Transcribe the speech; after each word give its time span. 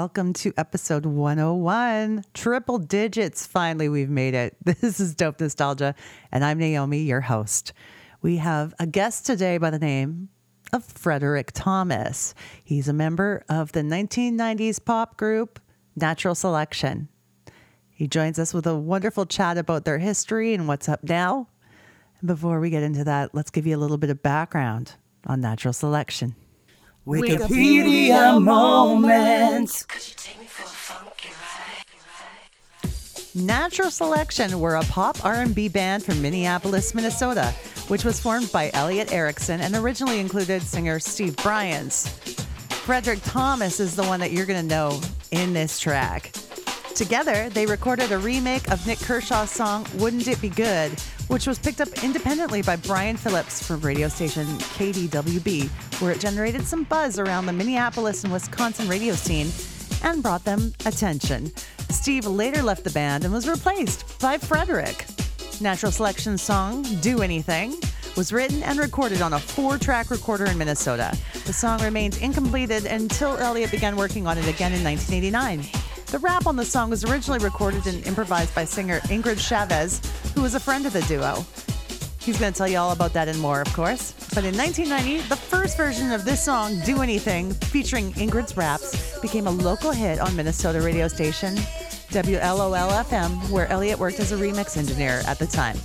Welcome 0.00 0.32
to 0.34 0.52
episode 0.56 1.06
101. 1.06 2.22
Triple 2.32 2.78
digits. 2.78 3.48
Finally, 3.48 3.88
we've 3.88 4.08
made 4.08 4.32
it. 4.32 4.56
This 4.64 5.00
is 5.00 5.16
Dope 5.16 5.40
Nostalgia, 5.40 5.96
and 6.30 6.44
I'm 6.44 6.56
Naomi, 6.60 7.00
your 7.00 7.20
host. 7.20 7.72
We 8.22 8.36
have 8.36 8.74
a 8.78 8.86
guest 8.86 9.26
today 9.26 9.58
by 9.58 9.70
the 9.70 9.78
name 9.80 10.28
of 10.72 10.84
Frederick 10.84 11.50
Thomas. 11.52 12.32
He's 12.62 12.86
a 12.86 12.92
member 12.92 13.42
of 13.48 13.72
the 13.72 13.80
1990s 13.80 14.84
pop 14.84 15.16
group 15.16 15.58
Natural 15.96 16.36
Selection. 16.36 17.08
He 17.90 18.06
joins 18.06 18.38
us 18.38 18.54
with 18.54 18.68
a 18.68 18.76
wonderful 18.76 19.26
chat 19.26 19.58
about 19.58 19.84
their 19.84 19.98
history 19.98 20.54
and 20.54 20.68
what's 20.68 20.88
up 20.88 21.02
now. 21.02 21.48
And 22.20 22.28
before 22.28 22.60
we 22.60 22.70
get 22.70 22.84
into 22.84 23.02
that, 23.02 23.34
let's 23.34 23.50
give 23.50 23.66
you 23.66 23.76
a 23.76 23.82
little 23.82 23.98
bit 23.98 24.10
of 24.10 24.22
background 24.22 24.92
on 25.26 25.40
Natural 25.40 25.72
Selection. 25.72 26.36
Wikipedia 27.08 28.42
moments. 28.42 29.86
Natural 33.34 33.90
Selection 33.90 34.60
were 34.60 34.76
a 34.76 34.82
pop 34.82 35.24
R&B 35.24 35.68
band 35.68 36.04
from 36.04 36.20
Minneapolis, 36.20 36.94
Minnesota, 36.94 37.54
which 37.88 38.04
was 38.04 38.20
formed 38.20 38.52
by 38.52 38.70
Elliot 38.74 39.10
Erickson 39.10 39.62
and 39.62 39.74
originally 39.74 40.20
included 40.20 40.60
singer 40.60 40.98
Steve 40.98 41.34
Bryans. 41.36 42.08
Frederick 42.84 43.20
Thomas 43.24 43.80
is 43.80 43.96
the 43.96 44.04
one 44.04 44.20
that 44.20 44.32
you're 44.32 44.44
going 44.44 44.60
to 44.60 44.74
know 44.74 45.00
in 45.30 45.54
this 45.54 45.80
track. 45.80 46.32
Together, 46.98 47.48
they 47.50 47.64
recorded 47.64 48.10
a 48.10 48.18
remake 48.18 48.68
of 48.72 48.84
Nik 48.84 48.98
Kershaw's 48.98 49.52
song 49.52 49.86
Wouldn't 49.98 50.26
It 50.26 50.40
Be 50.40 50.48
Good, 50.48 50.90
which 51.28 51.46
was 51.46 51.56
picked 51.56 51.80
up 51.80 51.86
independently 52.02 52.60
by 52.60 52.74
Brian 52.74 53.16
Phillips 53.16 53.64
from 53.64 53.80
radio 53.82 54.08
station 54.08 54.44
KDWB, 54.74 55.68
where 56.00 56.10
it 56.10 56.18
generated 56.18 56.66
some 56.66 56.82
buzz 56.82 57.20
around 57.20 57.46
the 57.46 57.52
Minneapolis 57.52 58.24
and 58.24 58.32
Wisconsin 58.32 58.88
radio 58.88 59.14
scene 59.14 59.46
and 60.02 60.24
brought 60.24 60.44
them 60.44 60.72
attention. 60.86 61.52
Steve 61.88 62.26
later 62.26 62.62
left 62.62 62.82
the 62.82 62.90
band 62.90 63.24
and 63.24 63.32
was 63.32 63.46
replaced 63.46 64.18
by 64.18 64.36
Frederick. 64.36 65.06
Natural 65.60 65.92
Selection's 65.92 66.42
song, 66.42 66.82
Do 67.00 67.22
Anything, 67.22 67.76
was 68.16 68.32
written 68.32 68.60
and 68.64 68.76
recorded 68.76 69.22
on 69.22 69.34
a 69.34 69.38
four 69.38 69.78
track 69.78 70.10
recorder 70.10 70.46
in 70.46 70.58
Minnesota. 70.58 71.16
The 71.46 71.52
song 71.52 71.80
remained 71.80 72.16
incompleted 72.16 72.86
until 72.86 73.36
Elliott 73.36 73.70
began 73.70 73.94
working 73.94 74.26
on 74.26 74.36
it 74.36 74.48
again 74.48 74.72
in 74.72 74.82
1989. 74.82 75.87
The 76.10 76.18
rap 76.18 76.46
on 76.46 76.56
the 76.56 76.64
song 76.64 76.88
was 76.88 77.04
originally 77.04 77.38
recorded 77.38 77.86
and 77.86 78.04
improvised 78.06 78.54
by 78.54 78.64
singer 78.64 79.00
Ingrid 79.10 79.38
Chavez, 79.38 80.00
who 80.34 80.40
was 80.40 80.54
a 80.54 80.60
friend 80.60 80.86
of 80.86 80.94
the 80.94 81.02
duo. 81.02 81.44
He's 82.18 82.40
going 82.40 82.50
to 82.50 82.56
tell 82.56 82.66
you 82.66 82.78
all 82.78 82.92
about 82.92 83.12
that 83.12 83.28
and 83.28 83.38
more, 83.38 83.60
of 83.60 83.70
course. 83.74 84.12
But 84.34 84.44
in 84.44 84.56
1990, 84.56 85.28
the 85.28 85.36
first 85.36 85.76
version 85.76 86.10
of 86.10 86.24
this 86.24 86.42
song, 86.42 86.80
Do 86.86 87.02
Anything, 87.02 87.52
featuring 87.52 88.12
Ingrid's 88.12 88.56
raps, 88.56 89.20
became 89.20 89.46
a 89.46 89.50
local 89.50 89.92
hit 89.92 90.18
on 90.18 90.34
Minnesota 90.34 90.80
radio 90.80 91.08
station 91.08 91.56
WLOL 92.08 93.04
FM, 93.04 93.50
where 93.50 93.66
Elliott 93.66 93.98
worked 93.98 94.18
as 94.18 94.32
a 94.32 94.36
remix 94.36 94.78
engineer 94.78 95.20
at 95.26 95.38
the 95.38 95.46
time. 95.46 95.76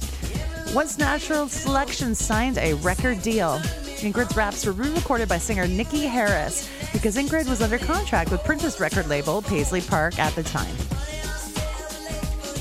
Once 0.74 0.98
Natural 0.98 1.50
Selection 1.50 2.16
signed 2.16 2.58
a 2.58 2.76
record 2.76 3.22
deal, 3.22 3.62
Ingrid's 4.04 4.36
raps 4.36 4.66
were 4.66 4.74
re-recorded 4.74 5.30
by 5.30 5.38
singer 5.38 5.66
Nikki 5.66 6.02
Harris 6.02 6.70
because 6.92 7.16
Ingrid 7.16 7.48
was 7.48 7.62
under 7.62 7.78
contract 7.78 8.32
with 8.32 8.44
Prince's 8.44 8.80
record 8.80 9.08
label 9.08 9.42
Paisley 9.42 9.80
Park 9.80 10.20
at 10.20 10.36
the 10.36 10.44
time. 10.44 10.76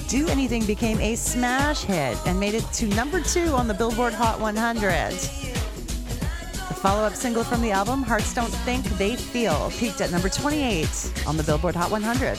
Do 0.09 0.29
Anything 0.29 0.65
became 0.67 1.01
a 1.01 1.17
smash 1.17 1.83
hit 1.83 2.17
and 2.27 2.39
made 2.39 2.55
it 2.55 2.65
to 2.75 2.87
number 2.87 3.21
two 3.21 3.55
on 3.55 3.67
the 3.67 3.75
Billboard 3.75 4.13
Hot 4.13 4.39
100. 4.39 5.11
The 5.11 6.75
follow 6.75 7.03
up 7.03 7.15
single 7.15 7.43
from 7.43 7.61
the 7.61 7.71
album, 7.71 8.03
Hearts 8.03 8.33
Don't 8.35 8.53
Think 8.67 8.85
They 8.99 9.17
Feel, 9.17 9.71
peaked 9.79 10.01
at 10.01 10.11
number 10.13 10.29
28 10.29 11.25
on 11.27 11.37
the 11.37 11.43
Billboard 11.43 11.75
Hot 11.75 11.91
100. 11.91 12.39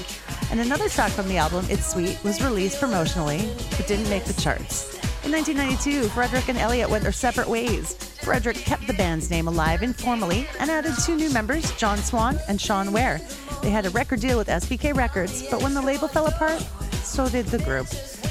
And 0.51 0.59
another 0.59 0.87
track 0.87 1.11
from 1.11 1.27
the 1.27 1.37
album, 1.37 1.65
It's 1.67 1.91
Sweet, 1.91 2.23
was 2.23 2.41
released 2.41 2.79
promotionally 2.79 3.51
but 3.75 3.85
didn't 3.87 4.09
make 4.09 4.23
the 4.25 4.39
charts. 4.39 4.93
In 5.25 5.31
1992, 5.31 6.09
Frederick 6.09 6.49
and 6.49 6.57
Elliott 6.57 6.89
went 6.89 7.03
their 7.03 7.11
separate 7.11 7.49
ways. 7.49 8.12
Frederick 8.23 8.55
kept 8.55 8.87
the 8.87 8.93
band's 8.93 9.29
name 9.29 9.49
alive 9.49 9.83
informally 9.83 10.47
and 10.57 10.71
added 10.71 10.93
two 11.03 11.17
new 11.17 11.29
members, 11.31 11.73
John 11.73 11.97
Swan 11.97 12.39
and 12.47 12.59
Sean 12.59 12.93
Ware. 12.93 13.19
They 13.61 13.69
had 13.69 13.85
a 13.85 13.89
record 13.89 14.21
deal 14.21 14.37
with 14.37 14.47
SBK 14.47 14.95
Records, 14.95 15.43
but 15.51 15.61
when 15.61 15.73
the 15.73 15.81
label 15.81 16.07
fell 16.07 16.27
apart, 16.27 16.61
so 17.03 17.27
did 17.27 17.47
the 17.47 17.57
group. 17.59 17.87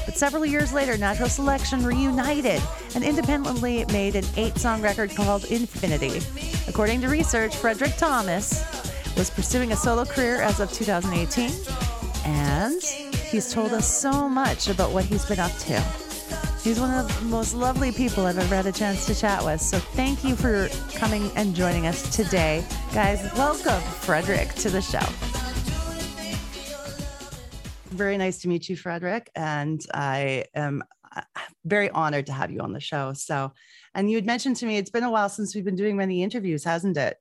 But 0.06 0.16
several 0.16 0.46
years 0.46 0.72
later, 0.72 0.96
Natural 0.96 1.28
Selection 1.28 1.84
reunited 1.84 2.62
and 2.94 3.04
independently 3.04 3.84
made 3.92 4.16
an 4.16 4.24
eight 4.36 4.56
song 4.56 4.80
record 4.80 5.14
called 5.14 5.44
Infinity. 5.44 6.22
According 6.68 7.02
to 7.02 7.08
research, 7.08 7.54
Frederick 7.54 7.94
Thomas 7.98 8.64
was 9.18 9.28
pursuing 9.28 9.72
a 9.72 9.76
solo 9.76 10.06
career 10.06 10.40
as 10.40 10.58
of 10.58 10.72
2018, 10.72 11.50
and 12.24 12.82
he's 12.82 13.52
told 13.52 13.72
us 13.72 14.00
so 14.00 14.26
much 14.26 14.68
about 14.68 14.90
what 14.92 15.04
he's 15.04 15.26
been 15.26 15.38
up 15.38 15.52
to. 15.58 16.11
He's 16.62 16.78
one 16.78 16.94
of 16.94 17.08
the 17.08 17.24
most 17.26 17.54
lovely 17.54 17.90
people 17.90 18.24
I've 18.24 18.38
ever 18.38 18.54
had 18.54 18.66
a 18.66 18.72
chance 18.72 19.04
to 19.06 19.16
chat 19.16 19.44
with. 19.44 19.60
So 19.60 19.80
thank 19.80 20.22
you 20.22 20.36
for 20.36 20.68
coming 20.94 21.28
and 21.34 21.56
joining 21.56 21.88
us 21.88 22.14
today. 22.14 22.64
Guys, 22.94 23.20
welcome 23.36 23.80
Frederick 23.80 24.54
to 24.54 24.70
the 24.70 24.80
show. 24.80 25.00
Very 27.86 28.16
nice 28.16 28.38
to 28.42 28.48
meet 28.48 28.68
you, 28.68 28.76
Frederick. 28.76 29.28
And 29.34 29.84
I 29.92 30.44
am 30.54 30.84
uh, 31.16 31.22
very 31.64 31.90
honored 31.90 32.26
to 32.26 32.32
have 32.32 32.52
you 32.52 32.60
on 32.60 32.72
the 32.72 32.80
show. 32.80 33.12
So, 33.12 33.52
and 33.96 34.08
you 34.08 34.16
had 34.16 34.24
mentioned 34.24 34.54
to 34.58 34.66
me 34.66 34.76
it's 34.76 34.90
been 34.90 35.02
a 35.02 35.10
while 35.10 35.28
since 35.28 35.56
we've 35.56 35.64
been 35.64 35.74
doing 35.74 35.96
many 35.96 36.22
interviews, 36.22 36.62
hasn't 36.62 36.96
it? 36.96 37.18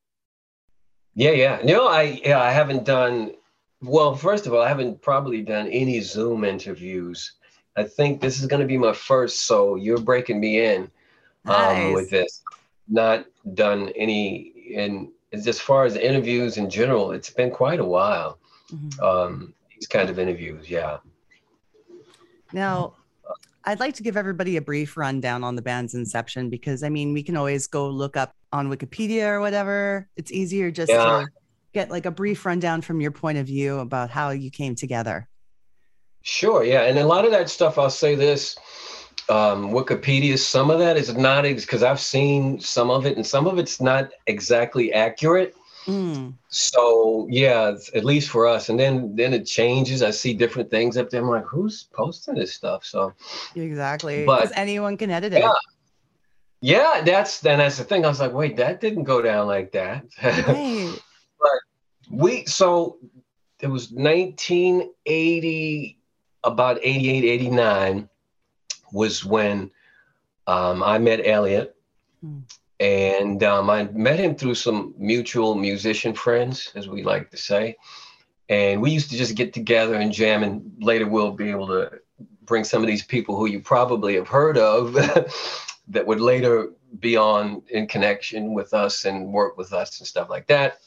Yeah, 1.16 1.32
yeah. 1.32 1.62
No, 1.64 1.88
I 1.88 2.22
yeah, 2.24 2.40
I 2.40 2.52
haven't 2.52 2.86
done 2.86 3.32
well, 3.82 4.14
first 4.14 4.46
of 4.46 4.54
all, 4.54 4.62
I 4.62 4.68
haven't 4.68 5.02
probably 5.02 5.42
done 5.42 5.68
any 5.70 6.00
Zoom 6.02 6.44
interviews. 6.44 7.34
I 7.78 7.84
think 7.84 8.22
this 8.22 8.40
is 8.40 8.48
going 8.48 8.60
to 8.62 8.68
be 8.68 8.78
my 8.78 8.94
first, 8.94 9.46
so 9.46 9.76
you're 9.76 10.00
breaking 10.00 10.40
me 10.40 10.60
in 10.66 10.84
um, 11.46 11.54
Nice. 11.56 11.94
with 11.94 12.10
this. 12.10 12.42
Not 12.88 13.26
done 13.54 13.90
any, 13.96 14.74
and 14.76 15.08
as 15.32 15.60
far 15.60 15.86
as 15.86 15.96
interviews 15.96 16.58
in 16.58 16.70
general, 16.70 17.12
it's 17.12 17.30
been 17.30 17.52
quite 17.52 17.80
a 17.80 17.86
while. 17.86 18.38
Mhm. 18.74 19.00
Um, 19.02 19.54
these 19.74 19.88
kind 19.88 20.10
of 20.10 20.20
interviews, 20.20 20.70
yeah. 20.70 20.98
Now, 22.52 22.96
I'd 23.64 23.80
like 23.80 23.94
to 23.96 24.04
give 24.04 24.18
everybody 24.18 24.58
a 24.58 24.62
brief 24.62 24.98
rundown 24.98 25.44
on 25.44 25.56
the 25.56 25.62
band's 25.62 25.94
inception 25.94 26.50
because 26.50 26.84
I 26.84 26.90
mean, 26.90 27.14
we 27.14 27.24
can 27.24 27.38
always 27.38 27.68
go 27.68 27.88
look 27.90 28.18
up 28.18 28.36
on 28.52 28.70
Wikipedia 28.70 29.28
or 29.28 29.40
whatever. 29.40 30.10
It's 30.18 30.32
easier 30.32 30.72
just 30.72 30.92
Yeah. 30.92 31.04
to 31.22 31.28
get 31.74 31.90
like 31.90 32.06
a 32.06 32.12
brief 32.12 32.46
rundown 32.46 32.82
from 32.82 33.00
your 33.00 33.12
point 33.12 33.38
of 33.38 33.46
view 33.46 33.80
about 33.80 34.10
how 34.10 34.32
you 34.32 34.52
came 34.52 34.76
together. 34.76 35.30
Sure, 36.24 36.64
yeah, 36.64 36.84
and 36.84 36.98
a 37.00 37.06
lot 37.06 37.26
of 37.26 37.32
that 37.32 37.50
stuff, 37.50 37.78
I'll 37.78 37.90
say 37.90 38.16
this, 38.16 38.56
um, 39.30 39.72
Wikipedia, 39.72 40.38
some 40.38 40.70
of 40.70 40.80
that 40.80 40.98
is 40.98 41.16
not 41.16 41.44
because 41.44 41.84
I've 41.84 42.00
seen 42.00 42.60
some 42.60 42.90
of 42.92 43.06
it, 43.06 43.18
and 43.18 43.26
some 43.26 43.48
of 43.48 43.58
it's 43.58 43.82
not 43.82 44.12
exactly 44.28 44.94
accurate. 44.94 45.56
Mm, 45.88 46.36
So 46.50 47.28
yeah, 47.32 47.76
at 47.96 48.06
least 48.06 48.30
for 48.30 48.46
us, 48.46 48.70
and 48.70 48.80
then 48.80 49.16
then 49.16 49.34
it 49.34 49.48
changes. 49.48 50.04
I 50.04 50.12
see 50.12 50.36
different 50.36 50.70
things 50.70 50.96
up 50.96 51.10
there. 51.10 51.22
I'm 51.22 51.28
like, 51.30 51.46
who's 51.46 51.88
posting 51.92 52.36
this 52.36 52.54
stuff? 52.54 52.86
So 52.86 53.14
exactly. 53.56 54.24
But- 54.26 54.42
Because 54.42 54.54
anyone 54.56 54.96
can 54.96 55.10
edit 55.10 55.34
it. 55.34 55.40
Yeah. 55.40 55.54
yeah, 56.62 57.02
that's 57.04 57.40
then 57.40 57.58
that's 57.58 57.80
the 57.80 57.84
thing. 57.84 58.06
I 58.06 58.10
was 58.10 58.20
like, 58.20 58.32
wait, 58.34 58.58
that 58.58 58.80
didn't 58.80 59.06
go 59.06 59.24
down 59.24 59.48
like 59.48 59.72
that. 59.72 60.06
Right. 60.22 60.94
we 62.12 62.46
so 62.46 63.00
it 63.60 63.68
was 63.68 63.92
1980 63.92 65.98
about 66.44 66.80
88 66.82 67.24
89 67.24 68.10
was 68.92 69.24
when 69.26 69.72
um, 70.48 70.84
i 70.84 70.98
met 70.98 71.26
elliot 71.26 71.76
Hmm. 72.22 72.40
and 72.80 73.42
um, 73.44 73.70
i 73.70 73.86
met 73.86 74.20
him 74.20 74.36
through 74.36 74.54
some 74.54 74.94
mutual 74.98 75.56
musician 75.56 76.14
friends 76.14 76.72
as 76.76 76.88
we 76.88 77.02
like 77.04 77.32
to 77.32 77.38
say 77.38 77.78
and 78.48 78.80
we 78.80 78.92
used 78.92 79.10
to 79.10 79.18
just 79.18 79.36
get 79.36 79.54
together 79.54 79.96
and 79.96 80.12
jam 80.12 80.44
and 80.44 80.72
later 80.80 81.08
we'll 81.08 81.32
be 81.32 81.50
able 81.50 81.68
to 81.68 82.00
bring 82.44 82.64
some 82.64 82.84
of 82.84 82.88
these 82.88 83.04
people 83.04 83.36
who 83.36 83.48
you 83.48 83.60
probably 83.60 84.16
have 84.16 84.28
heard 84.28 84.58
of 84.58 84.94
that 85.88 86.06
would 86.06 86.22
later 86.22 86.74
be 87.00 87.18
on 87.18 87.64
in 87.70 87.88
connection 87.88 88.54
with 88.54 88.72
us 88.74 89.06
and 89.06 89.34
work 89.34 89.58
with 89.58 89.74
us 89.74 90.00
and 90.00 90.08
stuff 90.08 90.30
like 90.30 90.46
that 90.46 90.78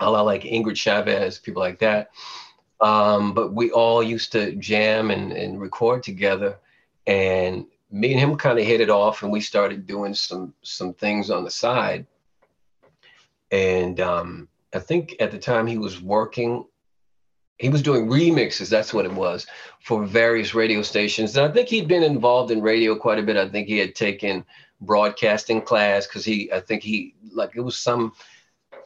a 0.00 0.10
la 0.10 0.22
like 0.22 0.42
Ingrid 0.42 0.76
Chavez, 0.76 1.38
people 1.38 1.62
like 1.62 1.78
that. 1.80 2.10
Um, 2.82 3.32
but 3.32 3.54
we 3.54 3.70
all 3.70 4.02
used 4.02 4.32
to 4.32 4.54
jam 4.56 5.10
and, 5.10 5.32
and 5.32 5.60
record 5.60 6.02
together. 6.02 6.58
And 7.06 7.66
me 7.90 8.12
and 8.12 8.20
him 8.20 8.36
kind 8.36 8.58
of 8.58 8.66
hit 8.66 8.80
it 8.80 8.90
off 8.90 9.22
and 9.22 9.30
we 9.30 9.40
started 9.40 9.86
doing 9.86 10.14
some 10.14 10.52
some 10.62 10.92
things 10.94 11.30
on 11.30 11.44
the 11.44 11.50
side. 11.50 12.06
And 13.50 14.00
um, 14.00 14.48
I 14.74 14.80
think 14.80 15.16
at 15.20 15.30
the 15.30 15.38
time 15.38 15.66
he 15.66 15.78
was 15.78 16.02
working 16.02 16.64
he 17.58 17.68
was 17.68 17.82
doing 17.82 18.08
remixes. 18.08 18.68
That's 18.68 18.92
what 18.92 19.04
it 19.04 19.12
was 19.12 19.46
for 19.80 20.04
various 20.04 20.52
radio 20.52 20.82
stations. 20.82 21.36
And 21.36 21.46
I 21.46 21.52
think 21.52 21.68
he'd 21.68 21.86
been 21.86 22.02
involved 22.02 22.50
in 22.50 22.60
radio 22.60 22.96
quite 22.96 23.20
a 23.20 23.22
bit. 23.22 23.36
I 23.36 23.48
think 23.48 23.68
he 23.68 23.78
had 23.78 23.94
taken 23.94 24.44
broadcasting 24.80 25.62
class 25.62 26.08
because 26.08 26.24
he, 26.24 26.50
I 26.52 26.58
think 26.58 26.82
he 26.82 27.14
like 27.32 27.52
it 27.54 27.60
was 27.60 27.78
some, 27.78 28.14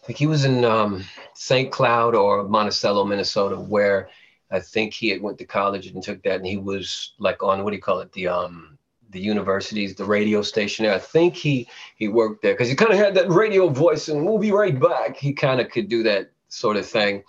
think 0.07 0.19
he 0.19 0.27
was 0.27 0.45
in 0.45 0.65
um, 0.65 1.05
St. 1.35 1.73
Cloud 1.73 2.15
or 2.15 2.45
Monticello, 2.45 3.05
Minnesota, 3.05 3.57
where 3.57 4.09
I 4.51 4.61
think 4.61 4.95
he 4.95 5.09
had 5.09 5.21
went 5.21 5.39
to 5.39 5.45
college 5.45 5.89
and 5.89 6.03
took 6.03 6.23
that, 6.23 6.37
and 6.37 6.47
he 6.47 6.57
was 6.57 7.15
like 7.19 7.43
on 7.43 7.65
what 7.65 7.71
do 7.71 7.77
you 7.77 7.83
call 7.83 7.99
it, 8.01 8.13
the 8.13 8.29
um, 8.29 8.79
the 9.11 9.21
universities, 9.21 9.97
the 9.97 10.05
radio 10.05 10.43
station 10.43 10.85
there. 10.85 10.95
I 10.95 10.99
think 10.99 11.35
he 11.35 11.69
he 11.97 12.07
worked 12.07 12.43
there 12.43 12.55
because 12.55 12.69
he 12.69 12.77
kind 12.77 12.93
of 12.93 12.99
had 12.99 13.15
that 13.17 13.29
radio 13.31 13.69
voice, 13.69 14.09
and 14.09 14.25
we'll 14.25 14.39
be 14.39 14.53
right 14.53 14.79
back. 14.79 15.17
He 15.17 15.33
kind 15.33 15.61
of 15.61 15.71
could 15.71 15.89
do 15.89 16.05
that 16.05 16.31
sort 16.49 16.77
of 16.77 16.87
thing, 16.87 17.25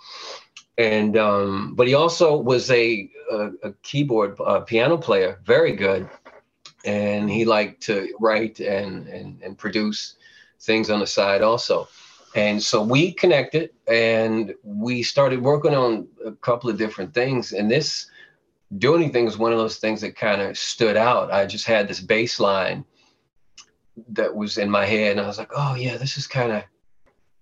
and 0.76 1.16
um, 1.16 1.74
but 1.74 1.88
he 1.88 1.94
also 1.94 2.36
was 2.36 2.70
a 2.70 3.10
a, 3.32 3.50
a 3.64 3.72
keyboard 3.82 4.38
uh, 4.40 4.60
piano 4.60 4.96
player, 4.96 5.40
very 5.44 5.74
good, 5.74 6.08
and 6.84 7.28
he 7.28 7.44
liked 7.44 7.82
to 7.82 8.14
write 8.20 8.60
and 8.60 9.08
and 9.08 9.42
and 9.42 9.58
produce 9.58 10.14
things 10.60 10.90
on 10.90 11.00
the 11.00 11.06
side 11.08 11.42
also. 11.42 11.88
And 12.34 12.62
so 12.62 12.82
we 12.82 13.12
connected 13.12 13.70
and 13.86 14.54
we 14.62 15.02
started 15.02 15.40
working 15.40 15.74
on 15.74 16.06
a 16.24 16.32
couple 16.32 16.68
of 16.68 16.76
different 16.76 17.14
things. 17.14 17.52
And 17.52 17.70
this 17.70 18.10
do 18.76 18.94
anything 18.94 19.24
was 19.24 19.38
one 19.38 19.52
of 19.52 19.58
those 19.58 19.78
things 19.78 20.00
that 20.02 20.16
kind 20.16 20.42
of 20.42 20.58
stood 20.58 20.96
out. 20.96 21.32
I 21.32 21.46
just 21.46 21.66
had 21.66 21.88
this 21.88 22.00
bass 22.00 22.38
line 22.38 22.84
that 24.10 24.34
was 24.34 24.58
in 24.58 24.70
my 24.70 24.84
head, 24.84 25.12
and 25.12 25.20
I 25.20 25.26
was 25.26 25.38
like, 25.38 25.50
"Oh 25.56 25.74
yeah, 25.74 25.96
this 25.96 26.18
is 26.18 26.26
kind 26.26 26.52
of, 26.52 26.64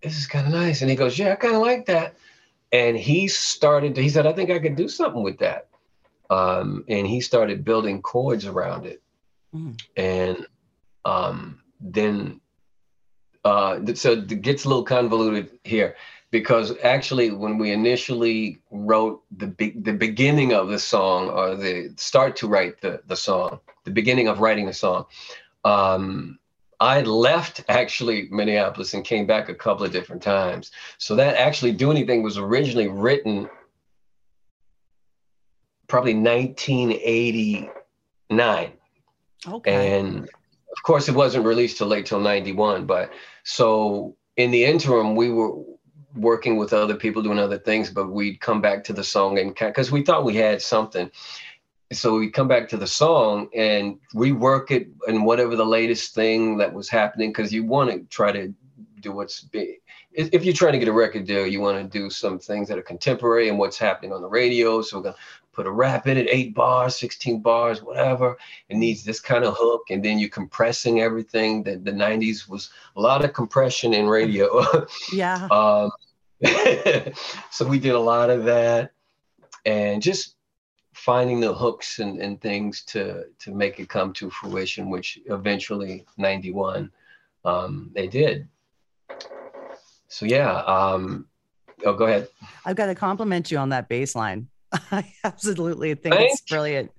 this 0.03 0.17
is 0.17 0.27
kind 0.27 0.47
of 0.47 0.53
nice." 0.53 0.83
And 0.83 0.91
he 0.91 0.97
goes, 0.97 1.19
"Yeah, 1.19 1.33
I 1.33 1.37
kind 1.37 1.56
of 1.56 1.62
like 1.62 1.87
that." 1.87 2.17
And 2.73 2.97
he 2.97 3.29
started. 3.29 3.94
To, 3.97 4.03
he 4.03 4.09
said, 4.09 4.27
"I 4.27 4.33
think 4.33 4.50
I 4.50 4.59
could 4.59 4.77
do 4.77 4.88
something 4.88 5.23
with 5.23 5.38
that." 5.38 5.69
Um, 6.31 6.85
and 6.88 7.06
he 7.06 7.21
started 7.21 7.65
building 7.65 8.03
chords 8.03 8.47
around 8.47 8.87
it, 8.87 9.03
mm. 9.55 9.79
and 9.97 10.47
um, 11.05 11.61
then 11.81 12.41
uh, 13.46 13.94
so 13.94 14.12
it 14.12 14.43
gets 14.43 14.64
a 14.64 14.69
little 14.69 14.82
convoluted 14.82 15.58
here 15.62 15.94
because 16.32 16.76
actually 16.82 17.31
when 17.31 17.58
we 17.58 17.70
initially 17.70 18.58
wrote 18.72 19.22
the 19.38 19.46
be- 19.46 19.78
the 19.88 19.93
beginning 19.93 20.52
of 20.52 20.69
the 20.69 20.78
song 20.78 21.31
or 21.31 21.54
the 21.54 21.93
start 21.96 22.34
to 22.37 22.48
write 22.48 22.81
the 22.81 23.00
the 23.06 23.16
song 23.16 23.60
the 23.84 23.90
beginning 23.90 24.26
of 24.26 24.40
writing 24.40 24.66
the 24.66 24.72
song 24.72 25.04
um, 25.64 26.38
i 26.81 27.02
left 27.02 27.64
actually 27.69 28.26
minneapolis 28.31 28.94
and 28.94 29.04
came 29.04 29.26
back 29.26 29.49
a 29.49 29.54
couple 29.54 29.87
of 29.87 29.92
different 29.92 30.22
times. 30.22 30.72
So 30.99 31.14
that 31.16 31.37
actually 31.37 31.72
do 31.72 31.90
anything 31.90 32.22
was 32.22 32.38
originally 32.38 32.88
written 32.88 33.49
probably 35.87 36.14
1989 36.14 38.72
okay. 39.49 39.99
And 39.99 40.28
of 40.76 40.82
course 40.82 41.08
it 41.08 41.14
wasn't 41.14 41.44
released 41.44 41.78
till 41.78 41.87
late 41.87 42.06
till 42.06 42.20
91 42.20 42.87
but 42.87 43.12
so 43.44 44.17
in 44.37 44.50
the 44.50 44.64
interim 44.64 45.17
we 45.17 45.31
were 45.31 45.52
working 46.17 46.56
with 46.56 46.73
other 46.73 46.94
people 46.94 47.23
doing 47.23 47.38
other 47.38 47.58
things, 47.58 47.90
but 47.90 48.11
we'd 48.11 48.40
come 48.40 48.61
back 48.61 48.84
to 48.84 48.93
the 48.93 49.05
song 49.05 49.38
and 49.38 49.55
because 49.55 49.90
we 49.93 50.02
thought 50.02 50.25
we 50.25 50.34
had 50.34 50.62
something. 50.62 51.11
So 51.93 52.19
we 52.19 52.31
come 52.31 52.49
back 52.49 52.69
to 52.70 52.76
the 52.76 52.87
song 52.87 53.49
and 53.55 53.99
rework 54.14 54.70
it 54.70 54.88
and 55.06 55.25
whatever 55.25 55.55
the 55.55 55.67
latest 55.67 56.14
thing 56.14 56.58
that 56.58 56.73
was 56.73 56.88
happening, 56.88 57.31
because 57.31 57.52
you 57.52 57.64
want 57.64 57.90
to 57.90 58.00
try 58.08 58.32
to 58.32 58.52
do 59.00 59.12
what's 59.12 59.40
big. 59.40 59.76
If 60.16 60.44
you're 60.44 60.54
trying 60.54 60.72
to 60.72 60.78
get 60.78 60.88
a 60.88 60.92
record 60.92 61.26
deal, 61.26 61.46
you 61.46 61.60
want 61.60 61.76
to 61.76 61.98
do 61.98 62.08
some 62.08 62.38
things 62.38 62.68
that 62.68 62.78
are 62.78 62.82
contemporary 62.82 63.50
and 63.50 63.58
what's 63.58 63.76
happening 63.76 64.12
on 64.12 64.22
the 64.22 64.28
radio. 64.28 64.80
So 64.80 64.96
we're 64.96 65.02
gonna 65.04 65.16
put 65.52 65.66
a 65.66 65.70
rap 65.70 66.06
in 66.06 66.16
it, 66.16 66.26
eight 66.30 66.54
bars, 66.54 66.96
16 66.96 67.40
bars, 67.42 67.82
whatever. 67.82 68.36
It 68.70 68.76
needs 68.76 69.04
this 69.04 69.20
kind 69.20 69.44
of 69.44 69.54
hook. 69.58 69.82
And 69.90 70.02
then 70.02 70.18
you're 70.18 70.30
compressing 70.30 71.00
everything. 71.00 71.62
That 71.64 71.84
the 71.84 71.92
90s 71.92 72.48
was 72.48 72.70
a 72.96 73.00
lot 73.00 73.24
of 73.24 73.34
compression 73.34 73.92
in 73.92 74.06
radio. 74.06 74.86
yeah. 75.12 75.48
um, 75.50 75.90
so 77.50 77.66
we 77.66 77.78
did 77.78 77.94
a 77.94 78.00
lot 78.00 78.30
of 78.30 78.44
that 78.44 78.92
and 79.64 80.02
just 80.02 80.36
finding 80.92 81.40
the 81.40 81.52
hooks 81.52 81.98
and, 81.98 82.20
and 82.20 82.40
things 82.40 82.82
to 82.82 83.24
to 83.38 83.54
make 83.54 83.78
it 83.80 83.88
come 83.88 84.12
to 84.12 84.30
fruition 84.30 84.90
which 84.90 85.18
eventually 85.26 86.04
91 86.18 86.90
um, 87.44 87.90
they 87.94 88.06
did 88.06 88.48
so 90.08 90.26
yeah 90.26 90.58
um, 90.62 91.26
oh 91.85 91.93
go 91.93 92.06
ahead 92.06 92.29
i've 92.64 92.76
got 92.76 92.87
to 92.87 92.94
compliment 92.94 93.50
you 93.50 93.58
on 93.58 93.69
that 93.70 93.88
bass 93.88 94.14
line 94.14 94.49
i 94.73 95.12
absolutely 95.25 95.94
think 95.94 96.14
Thanks. 96.14 96.35
it's 96.35 96.50
brilliant 96.50 96.91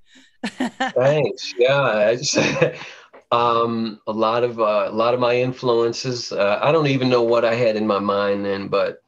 Thanks. 0.44 1.54
Yeah, 1.57 2.13
just, 2.15 2.38
um, 3.31 4.00
a 4.07 4.12
lot 4.12 4.44
of 4.44 4.59
uh, 4.59 4.86
a 4.88 4.92
lot 4.92 5.13
of 5.13 5.19
my 5.19 5.36
influences. 5.36 6.31
Uh, 6.31 6.59
I 6.62 6.71
don't 6.71 6.88
even 6.88 7.09
know 7.09 7.24
what 7.24 7.45
I 7.45 7.56
had 7.56 7.75
in 7.75 7.88
my 7.88 8.00
mind 8.00 8.45
then, 8.45 8.68
but 8.68 9.01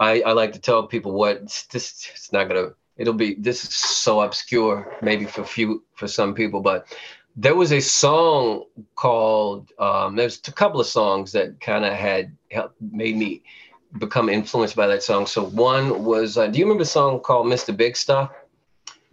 I, 0.00 0.20
I 0.22 0.32
like 0.32 0.52
to 0.52 0.60
tell 0.60 0.86
people 0.86 1.12
what 1.12 1.42
this 1.72 2.08
it's 2.12 2.32
not 2.32 2.48
gonna 2.48 2.70
it'll 2.96 3.14
be 3.14 3.34
this 3.34 3.64
is 3.64 3.74
so 3.74 4.20
obscure 4.20 4.96
maybe 5.02 5.24
for 5.24 5.44
few 5.44 5.84
for 5.94 6.08
some 6.08 6.34
people 6.34 6.60
but 6.60 6.86
there 7.40 7.54
was 7.54 7.72
a 7.72 7.80
song 7.80 8.64
called 8.96 9.70
um, 9.78 10.16
there's 10.16 10.40
a 10.48 10.52
couple 10.52 10.80
of 10.80 10.86
songs 10.86 11.30
that 11.32 11.60
kind 11.60 11.84
of 11.84 11.94
had 11.94 12.36
helped 12.50 12.74
made 12.92 13.16
me 13.16 13.42
become 13.98 14.28
influenced 14.28 14.74
by 14.74 14.86
that 14.86 15.02
song 15.02 15.24
so 15.24 15.44
one 15.44 16.04
was 16.04 16.36
uh, 16.36 16.48
do 16.48 16.58
you 16.58 16.64
remember 16.64 16.82
a 16.82 16.86
song 16.86 17.20
called 17.20 17.46
mr 17.46 17.74
big 17.74 17.96
stuff 17.96 18.30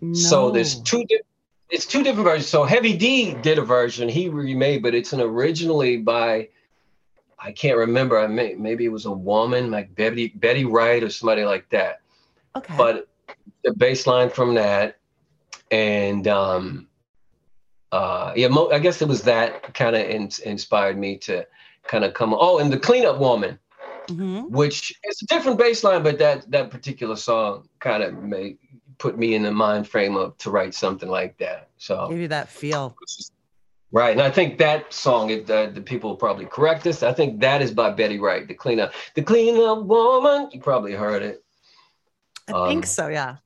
no. 0.02 0.14
so 0.14 0.52
there's 0.52 0.82
two 0.82 1.06
di- 1.06 1.22
it's 1.70 1.86
two 1.86 2.04
different 2.04 2.26
versions 2.26 2.48
so 2.48 2.64
heavy 2.64 2.98
d 2.98 3.36
did 3.36 3.60
a 3.60 3.62
version 3.62 4.10
he 4.10 4.28
remade 4.28 4.82
but 4.82 4.96
it's 4.96 5.14
an 5.14 5.22
originally 5.22 5.98
by 5.98 6.48
I 7.38 7.52
can't 7.52 7.78
remember. 7.78 8.18
I 8.18 8.26
may, 8.26 8.56
maybe 8.56 8.86
it 8.86 8.92
was 8.92 9.06
a 9.06 9.12
woman 9.12 9.70
like 9.70 9.94
Betty 9.94 10.30
Betty 10.30 10.66
Wright 10.66 11.04
or 11.04 11.10
somebody 11.10 11.44
like 11.44 11.70
that. 11.70 12.02
Okay. 12.56 12.74
But 12.76 13.08
the 13.64 13.74
bass 13.74 14.08
line 14.08 14.32
from 14.32 14.56
that, 14.56 14.98
and 15.70 16.28
um, 16.28 16.88
uh, 17.96 18.34
yeah, 18.36 18.50
mo- 18.50 18.72
I 18.72 18.80
guess 18.80 19.02
it 19.02 19.08
was 19.08 19.22
that 19.22 19.74
kind 19.74 19.96
of 19.96 20.02
in- 20.02 20.30
inspired 20.44 20.98
me 20.98 21.18
to 21.20 21.48
kind 21.84 22.04
of 22.04 22.14
come. 22.14 22.36
Oh, 22.38 22.60
and 22.60 22.72
the 22.72 22.78
cleanup 22.78 23.20
woman, 23.20 23.58
mm-hmm. 24.08 24.54
which 24.54 24.94
is 25.06 25.22
a 25.22 25.26
different 25.28 25.58
baseline, 25.58 26.04
but 26.04 26.20
that 26.20 26.52
that 26.52 26.72
particular 26.72 27.16
song 27.16 27.70
kind 27.80 28.04
of 28.04 28.22
made 28.22 28.58
put 28.98 29.18
me 29.18 29.36
in 29.36 29.44
the 29.44 29.52
mind 29.52 29.88
frame 29.88 30.16
of 30.18 30.38
to 30.40 30.50
write 30.50 30.74
something 30.74 31.10
like 31.10 31.38
that. 31.38 31.70
So 31.78 32.10
give 32.10 32.20
you 32.20 32.28
that 32.28 32.50
feel. 32.50 32.98
Right, 33.92 34.12
and 34.12 34.22
I 34.22 34.30
think 34.30 34.58
that 34.58 34.92
song, 34.92 35.30
if 35.30 35.46
the, 35.46 35.72
the 35.74 35.80
people 35.80 36.10
will 36.10 36.18
probably 36.18 36.48
correct 36.48 36.86
us, 36.86 37.02
I 37.02 37.14
think 37.14 37.40
that 37.40 37.62
is 37.62 37.72
by 37.72 37.92
Betty 37.92 38.20
Wright, 38.20 38.46
the 38.46 38.54
cleanup, 38.54 38.92
the 39.14 39.22
cleanup 39.22 39.86
woman. 39.86 40.50
You 40.52 40.60
probably 40.60 40.92
heard 40.92 41.22
it. 41.22 41.46
I 42.50 42.52
um, 42.52 42.68
think 42.68 42.88
so, 42.88 43.08
yeah. 43.08 43.38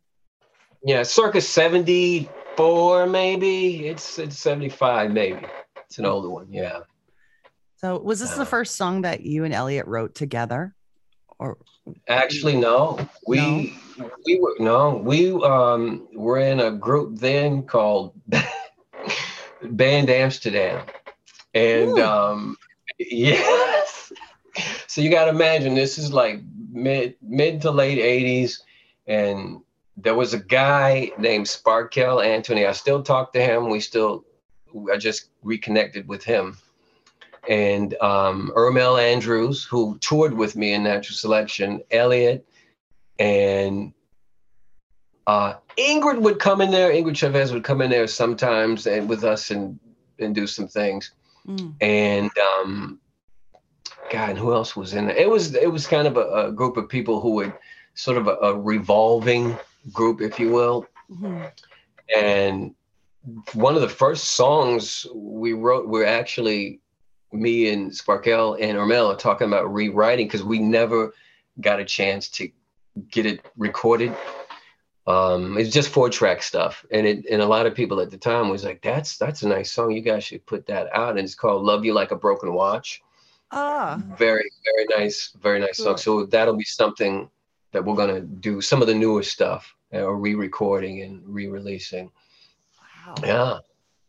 Yeah, 0.84 1.03
circa 1.03 1.41
seventy 1.41 2.29
four, 2.60 3.08
maybe. 3.08 3.88
It's 3.88 4.20
it's 4.20 4.38
seventy 4.38 4.70
five, 4.70 5.12
maybe. 5.12 5.46
It's 5.86 5.98
an 5.98 6.06
older 6.06 6.30
one, 6.30 6.51
yeah. 6.51 6.80
So, 7.78 7.98
was 7.98 8.20
this 8.20 8.34
uh, 8.34 8.39
the 8.39 8.46
first 8.46 8.75
song 8.75 9.04
that 9.04 9.22
you 9.22 9.46
and 9.46 9.54
Elliot 9.54 9.88
wrote 9.88 10.13
together, 10.13 10.75
or? 11.39 11.58
Actually, 12.08 12.58
no. 12.58 13.00
We 13.25 13.78
no? 13.98 14.12
we 14.25 14.39
were 14.39 14.56
no. 14.60 14.98
We 14.98 15.32
um 15.34 16.08
were 16.13 16.39
in 16.39 16.60
a 16.60 16.72
group 16.72 17.18
then 17.18 17.63
called. 17.63 18.13
Band 19.62 20.10
Amsterdam. 20.10 20.86
And 21.54 21.98
Ooh. 21.98 22.04
um, 22.04 22.58
yes. 22.98 24.12
so 24.88 25.01
you 25.01 25.10
got 25.10 25.25
to 25.25 25.32
imagine 25.32 25.75
this 25.75 25.98
is 25.98 26.13
like 26.13 26.42
mid 26.72 27.16
mid 27.22 27.62
to 27.63 27.72
late 27.72 28.00
80s. 28.00 28.60
And 29.08 29.62
there 30.01 30.15
was 30.15 30.34
a 30.34 30.39
guy 30.39 31.12
named 31.18 31.46
Sparkel 31.46 32.24
Anthony. 32.24 32.65
I 32.65 32.72
still 32.72 33.01
talk 33.03 33.34
to 33.34 33.41
him. 33.41 33.70
We 33.70 33.79
still, 33.79 34.25
I 34.91 34.98
just 34.98 35.29
reconnected 35.44 36.08
with 36.08 36.24
him. 36.24 36.58
And 37.48 37.96
um, 38.01 38.51
Ermel 38.56 39.01
Andrews, 39.01 39.63
who 39.63 39.98
toured 40.00 40.34
with 40.34 40.56
me 40.56 40.74
in 40.74 40.84
Natural 40.84 41.15
Selection, 41.15 41.82
Elliot, 41.91 42.46
and 43.18 43.94
uh, 45.27 45.56
Ingrid 45.77 46.22
would 46.22 46.39
come 46.39 46.62
in 46.62 46.72
there. 46.72 46.91
Ingrid 46.91 47.15
Chavez 47.15 47.51
would 47.51 47.63
come 47.63 47.82
in 47.82 47.89
there 47.89 48.08
sometimes 48.08 48.88
and 48.88 49.10
with 49.10 49.24
us 49.24 49.51
and 49.51 49.79
and 50.20 50.36
do 50.36 50.48
some 50.48 50.68
things. 50.68 51.12
Mm. 51.48 51.75
And 51.82 52.32
um, 52.38 53.00
God, 54.12 54.38
who 54.38 54.53
else 54.53 54.75
was 54.75 54.94
in 54.94 55.08
there? 55.08 55.15
It 55.15 55.29
was 55.29 55.56
it 55.56 55.72
was 55.72 55.88
kind 55.88 56.08
of 56.08 56.18
a, 56.18 56.48
a 56.48 56.51
group 56.51 56.77
of 56.77 56.89
people 56.89 57.22
who 57.22 57.32
would 57.32 57.53
sort 57.94 58.18
of 58.18 58.27
a, 58.27 58.36
a 58.41 58.58
revolving 58.58 59.58
group, 59.91 60.21
if 60.21 60.39
you 60.39 60.51
will. 60.51 60.86
Mm-hmm. 61.12 61.45
And 62.17 62.75
one 63.53 63.75
of 63.75 63.81
the 63.81 63.89
first 63.89 64.29
songs 64.36 65.05
we 65.13 65.53
wrote 65.53 65.88
were 65.88 66.05
actually 66.05 66.79
me 67.31 67.69
and 67.69 67.91
Sparkel 67.91 68.57
and 68.59 68.77
Ermel 68.77 69.13
are 69.13 69.17
talking 69.17 69.48
about 69.48 69.71
rewriting 69.71 70.27
because 70.27 70.43
we 70.43 70.59
never 70.59 71.13
got 71.62 71.79
a 71.79 71.86
chance 71.86 72.29
to 72.29 72.50
get 73.12 73.25
it 73.25 73.45
recorded 73.55 74.15
um, 75.09 75.57
it's 75.57 75.74
just 75.74 75.89
four 75.89 76.07
track 76.12 76.43
stuff, 76.43 76.86
and 76.91 77.07
it 77.07 77.25
and 77.31 77.41
a 77.41 77.48
lot 77.48 77.65
of 77.65 77.74
people 77.74 78.00
at 78.00 78.12
the 78.12 78.17
time 78.17 78.48
was 78.48 78.63
like, 78.63 78.83
"That's 78.83 79.17
that's 79.17 79.41
a 79.41 79.48
nice 79.48 79.71
song. 79.71 79.91
You 79.91 80.01
guys 80.01 80.24
should 80.24 80.45
put 80.45 80.67
that 80.67 80.88
out." 80.93 81.17
And 81.17 81.19
it's 81.19 81.33
called 81.33 81.63
"Love 81.63 81.83
You 81.83 81.93
Like 81.93 82.12
a 82.12 82.15
Broken 82.15 82.53
Watch." 82.53 83.01
Ah, 83.50 84.00
Very 84.15 84.51
very 84.63 84.86
nice, 85.00 85.36
very 85.41 85.59
nice 85.59 85.77
song. 85.77 85.98
So 85.98 86.27
that'll 86.27 86.55
be 86.55 86.63
something 86.63 87.27
that 87.71 87.83
we're 87.83 87.95
gonna 87.95 88.21
do. 88.21 88.61
Some 88.61 88.81
of 88.81 88.88
the 88.88 88.95
newer 88.95 89.23
stuff, 89.23 89.73
uh, 89.93 90.01
or 90.01 90.17
re-recording 90.17 91.01
and 91.01 91.21
re-releasing. 91.25 92.11
wow. 93.07 93.15
Yeah, 93.23 93.59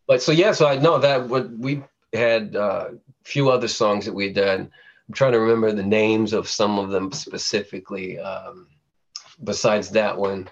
but 0.06 0.22
so 0.22 0.32
yeah, 0.32 0.52
so 0.52 0.66
I 0.66 0.76
know 0.78 0.98
that 0.98 1.28
what 1.28 1.50
we 1.50 1.82
had 2.12 2.54
a 2.54 2.62
uh, 2.62 2.90
few 3.24 3.50
other 3.50 3.68
songs 3.68 4.04
that 4.04 4.12
we 4.12 4.24
had 4.26 4.34
done. 4.34 4.70
I'm 5.08 5.14
trying 5.14 5.32
to 5.32 5.40
remember 5.40 5.72
the 5.72 5.82
names 5.82 6.32
of 6.32 6.48
some 6.48 6.78
of 6.78 6.90
them 6.90 7.12
specifically. 7.12 8.18
Um, 8.18 8.68
besides 9.42 9.90
that 9.90 10.16
one, 10.16 10.48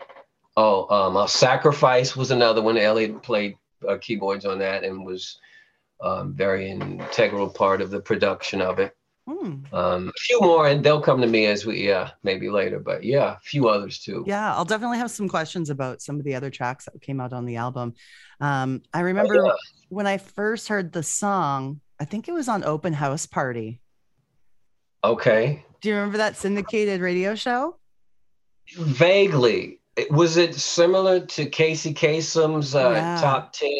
oh, 0.56 0.88
um, 0.94 1.16
uh, 1.16 1.26
Sacrifice 1.26 2.16
was 2.16 2.30
another 2.30 2.62
one. 2.62 2.76
Elliot 2.76 3.22
played 3.22 3.56
uh, 3.88 3.96
keyboards 3.98 4.44
on 4.44 4.58
that 4.58 4.84
and 4.84 5.04
was 5.04 5.38
um, 6.00 6.34
very 6.34 6.70
integral 6.70 7.48
part 7.48 7.80
of 7.80 7.90
the 7.90 8.00
production 8.00 8.60
of 8.60 8.78
it. 8.78 8.96
Hmm. 9.28 9.56
Um, 9.74 10.08
a 10.08 10.20
few 10.20 10.40
more, 10.40 10.68
and 10.68 10.82
they'll 10.82 11.02
come 11.02 11.20
to 11.20 11.26
me 11.26 11.44
as 11.46 11.66
we, 11.66 11.86
yeah, 11.86 12.12
maybe 12.22 12.48
later, 12.48 12.80
but 12.80 13.04
yeah, 13.04 13.34
a 13.36 13.40
few 13.40 13.68
others 13.68 13.98
too. 13.98 14.24
Yeah, 14.26 14.54
I'll 14.54 14.64
definitely 14.64 14.96
have 14.98 15.10
some 15.10 15.28
questions 15.28 15.68
about 15.68 16.00
some 16.00 16.18
of 16.18 16.24
the 16.24 16.34
other 16.34 16.48
tracks 16.48 16.86
that 16.86 17.02
came 17.02 17.20
out 17.20 17.34
on 17.34 17.44
the 17.44 17.56
album. 17.56 17.92
Um, 18.40 18.80
I 18.94 19.00
remember 19.00 19.36
Oh, 19.38 19.46
yeah. 19.48 19.52
when 19.90 20.06
I 20.06 20.16
first 20.16 20.68
heard 20.68 20.92
the 20.92 21.02
song, 21.02 21.80
I 22.00 22.06
think 22.06 22.26
it 22.26 22.32
was 22.32 22.48
on 22.48 22.64
Open 22.64 22.94
House 22.94 23.26
Party. 23.26 23.82
Okay. 25.04 25.62
Do 25.82 25.90
you 25.90 25.94
remember 25.96 26.16
that 26.18 26.36
syndicated 26.36 27.02
radio 27.02 27.34
show? 27.34 27.76
Vaguely. 28.76 29.80
Was 30.10 30.36
it 30.36 30.54
similar 30.54 31.20
to 31.26 31.46
Casey 31.46 31.92
Kasem's 31.92 32.74
uh, 32.74 32.92
Yeah. 32.94 33.20
top 33.20 33.52
10? 33.52 33.70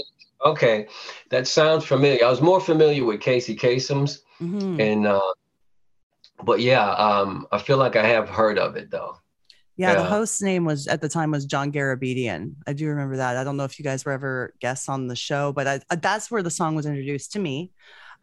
Okay. 0.44 0.86
That 1.30 1.46
sounds 1.46 1.84
familiar. 1.84 2.24
I 2.24 2.30
was 2.30 2.40
more 2.40 2.60
familiar 2.60 3.04
with 3.04 3.20
Casey 3.20 3.54
Kasem's. 3.54 4.22
Mhm. 4.40 4.80
And, 4.80 5.06
uh, 5.06 5.20
but 6.44 6.60
yeah, 6.60 6.90
um, 6.92 7.46
I 7.50 7.58
feel 7.58 7.76
like 7.76 7.96
I 7.96 8.06
have 8.06 8.28
heard 8.28 8.58
of 8.58 8.76
it 8.76 8.90
though. 8.90 9.16
Yeah, 9.76 9.94
the 9.94 10.04
host's 10.04 10.42
name 10.42 10.64
was 10.64 10.88
at 10.88 11.00
the 11.00 11.08
time 11.08 11.30
was 11.30 11.44
John 11.44 11.70
Garabedian. 11.70 12.54
I 12.66 12.72
do 12.72 12.88
remember 12.88 13.16
that. 13.16 13.36
I 13.36 13.44
don't 13.44 13.56
know 13.56 13.62
if 13.62 13.78
you 13.78 13.84
guys 13.84 14.04
were 14.04 14.10
ever 14.10 14.52
guests 14.60 14.88
on 14.88 15.06
the 15.06 15.14
show, 15.14 15.52
but 15.52 15.68
I, 15.68 15.80
uh, 15.88 15.96
that's 16.02 16.32
where 16.32 16.42
the 16.42 16.50
song 16.50 16.74
was 16.74 16.84
introduced 16.84 17.32
to 17.34 17.38
me. 17.38 17.70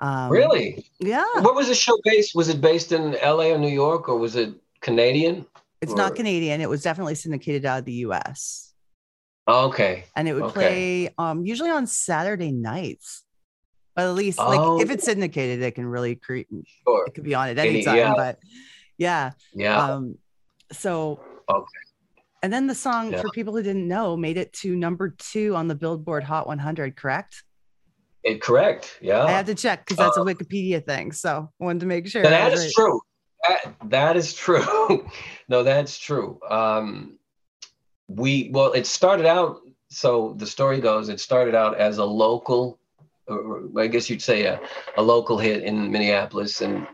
Um, 0.02 0.30
really? 0.30 0.86
Yeah, 1.00 1.24
What 1.36 1.56
was 1.56 1.70
the 1.70 1.76
show 1.76 1.98
based? 2.04 2.36
Was 2.36 2.50
it 2.50 2.60
based 2.60 2.92
in 2.92 3.14
LA 3.24 3.54
or 3.54 3.58
New 3.58 3.70
York 3.70 4.10
or 4.10 4.18
was 4.18 4.36
it 4.36 4.54
Canadian? 4.82 5.46
it's 5.82 5.94
not 5.94 6.16
Canadian. 6.16 6.62
It 6.62 6.70
was 6.70 6.82
definitely 6.82 7.16
syndicated 7.16 7.64
out 7.66 7.80
of 7.80 7.86
the 7.86 7.94
U.S. 7.94 8.65
Oh, 9.48 9.68
okay. 9.68 10.06
and 10.16 10.28
it 10.28 10.34
would 10.34 10.44
Okay. 10.44 10.54
play 10.54 11.14
um 11.18 11.46
usually 11.46 11.70
on 11.70 11.86
Saturday 11.88 12.52
nights. 12.52 13.24
But 13.96 14.06
at 14.08 14.14
least 14.16 14.40
like 14.40 14.60
if 14.82 14.90
Oh. 14.90 14.94
it's 14.94 15.06
syndicated, 15.06 15.62
it 15.62 15.76
can 15.76 15.86
really 15.86 16.16
create 16.16 16.48
Sure. 16.84 17.06
it 17.08 17.14
could 17.14 17.24
be 17.24 17.36
on 17.36 17.50
at 17.50 17.58
Any- 17.60 17.84
time. 17.84 17.96
yeah. 17.98 18.14
But 18.16 18.40
yeah. 18.98 19.32
Yeah. 19.54 19.78
Um 19.84 20.18
so 20.72 21.20
Okay. 21.50 21.66
and 22.42 22.52
then 22.52 22.68
the 22.68 22.76
song 22.76 23.12
Yeah. 23.12 23.22
for 23.22 23.30
people 23.30 23.56
who 23.56 23.62
didn't 23.64 23.88
know 23.88 24.18
made 24.18 24.38
it 24.38 24.52
to 24.62 24.76
number 24.76 25.10
two 25.18 25.56
on 25.56 25.68
the 25.68 25.76
Billboard 25.76 26.24
Hot 26.24 26.48
100, 26.48 26.96
correct? 26.96 27.44
It, 28.24 28.42
correct. 28.42 28.98
Yeah. 29.02 29.24
I 29.24 29.30
had 29.32 29.46
to 29.46 29.54
check 29.56 29.86
because 29.86 29.98
that's 29.98 30.18
a 30.18 30.22
Uh, 30.22 30.26
Wikipedia 30.26 30.84
thing. 30.84 31.12
So 31.12 31.52
I 31.62 31.64
wanted 31.64 31.82
to 31.82 31.86
make 31.86 32.08
sure. 32.08 32.24
That 32.24 32.52
is 32.54 32.62
right. 32.62 32.72
true. 32.76 33.02
That, 33.48 33.76
that 33.92 34.18
is 34.18 34.34
true. 34.34 35.08
no, 35.48 35.62
that's 35.62 36.00
true. 36.00 36.40
Um, 36.50 37.20
we 38.08 38.50
well, 38.52 38.74
it 38.74 38.88
started 38.88 39.26
out. 39.26 39.62
So 39.90 40.36
the 40.38 40.48
story 40.48 40.82
goes, 40.82 41.10
it 41.10 41.20
started 41.20 41.56
out 41.56 41.78
as 41.78 41.98
a 42.00 42.06
local, 42.06 42.80
or 43.28 43.64
I 43.78 43.88
guess 43.88 44.10
you'd 44.10 44.22
say 44.22 44.46
a, 44.46 44.60
a 44.98 45.02
local 45.02 45.38
hit 45.38 45.64
in 45.64 45.92
Minneapolis, 45.92 46.62
and 46.62 46.88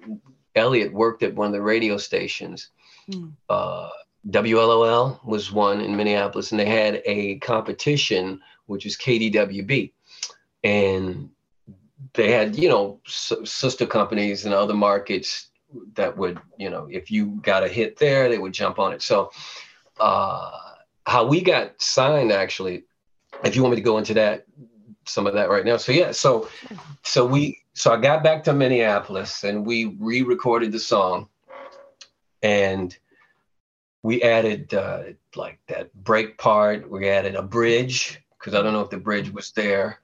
Elliot 0.56 0.94
worked 0.94 1.24
at 1.24 1.36
one 1.36 1.48
of 1.48 1.54
the 1.54 1.62
radio 1.62 1.98
stations. 1.98 2.70
Hmm. 3.12 3.30
Uh, 3.50 3.90
WLOL 4.30 5.24
was 5.26 5.52
one 5.52 5.82
in 5.82 5.96
Minneapolis, 5.96 6.52
and 6.52 6.60
they 6.60 6.66
had 6.66 7.02
a 7.06 7.40
competition, 7.40 8.40
which 8.68 8.86
was 8.86 8.98
KDWB, 8.98 9.94
and 10.64 11.30
they 12.14 12.32
had 12.32 12.56
you 12.56 12.70
know 12.70 13.00
s- 13.08 13.34
sister 13.46 13.86
companies 13.86 14.46
in 14.46 14.54
other 14.54 14.74
markets 14.74 15.50
that 15.94 16.18
would 16.18 16.40
you 16.58 16.70
know 16.70 16.88
if 16.92 17.10
you 17.10 17.40
got 17.42 17.64
a 17.64 17.68
hit 17.68 17.98
there 17.98 18.28
they 18.28 18.38
would 18.38 18.54
jump 18.54 18.80
on 18.80 18.92
it 18.92 19.02
so 19.02 19.32
uh 20.00 20.71
how 21.06 21.26
we 21.26 21.42
got 21.42 21.80
signed 21.82 22.32
actually 22.32 22.84
if 23.44 23.56
you 23.56 23.62
want 23.62 23.72
me 23.72 23.76
to 23.76 23.82
go 23.82 23.98
into 23.98 24.14
that 24.14 24.46
some 25.06 25.26
of 25.28 25.34
that 25.34 25.50
right 25.50 25.66
now 25.66 25.78
so 25.78 25.92
yeah 25.92 26.12
so 26.12 26.48
so 27.04 27.26
we 27.26 27.58
so 27.74 27.92
i 27.94 27.98
got 27.98 28.24
back 28.24 28.44
to 28.44 28.54
minneapolis 28.54 29.44
and 29.44 29.66
we 29.66 29.86
re-recorded 30.00 30.72
the 30.72 30.80
song 30.80 31.28
and 32.44 32.98
we 34.04 34.22
added 34.22 34.74
uh 34.74 35.04
like 35.36 35.60
that 35.68 35.94
break 36.04 36.38
part 36.38 36.90
we 36.90 37.10
added 37.10 37.36
a 37.36 37.42
bridge 37.42 38.22
because 38.38 38.54
i 38.54 38.62
don't 38.62 38.74
know 38.74 38.82
if 38.82 38.90
the 38.90 38.98
bridge 38.98 39.32
was 39.32 39.52
there 39.52 40.00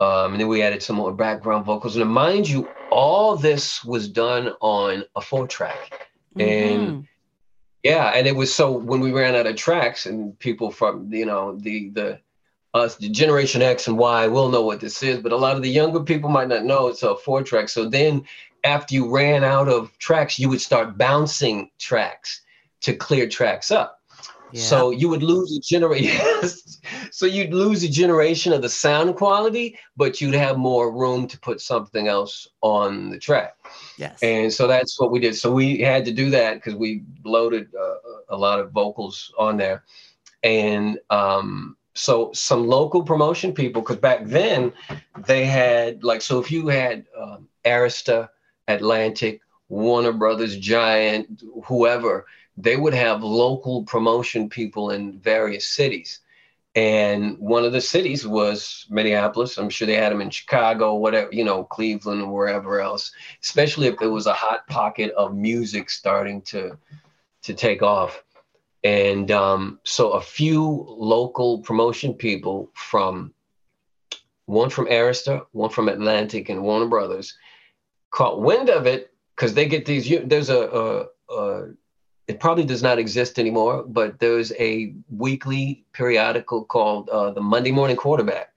um, 0.00 0.32
and 0.32 0.40
then 0.40 0.48
we 0.48 0.62
added 0.62 0.82
some 0.82 0.96
more 0.96 1.12
background 1.12 1.64
vocals. 1.64 1.96
And 1.96 2.10
mind 2.10 2.48
you, 2.48 2.68
all 2.90 3.36
this 3.36 3.82
was 3.82 4.08
done 4.08 4.52
on 4.60 5.04
a 5.14 5.20
four 5.20 5.46
track. 5.46 6.08
And 6.38 6.92
Mhm. 6.92 7.06
Yeah, 7.86 8.08
and 8.16 8.26
it 8.26 8.34
was 8.34 8.52
so 8.52 8.72
when 8.72 8.98
we 8.98 9.12
ran 9.12 9.36
out 9.36 9.46
of 9.46 9.54
tracks, 9.54 10.06
and 10.06 10.36
people 10.40 10.72
from 10.72 11.12
you 11.12 11.24
know 11.24 11.56
the 11.56 11.90
the 11.90 12.18
us 12.74 12.96
the 12.96 13.08
Generation 13.08 13.62
X 13.62 13.86
and 13.86 13.96
Y 13.96 14.26
will 14.26 14.48
know 14.48 14.62
what 14.62 14.80
this 14.80 15.04
is, 15.04 15.20
but 15.20 15.30
a 15.30 15.36
lot 15.36 15.54
of 15.54 15.62
the 15.62 15.70
younger 15.70 16.00
people 16.00 16.28
might 16.28 16.48
not 16.48 16.64
know 16.64 16.88
it's 16.88 17.04
a 17.04 17.16
four 17.16 17.44
track. 17.44 17.68
So 17.68 17.88
then 17.88 18.24
after 18.64 18.92
you 18.92 19.08
ran 19.08 19.44
out 19.44 19.68
of 19.68 19.96
tracks, 19.98 20.36
you 20.36 20.48
would 20.48 20.60
start 20.60 20.98
bouncing 20.98 21.70
tracks 21.78 22.42
to 22.80 22.92
clear 22.92 23.28
tracks 23.28 23.70
up. 23.70 23.95
Yeah. 24.56 24.62
So 24.62 24.90
you 24.90 25.10
would 25.10 25.22
lose 25.22 25.54
a 25.54 25.60
generation. 25.60 26.18
so 27.10 27.26
you'd 27.26 27.52
lose 27.52 27.84
a 27.84 27.88
generation 27.88 28.54
of 28.54 28.62
the 28.62 28.70
sound 28.70 29.14
quality, 29.16 29.78
but 29.98 30.18
you'd 30.20 30.34
have 30.34 30.56
more 30.56 30.90
room 30.90 31.26
to 31.28 31.38
put 31.38 31.60
something 31.60 32.08
else 32.08 32.48
on 32.62 33.10
the 33.10 33.18
track. 33.18 33.54
yes. 33.98 34.18
And 34.22 34.50
so 34.50 34.66
that's 34.66 34.98
what 34.98 35.10
we 35.10 35.18
did. 35.18 35.36
So 35.36 35.52
we 35.52 35.80
had 35.80 36.06
to 36.06 36.12
do 36.12 36.30
that 36.30 36.54
because 36.54 36.74
we 36.74 37.02
loaded 37.22 37.68
uh, 37.78 37.96
a 38.30 38.36
lot 38.36 38.58
of 38.58 38.70
vocals 38.70 39.30
on 39.38 39.58
there. 39.58 39.84
And 40.42 40.98
um, 41.10 41.76
so 41.92 42.30
some 42.32 42.66
local 42.66 43.02
promotion 43.02 43.52
people, 43.52 43.82
because 43.82 43.98
back 43.98 44.24
then 44.24 44.72
they 45.26 45.44
had 45.44 46.02
like, 46.02 46.22
so 46.22 46.38
if 46.38 46.50
you 46.50 46.68
had 46.68 47.04
um, 47.20 47.46
Arista, 47.66 48.30
Atlantic, 48.68 49.42
Warner 49.68 50.12
Brothers, 50.12 50.56
Giant, 50.56 51.42
whoever, 51.64 52.24
they 52.56 52.76
would 52.76 52.94
have 52.94 53.22
local 53.22 53.84
promotion 53.84 54.48
people 54.48 54.90
in 54.90 55.18
various 55.18 55.68
cities. 55.68 56.20
And 56.74 57.38
one 57.38 57.64
of 57.64 57.72
the 57.72 57.80
cities 57.80 58.26
was 58.26 58.86
Minneapolis. 58.90 59.56
I'm 59.56 59.70
sure 59.70 59.86
they 59.86 59.94
had 59.94 60.12
them 60.12 60.20
in 60.20 60.28
Chicago, 60.28 60.94
whatever, 60.94 61.30
you 61.32 61.42
know, 61.42 61.64
Cleveland 61.64 62.22
or 62.22 62.32
wherever 62.32 62.80
else, 62.80 63.12
especially 63.42 63.86
if 63.86 63.98
there 63.98 64.10
was 64.10 64.26
a 64.26 64.34
hot 64.34 64.66
pocket 64.66 65.10
of 65.12 65.34
music 65.34 65.88
starting 65.88 66.42
to 66.42 66.76
to 67.42 67.54
take 67.54 67.82
off. 67.82 68.22
And 68.84 69.30
um, 69.30 69.80
so 69.84 70.10
a 70.12 70.20
few 70.20 70.84
local 70.88 71.60
promotion 71.60 72.12
people 72.12 72.70
from 72.74 73.32
one 74.44 74.68
from 74.68 74.86
Arista, 74.86 75.46
one 75.52 75.70
from 75.70 75.88
Atlantic, 75.88 76.50
and 76.50 76.62
Warner 76.62 76.86
Brothers 76.86 77.36
caught 78.10 78.42
wind 78.42 78.68
of 78.68 78.86
it 78.86 79.12
because 79.34 79.54
they 79.54 79.66
get 79.66 79.86
these. 79.86 80.12
There's 80.24 80.50
a, 80.50 81.08
a, 81.30 81.34
a 81.34 81.68
it 82.28 82.40
probably 82.40 82.64
does 82.64 82.82
not 82.82 82.98
exist 82.98 83.38
anymore, 83.38 83.84
but 83.86 84.18
there's 84.18 84.52
a 84.58 84.94
weekly 85.10 85.84
periodical 85.92 86.64
called 86.64 87.08
uh, 87.08 87.30
the 87.30 87.40
Monday 87.40 87.70
Morning 87.72 87.96
Quarterback, 87.96 88.52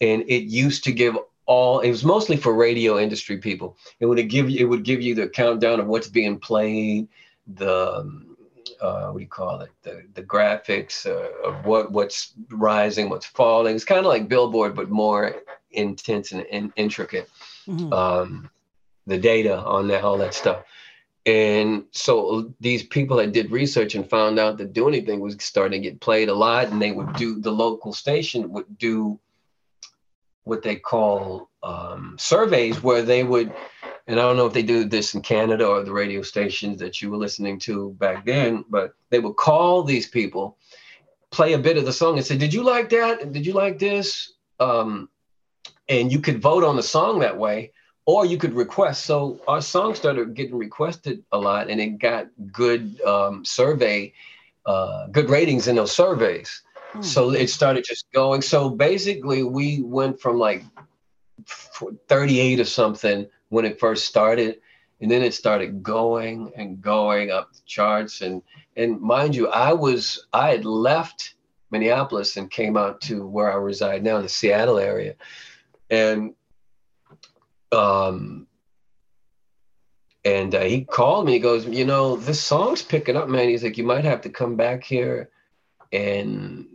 and 0.00 0.22
it 0.28 0.44
used 0.44 0.84
to 0.84 0.92
give 0.92 1.16
all. 1.46 1.80
It 1.80 1.90
was 1.90 2.04
mostly 2.04 2.36
for 2.36 2.54
radio 2.54 2.98
industry 2.98 3.36
people. 3.36 3.76
It 4.00 4.06
would 4.06 4.28
give 4.28 4.48
you. 4.48 4.58
It 4.60 4.68
would 4.68 4.84
give 4.84 5.02
you 5.02 5.14
the 5.14 5.28
countdown 5.28 5.80
of 5.80 5.86
what's 5.86 6.08
being 6.08 6.38
played, 6.38 7.08
the 7.46 7.96
um, 7.98 8.36
uh, 8.80 9.08
what 9.10 9.18
do 9.18 9.22
you 9.22 9.28
call 9.28 9.60
it? 9.60 9.70
The 9.82 10.04
the 10.14 10.22
graphics 10.22 11.04
uh, 11.06 11.48
of 11.48 11.66
what 11.66 11.92
what's 11.92 12.32
rising, 12.50 13.10
what's 13.10 13.26
falling. 13.26 13.74
It's 13.74 13.84
kind 13.84 14.00
of 14.00 14.06
like 14.06 14.28
Billboard, 14.28 14.74
but 14.74 14.90
more 14.90 15.36
intense 15.70 16.32
and, 16.32 16.46
and 16.52 16.72
intricate 16.76 17.28
Mhm. 17.68 17.92
um, 17.92 18.50
the 19.06 19.18
data 19.18 19.56
on 19.58 19.88
that, 19.88 20.02
all 20.04 20.18
that 20.18 20.34
stuff. 20.34 20.64
And 21.24 21.84
so 21.92 22.52
these 22.60 22.82
people 22.82 23.18
that 23.18 23.32
did 23.32 23.52
research 23.52 23.94
and 23.94 24.08
found 24.08 24.38
out 24.38 24.58
that 24.58 24.72
Do 24.72 24.88
Anything 24.88 25.20
was 25.20 25.36
starting 25.38 25.82
to 25.82 25.90
get 25.90 26.00
played 26.00 26.28
a 26.28 26.34
lot, 26.34 26.68
and 26.68 26.82
they 26.82 26.90
would 26.90 27.12
do 27.14 27.40
the 27.40 27.52
local 27.52 27.92
station 27.92 28.50
would 28.52 28.78
do 28.78 29.20
what 30.44 30.62
they 30.62 30.76
call 30.76 31.48
um, 31.62 32.16
surveys 32.18 32.82
where 32.82 33.02
they 33.02 33.22
would, 33.22 33.52
and 34.08 34.18
I 34.18 34.22
don't 34.22 34.36
know 34.36 34.46
if 34.46 34.52
they 34.52 34.64
do 34.64 34.84
this 34.84 35.14
in 35.14 35.22
Canada 35.22 35.64
or 35.64 35.84
the 35.84 35.92
radio 35.92 36.22
stations 36.22 36.80
that 36.80 37.00
you 37.00 37.10
were 37.10 37.16
listening 37.16 37.60
to 37.60 37.90
back 38.00 38.26
then, 38.26 38.64
but 38.68 38.94
they 39.10 39.20
would 39.20 39.36
call 39.36 39.84
these 39.84 40.08
people 40.08 40.56
play 41.30 41.52
a 41.52 41.58
bit 41.58 41.76
of 41.76 41.84
the 41.84 41.92
song 41.92 42.16
and 42.16 42.26
say, 42.26 42.36
"Did 42.36 42.52
you 42.52 42.64
like 42.64 42.88
that? 42.88 43.30
Did 43.32 43.46
you 43.46 43.52
like 43.52 43.78
this?" 43.78 44.32
Um, 44.58 45.08
and 45.88 46.10
you 46.10 46.18
could 46.18 46.42
vote 46.42 46.64
on 46.64 46.74
the 46.74 46.82
song 46.82 47.20
that 47.20 47.38
way, 47.38 47.72
or 48.04 48.26
you 48.26 48.36
could 48.36 48.54
request. 48.54 49.04
So 49.04 49.40
our 49.46 49.60
song 49.60 49.94
started 49.94 50.34
getting 50.34 50.56
requested 50.56 51.22
a 51.32 51.38
lot, 51.38 51.70
and 51.70 51.80
it 51.80 51.98
got 51.98 52.28
good 52.50 53.00
um, 53.02 53.44
survey, 53.44 54.12
uh, 54.66 55.06
good 55.08 55.30
ratings 55.30 55.68
in 55.68 55.76
those 55.76 55.92
surveys. 55.92 56.62
Hmm. 56.92 57.02
So 57.02 57.30
it 57.30 57.48
started 57.48 57.84
just 57.84 58.10
going. 58.12 58.42
So 58.42 58.70
basically, 58.70 59.44
we 59.44 59.82
went 59.82 60.20
from 60.20 60.38
like 60.38 60.64
38 62.08 62.60
or 62.60 62.64
something 62.64 63.26
when 63.50 63.64
it 63.64 63.78
first 63.78 64.06
started, 64.06 64.60
and 65.00 65.10
then 65.10 65.22
it 65.22 65.34
started 65.34 65.82
going 65.82 66.52
and 66.56 66.80
going 66.80 67.30
up 67.30 67.52
the 67.52 67.60
charts. 67.66 68.20
And 68.20 68.42
and 68.76 69.00
mind 69.00 69.36
you, 69.36 69.48
I 69.48 69.72
was 69.72 70.26
I 70.32 70.50
had 70.50 70.64
left 70.64 71.34
Minneapolis 71.70 72.36
and 72.36 72.50
came 72.50 72.76
out 72.76 73.00
to 73.02 73.26
where 73.26 73.50
I 73.50 73.56
reside 73.56 74.02
now 74.02 74.16
in 74.16 74.22
the 74.22 74.28
Seattle 74.28 74.78
area, 74.78 75.14
and 75.88 76.34
um 77.72 78.46
and 80.24 80.54
uh, 80.54 80.60
he 80.60 80.84
called 80.84 81.26
me. 81.26 81.32
He 81.32 81.38
goes, 81.38 81.66
you 81.66 81.84
know, 81.84 82.16
this 82.16 82.40
song's 82.40 82.82
picking 82.82 83.16
up, 83.16 83.28
man. 83.28 83.48
He's 83.48 83.64
like, 83.64 83.76
you 83.76 83.84
might 83.84 84.04
have 84.04 84.20
to 84.22 84.28
come 84.28 84.56
back 84.56 84.84
here 84.84 85.30
and 85.92 86.66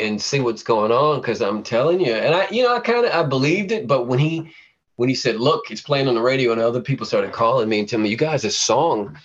and 0.00 0.20
see 0.20 0.40
what's 0.40 0.64
going 0.64 0.90
on 0.90 1.20
because 1.20 1.40
I'm 1.40 1.62
telling 1.62 2.00
you. 2.00 2.12
And 2.12 2.34
I, 2.34 2.48
you 2.50 2.64
know, 2.64 2.74
I 2.74 2.80
kind 2.80 3.06
of 3.06 3.12
I 3.12 3.22
believed 3.22 3.70
it, 3.70 3.86
but 3.86 4.06
when 4.06 4.18
he 4.18 4.52
when 4.96 5.08
he 5.08 5.14
said, 5.14 5.36
"Look, 5.36 5.70
it's 5.70 5.80
playing 5.80 6.08
on 6.08 6.14
the 6.14 6.22
radio," 6.22 6.52
and 6.52 6.60
other 6.60 6.80
people 6.80 7.06
started 7.06 7.32
calling 7.32 7.68
me 7.68 7.80
and 7.80 7.88
telling 7.88 8.04
me, 8.04 8.10
"You 8.10 8.16
guys, 8.16 8.42
this 8.42 8.58
song 8.58 9.16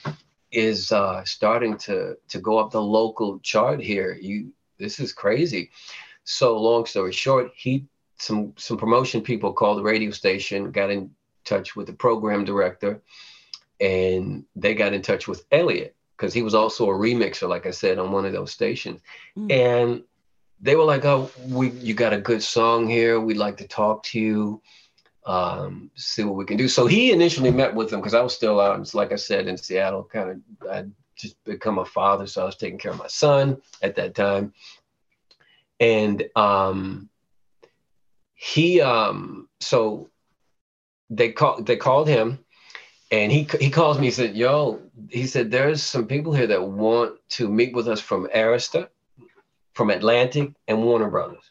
is 0.52 0.92
uh, 0.92 1.24
starting 1.26 1.78
to 1.80 2.16
to 2.30 2.40
go 2.40 2.60
up 2.60 2.72
the 2.72 2.82
local 2.82 3.40
chart 3.40 3.82
here. 3.82 4.18
You, 4.22 4.52
this 4.78 5.00
is 5.00 5.14
crazy." 5.14 5.72
So, 6.24 6.58
long 6.58 6.86
story 6.86 7.12
short, 7.12 7.52
he 7.56 7.86
some 8.22 8.54
some 8.56 8.78
promotion 8.78 9.22
people 9.22 9.52
called 9.52 9.80
the 9.80 9.84
radio 9.84 10.12
station, 10.12 10.72
got 10.72 10.92
in 10.92 11.12
touch 11.44 11.76
with 11.76 11.88
the 11.88 11.94
program 11.94 12.46
director, 12.46 13.02
and 13.80 14.46
they 14.56 14.76
got 14.76 14.94
in 14.94 15.02
touch 15.02 15.28
with 15.28 15.46
Elliot 15.52 15.96
because 16.16 16.34
he 16.34 16.44
was 16.44 16.54
also 16.54 16.86
a 16.86 16.94
remixer, 16.94 17.50
like 17.50 17.66
I 17.66 17.72
said, 17.72 17.98
on 17.98 18.12
one 18.12 18.26
of 18.26 18.32
those 18.32 18.52
stations, 18.52 19.02
mm. 19.38 19.52
and 19.52 20.04
they 20.62 20.76
were 20.76 20.84
like, 20.84 21.04
"Oh, 21.04 21.32
we 21.48 21.72
you 21.72 21.94
got 21.96 22.14
a 22.14 22.22
good 22.22 22.44
song 22.44 22.88
here. 22.88 23.20
We'd 23.20 23.38
like 23.38 23.58
to 23.58 23.68
talk 23.68 24.04
to 24.04 24.20
you, 24.20 24.62
um, 25.26 25.90
see 25.96 26.24
what 26.24 26.36
we 26.36 26.46
can 26.46 26.58
do." 26.58 26.68
So 26.68 26.86
he 26.86 27.12
initially 27.12 27.52
met 27.52 27.74
with 27.74 27.90
them 27.90 28.02
because 28.02 28.14
I 28.14 28.22
was 28.22 28.36
still 28.36 28.60
out, 28.60 28.94
like 28.94 29.12
I 29.12 29.18
said, 29.18 29.48
in 29.48 29.58
Seattle. 29.58 30.04
Kind 30.04 30.30
of, 30.30 30.70
I'd 30.70 30.92
just 31.16 31.44
become 31.44 31.80
a 31.80 31.86
father, 31.86 32.28
so 32.28 32.44
I 32.44 32.46
was 32.46 32.56
taking 32.56 32.78
care 32.78 32.92
of 32.92 33.00
my 33.00 33.08
son 33.08 33.60
at 33.82 33.96
that 33.96 34.14
time, 34.14 34.54
and 35.80 36.24
um, 36.36 37.10
he, 38.44 38.82
um, 38.82 39.48
so 39.60 40.10
they 41.12 41.32
called 41.32 41.68
they 41.68 41.78
called 41.78 42.08
him. 42.08 42.40
And 43.12 43.30
he, 43.30 43.46
he 43.60 43.70
calls 43.70 44.00
me, 44.00 44.06
he 44.06 44.12
said, 44.12 44.38
Yo, 44.38 44.82
he 45.10 45.28
said, 45.28 45.52
there's 45.52 45.84
some 45.84 46.08
people 46.08 46.34
here 46.34 46.48
that 46.48 46.64
want 46.64 47.20
to 47.32 47.50
meet 47.50 47.76
with 47.76 47.90
us 47.90 48.00
from 48.00 48.28
Arista 48.34 48.88
from 49.74 49.90
Atlantic 49.90 50.54
and 50.68 50.82
Warner 50.82 51.10
Brothers. 51.10 51.44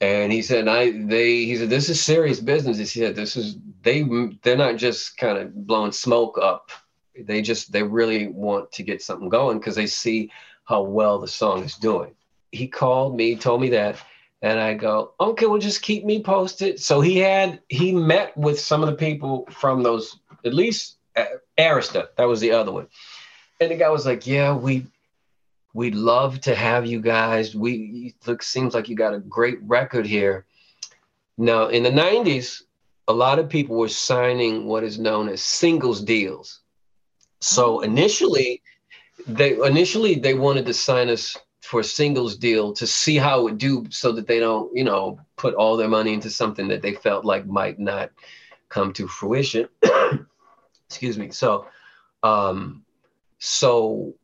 And 0.00 0.30
he 0.30 0.42
said, 0.42 0.68
I 0.68 0.90
they 0.90 1.44
he 1.44 1.56
said 1.56 1.70
this 1.70 1.88
is 1.88 2.00
serious 2.00 2.38
business. 2.38 2.78
He 2.78 2.84
said 2.84 3.16
this 3.16 3.34
is 3.34 3.56
they 3.82 4.04
they're 4.42 4.56
not 4.56 4.76
just 4.76 5.16
kind 5.16 5.38
of 5.38 5.66
blowing 5.66 5.92
smoke 5.92 6.38
up. 6.40 6.70
They 7.18 7.42
just 7.42 7.72
they 7.72 7.82
really 7.82 8.28
want 8.28 8.70
to 8.72 8.82
get 8.82 9.02
something 9.02 9.30
going 9.30 9.58
because 9.58 9.74
they 9.74 9.86
see 9.86 10.30
how 10.66 10.82
well 10.82 11.18
the 11.18 11.28
song 11.28 11.64
is 11.64 11.76
doing. 11.76 12.14
He 12.52 12.68
called 12.68 13.16
me, 13.16 13.34
told 13.36 13.60
me 13.60 13.70
that, 13.70 13.96
and 14.46 14.60
I 14.60 14.74
go, 14.74 15.12
okay, 15.20 15.46
well 15.46 15.58
just 15.58 15.82
keep 15.82 16.04
me 16.04 16.22
posted. 16.22 16.80
So 16.80 17.00
he 17.00 17.18
had 17.18 17.60
he 17.68 17.92
met 17.92 18.36
with 18.36 18.58
some 18.60 18.82
of 18.82 18.88
the 18.88 18.96
people 18.96 19.46
from 19.50 19.82
those 19.82 20.18
at 20.44 20.54
least 20.54 20.96
uh, 21.16 21.24
Arista. 21.58 22.08
That 22.16 22.24
was 22.24 22.40
the 22.40 22.52
other 22.52 22.72
one. 22.72 22.86
And 23.60 23.70
the 23.70 23.76
guy 23.76 23.88
was 23.88 24.06
like, 24.06 24.26
yeah, 24.26 24.54
we 24.54 24.86
We'd 25.76 25.94
love 25.94 26.40
to 26.40 26.54
have 26.54 26.86
you 26.86 27.02
guys. 27.02 27.54
We 27.54 28.14
look 28.26 28.42
seems 28.42 28.72
like 28.72 28.88
you 28.88 28.96
got 28.96 29.12
a 29.12 29.18
great 29.18 29.58
record 29.60 30.06
here. 30.06 30.46
Now, 31.36 31.66
in 31.66 31.82
the 31.82 31.90
90s, 31.90 32.62
a 33.08 33.12
lot 33.12 33.38
of 33.38 33.50
people 33.50 33.76
were 33.76 33.90
signing 33.90 34.64
what 34.64 34.84
is 34.84 34.98
known 34.98 35.28
as 35.28 35.42
singles 35.42 36.00
deals. 36.00 36.60
So 37.42 37.80
oh. 37.80 37.80
initially, 37.80 38.62
they 39.26 39.58
initially 39.58 40.14
they 40.14 40.32
wanted 40.32 40.64
to 40.64 40.72
sign 40.72 41.10
us 41.10 41.36
for 41.66 41.80
a 41.80 41.84
singles 41.84 42.36
deal 42.36 42.72
to 42.72 42.86
see 42.86 43.16
how 43.16 43.40
it 43.40 43.42
would 43.42 43.58
do 43.58 43.84
so 43.90 44.12
that 44.12 44.28
they 44.28 44.38
don't, 44.38 44.74
you 44.74 44.84
know, 44.84 45.18
put 45.36 45.52
all 45.54 45.76
their 45.76 45.88
money 45.88 46.14
into 46.14 46.30
something 46.30 46.68
that 46.68 46.80
they 46.80 46.92
felt 46.92 47.24
like 47.24 47.44
might 47.46 47.78
not 47.78 48.12
come 48.68 48.92
to 48.92 49.08
fruition. 49.08 49.68
Excuse 50.88 51.18
me. 51.18 51.30
So 51.30 51.66
um 52.22 52.84
so 53.38 54.14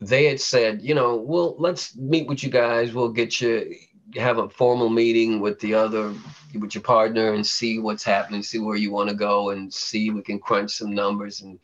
they 0.00 0.24
had 0.24 0.40
said, 0.40 0.82
you 0.82 0.94
know, 0.94 1.16
well, 1.16 1.54
let's 1.58 1.96
meet 1.96 2.26
with 2.26 2.42
you 2.42 2.50
guys. 2.50 2.92
We'll 2.92 3.08
get 3.08 3.40
you 3.40 3.72
have 4.16 4.38
a 4.38 4.48
formal 4.48 4.90
meeting 4.90 5.40
with 5.40 5.60
the 5.60 5.74
other 5.74 6.12
with 6.58 6.74
your 6.74 6.82
partner 6.82 7.34
and 7.34 7.46
see 7.46 7.78
what's 7.78 8.04
happening, 8.04 8.42
see 8.42 8.58
where 8.58 8.76
you 8.76 8.90
want 8.90 9.08
to 9.10 9.14
go, 9.14 9.50
and 9.50 9.72
see 9.72 10.10
we 10.10 10.22
can 10.22 10.40
crunch 10.40 10.72
some 10.72 10.92
numbers 10.92 11.40
and. 11.40 11.60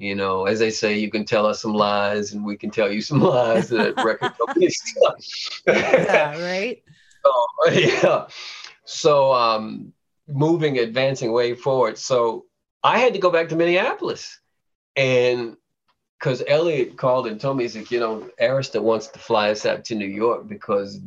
You 0.00 0.14
know, 0.14 0.46
as 0.46 0.58
they 0.58 0.70
say, 0.70 0.98
you 0.98 1.10
can 1.10 1.24
tell 1.24 1.46
us 1.46 1.62
some 1.62 1.74
lies, 1.74 2.32
and 2.32 2.44
we 2.44 2.56
can 2.56 2.70
tell 2.70 2.90
you 2.90 3.00
some 3.00 3.20
lies 3.34 3.68
that 3.68 3.96
record 4.02 4.32
companies. 4.46 4.80
yeah, 5.66 6.40
right. 6.40 6.82
So, 7.26 7.72
yeah. 7.72 8.28
So, 8.84 9.32
um, 9.32 9.92
moving, 10.28 10.78
advancing 10.78 11.32
way 11.32 11.54
forward. 11.54 11.98
So, 11.98 12.44
I 12.84 13.00
had 13.00 13.14
to 13.14 13.18
go 13.18 13.32
back 13.32 13.48
to 13.48 13.56
Minneapolis, 13.56 14.38
and 14.94 15.56
because 16.18 16.42
Elliot 16.46 16.96
called 16.96 17.26
and 17.26 17.40
told 17.40 17.56
me, 17.56 17.64
he's 17.64 17.76
like, 17.76 17.90
you 17.90 17.98
know, 17.98 18.30
Arista 18.40 18.80
wants 18.80 19.08
to 19.08 19.18
fly 19.18 19.50
us 19.50 19.66
out 19.66 19.84
to 19.86 19.96
New 19.96 20.06
York 20.06 20.46
because 20.46 21.00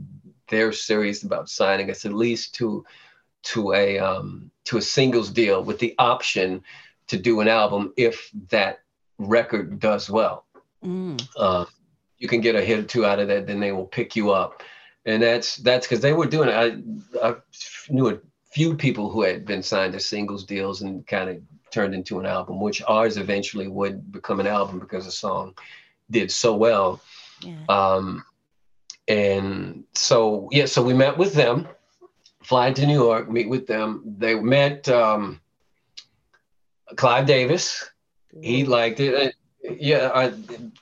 they're 0.50 0.74
serious 0.74 1.24
about 1.24 1.50
signing 1.50 1.90
us 1.90 2.06
at 2.06 2.14
least 2.14 2.56
to 2.56 2.86
to 3.42 3.74
a 3.74 3.98
um, 4.00 4.52
to 4.66 4.78
a 4.78 4.82
singles 4.82 5.30
deal 5.30 5.64
with 5.64 5.80
the 5.80 5.96
option 5.98 6.62
to 7.10 7.18
do 7.18 7.42
an 7.42 7.48
album 7.48 7.94
if 7.98 8.32
that 8.50 8.80
record 9.18 9.80
does 9.80 10.10
well. 10.10 10.46
Mm. 10.84 11.22
Uh, 11.36 11.66
you 12.18 12.28
can 12.28 12.42
get 12.42 12.56
a 12.56 12.62
hit 12.62 12.80
or 12.80 12.84
two 12.84 13.06
out 13.06 13.20
of 13.20 13.28
that, 13.28 13.48
then 13.48 13.60
they 13.60 13.72
will 13.72 13.86
pick 13.86 14.16
you 14.16 14.32
up, 14.32 14.64
and 15.06 15.22
that's 15.22 15.58
that's 15.58 15.86
because 15.86 16.02
they 16.02 16.14
were 16.14 16.26
doing 16.26 16.50
it. 16.50 16.54
I, 17.22 17.28
I 17.28 17.36
knew 17.90 18.10
a 18.10 18.20
few 18.52 18.76
people 18.76 19.10
who 19.10 19.22
had 19.24 19.46
been 19.46 19.64
signed 19.64 19.94
to 19.94 20.00
singles 20.00 20.44
deals 20.44 20.82
and 20.82 21.06
kind 21.06 21.30
of 21.30 21.42
turned 21.72 21.94
into 21.94 22.20
an 22.20 22.26
album, 22.26 22.60
which 22.60 22.82
ours 22.88 23.18
eventually 23.18 23.68
would 23.68 24.12
become 24.12 24.40
an 24.40 24.48
album 24.48 24.80
because 24.80 25.06
the 25.06 25.12
song 25.12 25.56
did 26.10 26.32
so 26.32 26.56
well. 26.56 27.02
Yeah. 27.42 27.58
Um, 27.70 28.24
and 29.08 29.84
so, 29.94 30.50
yeah, 30.52 30.66
so 30.66 30.84
we 30.84 30.94
met 30.94 31.18
with 31.18 31.34
them, 31.34 31.68
fly 32.44 32.72
to 32.72 32.86
New 32.86 32.94
York, 32.94 33.30
meet 33.30 33.50
with 33.50 33.68
them. 33.68 34.04
They 34.18 34.36
met 34.36 34.88
um, 34.90 35.42
Clive 36.96 37.26
Davis. 37.26 37.90
He 38.42 38.66
liked 38.66 39.00
it. 39.00 39.36
yeah, 39.64 40.12
I, 40.14 40.34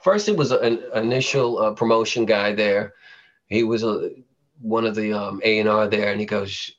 first 0.02 0.28
it 0.30 0.36
was 0.36 0.52
an 0.52 0.84
initial 0.94 1.60
uh, 1.60 1.74
promotion 1.74 2.26
guy 2.26 2.54
there. 2.54 2.94
He 3.48 3.64
was 3.64 3.84
a, 3.84 4.12
one 4.62 4.86
of 4.86 4.96
the 4.96 5.14
um, 5.14 5.42
A&R 5.44 5.88
there, 5.88 6.12
and 6.12 6.20
he 6.20 6.26
goes, 6.26 6.72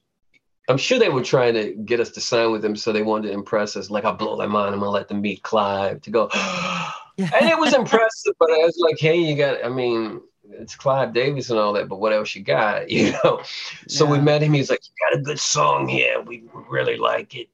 I'm 0.69 0.77
sure 0.77 0.99
they 0.99 1.09
were 1.09 1.23
trying 1.23 1.55
to 1.55 1.73
get 1.73 1.99
us 1.99 2.11
to 2.11 2.21
sign 2.21 2.53
with 2.53 2.61
them, 2.61 2.77
so 2.77 2.93
they 2.93 3.03
wanted 3.03 3.29
to 3.29 3.35
impress 3.35 3.75
us. 3.75 3.89
Like, 3.89 4.05
I'll 4.05 4.15
blow 4.15 4.37
their 4.37 4.49
mind. 4.49 4.75
I'm 4.75 4.81
gonna 4.81 4.91
let 4.91 5.09
them 5.09 5.23
meet 5.23 5.43
Clive 5.43 6.03
to 6.03 6.11
go. 6.11 6.29
and 7.19 7.49
it 7.49 7.59
was 7.59 7.75
impressive, 7.75 8.35
but 8.39 8.51
I 8.51 8.59
was 8.59 8.77
like, 8.79 8.99
hey, 8.99 9.17
you 9.17 9.35
got. 9.35 9.65
I 9.65 9.71
mean, 9.71 10.21
it's 10.51 10.77
Clive 10.77 11.15
Davis 11.15 11.49
and 11.49 11.59
all 11.59 11.73
that, 11.73 11.89
but 11.89 12.01
what 12.01 12.13
else 12.13 12.35
you 12.35 12.43
got? 12.43 12.91
You 12.91 13.13
know. 13.25 13.43
So 13.87 14.05
yeah. 14.05 14.13
we 14.13 14.19
met 14.21 14.43
him. 14.43 14.53
He's 14.53 14.69
like, 14.69 14.81
you 14.85 15.11
got 15.11 15.19
a 15.19 15.23
good 15.23 15.41
song 15.41 15.89
here. 15.89 16.21
We 16.21 16.45
really 16.69 16.99
like 16.99 17.35
it, 17.35 17.49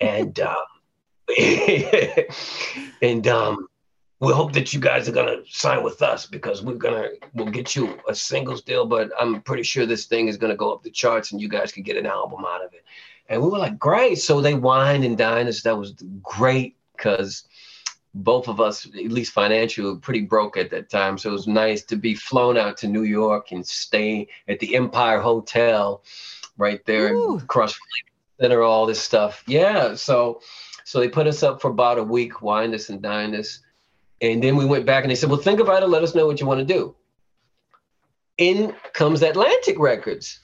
and 0.00 0.38
um, 0.40 0.56
and 3.02 3.26
um, 3.28 3.68
we 4.20 4.32
hope 4.32 4.52
that 4.52 4.72
you 4.72 4.80
guys 4.80 5.08
are 5.08 5.12
gonna 5.12 5.38
sign 5.48 5.82
with 5.82 6.00
us 6.02 6.26
because 6.26 6.62
we're 6.62 6.74
gonna 6.74 7.08
we'll 7.34 7.50
get 7.50 7.74
you 7.74 7.98
a 8.08 8.14
singles 8.14 8.62
deal, 8.62 8.86
but 8.86 9.10
I'm 9.18 9.42
pretty 9.42 9.64
sure 9.64 9.86
this 9.86 10.06
thing 10.06 10.28
is 10.28 10.36
gonna 10.36 10.56
go 10.56 10.72
up 10.72 10.82
the 10.82 10.90
charts 10.90 11.32
and 11.32 11.40
you 11.40 11.48
guys 11.48 11.72
can 11.72 11.82
get 11.82 11.96
an 11.96 12.06
album 12.06 12.44
out 12.46 12.64
of 12.64 12.72
it. 12.72 12.84
And 13.28 13.42
we 13.42 13.48
were 13.48 13.58
like, 13.58 13.78
great. 13.78 14.18
So 14.18 14.40
they 14.40 14.54
wined 14.54 15.04
and 15.04 15.16
dined 15.16 15.48
us. 15.48 15.62
That 15.62 15.76
was 15.76 15.94
great 16.22 16.76
because 16.96 17.48
both 18.14 18.46
of 18.46 18.60
us, 18.60 18.86
at 18.86 18.92
least 18.94 19.32
financially, 19.32 19.86
were 19.86 19.96
pretty 19.96 20.20
broke 20.20 20.56
at 20.56 20.70
that 20.70 20.90
time. 20.90 21.16
So 21.16 21.30
it 21.30 21.32
was 21.32 21.46
nice 21.46 21.82
to 21.84 21.96
be 21.96 22.14
flown 22.14 22.56
out 22.56 22.76
to 22.78 22.88
New 22.88 23.04
York 23.04 23.52
and 23.52 23.66
stay 23.66 24.28
at 24.48 24.60
the 24.60 24.76
Empire 24.76 25.20
Hotel 25.20 26.02
right 26.58 26.84
there 26.84 27.14
Ooh. 27.14 27.38
across 27.38 27.74
center, 28.40 28.62
all 28.62 28.86
this 28.86 29.00
stuff. 29.00 29.42
Yeah. 29.46 29.94
So 29.94 30.42
so 30.84 31.00
they 31.00 31.08
put 31.08 31.26
us 31.26 31.42
up 31.42 31.60
for 31.60 31.70
about 31.70 31.98
a 31.98 32.04
week, 32.04 32.42
wined 32.42 32.74
us 32.74 32.88
and 32.88 33.00
dined 33.02 33.34
us 33.34 33.60
and 34.22 34.42
then 34.42 34.54
we 34.54 34.64
went 34.64 34.86
back 34.86 35.02
and 35.02 35.10
they 35.10 35.16
said, 35.16 35.28
well, 35.28 35.40
think 35.40 35.58
about 35.58 35.82
it. 35.82 35.88
Let 35.88 36.04
us 36.04 36.14
know 36.14 36.26
what 36.26 36.40
you 36.40 36.46
want 36.46 36.60
to 36.60 36.64
do. 36.64 36.94
in 38.38 38.74
comes 38.94 39.22
Atlantic 39.22 39.78
Records. 39.78 40.38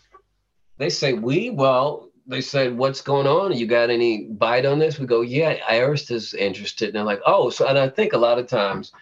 They 0.78 0.90
say, 0.90 1.12
we, 1.12 1.50
well, 1.50 2.10
they 2.26 2.40
said, 2.40 2.76
what's 2.76 3.00
going 3.00 3.26
on? 3.26 3.56
You 3.56 3.66
got 3.66 3.88
any 3.88 4.24
bite 4.26 4.66
on 4.66 4.78
this? 4.78 4.98
We 4.98 5.06
go, 5.06 5.22
yeah, 5.22 5.56
Arista's 5.70 6.34
interested. 6.34 6.88
And 6.88 6.96
they're 6.96 7.04
like, 7.04 7.20
oh, 7.24 7.50
so, 7.50 7.66
and 7.66 7.78
I 7.78 7.88
think 7.88 8.12
a 8.12 8.18
lot 8.18 8.38
of 8.38 8.48
times 8.48 8.92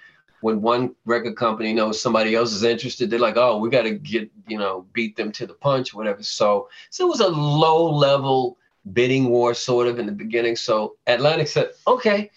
when 0.42 0.60
one 0.60 0.94
record 1.06 1.36
company 1.36 1.72
knows 1.72 2.00
somebody 2.00 2.34
else 2.34 2.52
is 2.52 2.62
interested, 2.62 3.10
they're 3.10 3.18
like, 3.18 3.36
oh, 3.36 3.58
we 3.58 3.70
got 3.70 3.82
to 3.82 3.92
get, 3.92 4.30
you 4.46 4.58
know, 4.58 4.86
beat 4.92 5.16
them 5.16 5.32
to 5.32 5.46
the 5.46 5.54
punch, 5.54 5.94
whatever. 5.94 6.22
So, 6.22 6.68
so 6.90 7.06
it 7.06 7.08
was 7.08 7.20
a 7.20 7.28
low 7.28 7.90
level 7.90 8.58
bidding 8.92 9.28
war 9.28 9.54
sort 9.54 9.88
of 9.88 9.98
in 9.98 10.06
the 10.06 10.12
beginning. 10.12 10.56
So 10.56 10.96
Atlantic 11.06 11.48
said, 11.48 11.70
okay, 11.86 12.30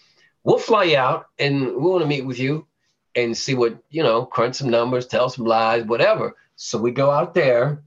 we'll 0.44 0.58
fly 0.58 0.84
you 0.84 0.96
out 0.96 1.26
and 1.38 1.66
we 1.66 1.90
want 1.90 2.02
to 2.02 2.08
meet 2.08 2.24
with 2.24 2.38
you 2.38 2.66
and 3.14 3.36
see 3.36 3.54
what, 3.54 3.78
you 3.90 4.02
know, 4.02 4.24
crunch 4.24 4.56
some 4.56 4.70
numbers, 4.70 5.06
tell 5.06 5.28
some 5.28 5.44
lies, 5.44 5.84
whatever. 5.84 6.36
So 6.56 6.78
we 6.78 6.90
go 6.90 7.10
out 7.10 7.34
there, 7.34 7.82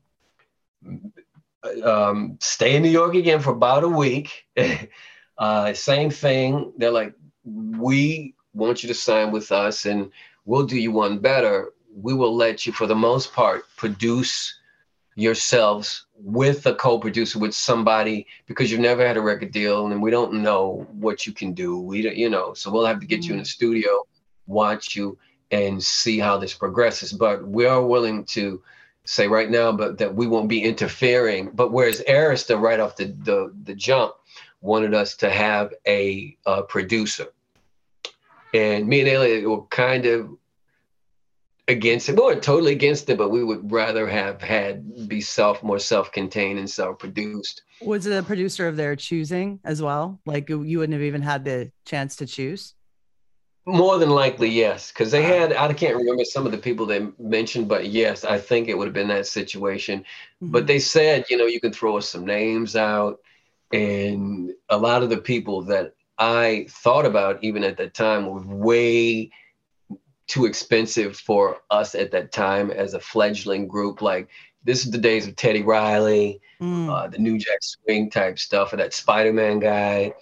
um, 1.83 2.37
stay 2.41 2.75
in 2.75 2.83
New 2.83 2.89
York 2.89 3.15
again 3.15 3.39
for 3.39 3.51
about 3.51 3.83
a 3.83 3.89
week. 3.89 4.45
uh, 5.37 5.73
same 5.73 6.09
thing. 6.09 6.73
They're 6.77 6.91
like, 6.91 7.13
we 7.45 8.35
want 8.53 8.83
you 8.83 8.87
to 8.87 8.93
sign 8.93 9.31
with 9.31 9.51
us 9.51 9.85
and 9.85 10.11
we'll 10.45 10.65
do 10.65 10.77
you 10.77 10.91
one 10.91 11.19
better. 11.19 11.73
We 11.95 12.13
will 12.13 12.35
let 12.35 12.65
you, 12.65 12.73
for 12.73 12.87
the 12.87 12.95
most 12.95 13.33
part, 13.33 13.63
produce 13.77 14.57
yourselves 15.15 16.05
with 16.23 16.65
a 16.65 16.73
co-producer 16.73 17.37
with 17.37 17.53
somebody 17.53 18.25
because 18.45 18.71
you've 18.71 18.79
never 18.79 19.05
had 19.05 19.17
a 19.17 19.21
record 19.21 19.51
deal 19.51 19.87
and 19.87 20.01
we 20.01 20.09
don't 20.09 20.33
know 20.33 20.87
what 20.93 21.27
you 21.27 21.33
can 21.33 21.53
do. 21.53 21.77
We 21.77 22.01
don't 22.01 22.15
you 22.15 22.29
know 22.29 22.53
so 22.53 22.71
we'll 22.71 22.85
have 22.85 23.01
to 23.01 23.05
get 23.05 23.21
mm-hmm. 23.21 23.27
you 23.27 23.33
in 23.33 23.39
the 23.39 23.45
studio 23.45 24.05
watch 24.47 24.95
you 24.95 25.17
and 25.51 25.81
see 25.83 26.19
how 26.19 26.37
this 26.37 26.53
progresses. 26.53 27.11
But 27.11 27.47
we 27.47 27.65
are 27.65 27.85
willing 27.85 28.23
to 28.25 28.61
say 29.05 29.27
right 29.27 29.49
now 29.49 29.73
but 29.73 29.97
that 29.97 30.15
we 30.15 30.25
won't 30.25 30.47
be 30.47 30.63
interfering. 30.63 31.51
But 31.53 31.73
whereas 31.73 32.01
arista 32.07 32.59
right 32.59 32.79
off 32.79 32.95
the 32.95 33.05
the, 33.05 33.53
the 33.63 33.75
jump 33.75 34.15
wanted 34.61 34.93
us 34.93 35.15
to 35.17 35.29
have 35.29 35.73
a, 35.85 36.37
a 36.45 36.63
producer. 36.63 37.27
And 38.53 38.87
me 38.87 39.01
and 39.01 39.09
Elliot 39.09 39.49
were 39.49 39.63
kind 39.63 40.05
of 40.05 40.29
against 41.67 42.09
it. 42.09 42.15
We 42.15 42.21
weren't 42.21 42.43
totally 42.43 42.73
against 42.73 43.09
it, 43.09 43.17
but 43.17 43.29
we 43.29 43.43
would 43.43 43.71
rather 43.71 44.07
have 44.07 44.41
had 44.41 45.07
be 45.07 45.21
self 45.21 45.63
more 45.63 45.79
self-contained 45.79 46.59
and 46.59 46.69
self-produced. 46.69 47.63
Was 47.81 48.05
it 48.05 48.17
a 48.17 48.23
producer 48.23 48.67
of 48.67 48.75
their 48.75 48.95
choosing 48.95 49.59
as 49.63 49.81
well? 49.81 50.19
Like 50.25 50.49
you 50.49 50.79
wouldn't 50.79 50.93
have 50.93 51.01
even 51.01 51.21
had 51.21 51.45
the 51.45 51.71
chance 51.85 52.17
to 52.17 52.25
choose? 52.25 52.75
More 53.65 53.97
than 53.97 54.09
likely, 54.09 54.49
yes. 54.49 54.91
Because 54.91 55.11
they 55.11 55.21
had, 55.21 55.53
I 55.53 55.71
can't 55.71 55.95
remember 55.95 56.25
some 56.25 56.45
of 56.45 56.51
the 56.51 56.57
people 56.57 56.85
they 56.85 57.07
mentioned, 57.17 57.69
but 57.69 57.87
yes, 57.87 58.25
I 58.25 58.37
think 58.37 58.67
it 58.67 58.77
would 58.77 58.87
have 58.87 58.93
been 58.93 59.07
that 59.07 59.25
situation. 59.25 59.99
Mm-hmm. 59.99 60.51
But 60.51 60.67
they 60.67 60.79
said, 60.79 61.25
you 61.29 61.37
know, 61.37 61.45
you 61.45 61.61
can 61.61 61.71
throw 61.71 61.97
us 61.97 62.09
some 62.09 62.25
names 62.25 62.75
out. 62.75 63.21
And 63.71 64.51
a 64.69 64.77
lot 64.77 65.01
of 65.01 65.09
the 65.09 65.17
people 65.17 65.61
that 65.63 65.95
I 66.19 66.67
thought 66.69 67.05
about 67.05 67.41
even 67.41 67.63
at 67.63 67.77
that 67.77 67.93
time 67.93 68.25
were 68.25 68.41
way 68.41 69.31
too 70.27 70.45
expensive 70.45 71.17
for 71.17 71.57
us 71.69 71.95
at 71.95 72.11
that 72.11 72.31
time 72.31 72.71
as 72.71 72.93
a 72.93 72.99
fledgling 72.99 73.67
group. 73.67 74.01
Like 74.01 74.29
this 74.63 74.85
is 74.85 74.91
the 74.91 74.97
days 74.97 75.27
of 75.27 75.35
Teddy 75.35 75.61
Riley, 75.61 76.41
mm. 76.61 76.89
uh, 76.89 77.07
the 77.07 77.17
New 77.17 77.37
Jack 77.37 77.59
Swing 77.61 78.09
type 78.09 78.39
stuff, 78.39 78.73
or 78.73 78.77
that 78.77 78.93
Spider 78.93 79.33
Man 79.33 79.59
guy. 79.59 80.13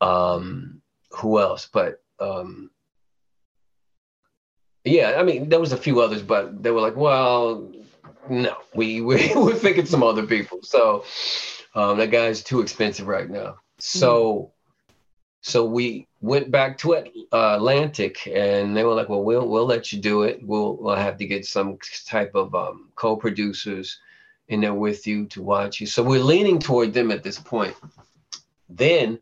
Um, 0.00 0.82
who 1.10 1.38
else? 1.38 1.68
But 1.72 2.02
um, 2.20 2.70
yeah, 4.84 5.16
I 5.18 5.22
mean, 5.22 5.48
there 5.48 5.60
was 5.60 5.72
a 5.72 5.76
few 5.76 6.00
others, 6.00 6.22
but 6.22 6.62
they 6.62 6.70
were 6.70 6.80
like, 6.80 6.96
well, 6.96 7.70
no, 8.28 8.56
we 8.74 9.00
we 9.00 9.32
we're 9.34 9.54
thinking 9.54 9.86
some 9.86 10.02
other 10.02 10.26
people. 10.26 10.60
So 10.62 11.04
um, 11.74 11.98
that 11.98 12.10
guy's 12.10 12.42
too 12.42 12.60
expensive 12.60 13.06
right 13.06 13.28
now. 13.28 13.56
So. 13.78 14.52
So 15.48 15.64
we 15.64 16.06
went 16.20 16.50
back 16.50 16.76
to 16.78 16.96
uh, 16.96 17.02
Atlantic, 17.32 18.26
and 18.26 18.76
they 18.76 18.84
were 18.84 18.92
like, 18.92 19.08
"Well, 19.08 19.24
we'll 19.24 19.48
we'll 19.48 19.64
let 19.64 19.90
you 19.90 19.98
do 19.98 20.24
it. 20.24 20.40
We'll 20.42 20.76
we'll 20.76 20.94
have 20.94 21.16
to 21.16 21.26
get 21.26 21.46
some 21.46 21.78
type 22.06 22.34
of 22.34 22.54
um, 22.54 22.90
co-producers 22.96 23.98
in 24.48 24.60
there 24.60 24.74
with 24.74 25.06
you 25.06 25.24
to 25.28 25.40
watch 25.40 25.80
you." 25.80 25.86
So 25.86 26.02
we're 26.02 26.20
leaning 26.22 26.58
toward 26.58 26.92
them 26.92 27.10
at 27.10 27.22
this 27.22 27.38
point. 27.38 27.74
Then 28.68 29.20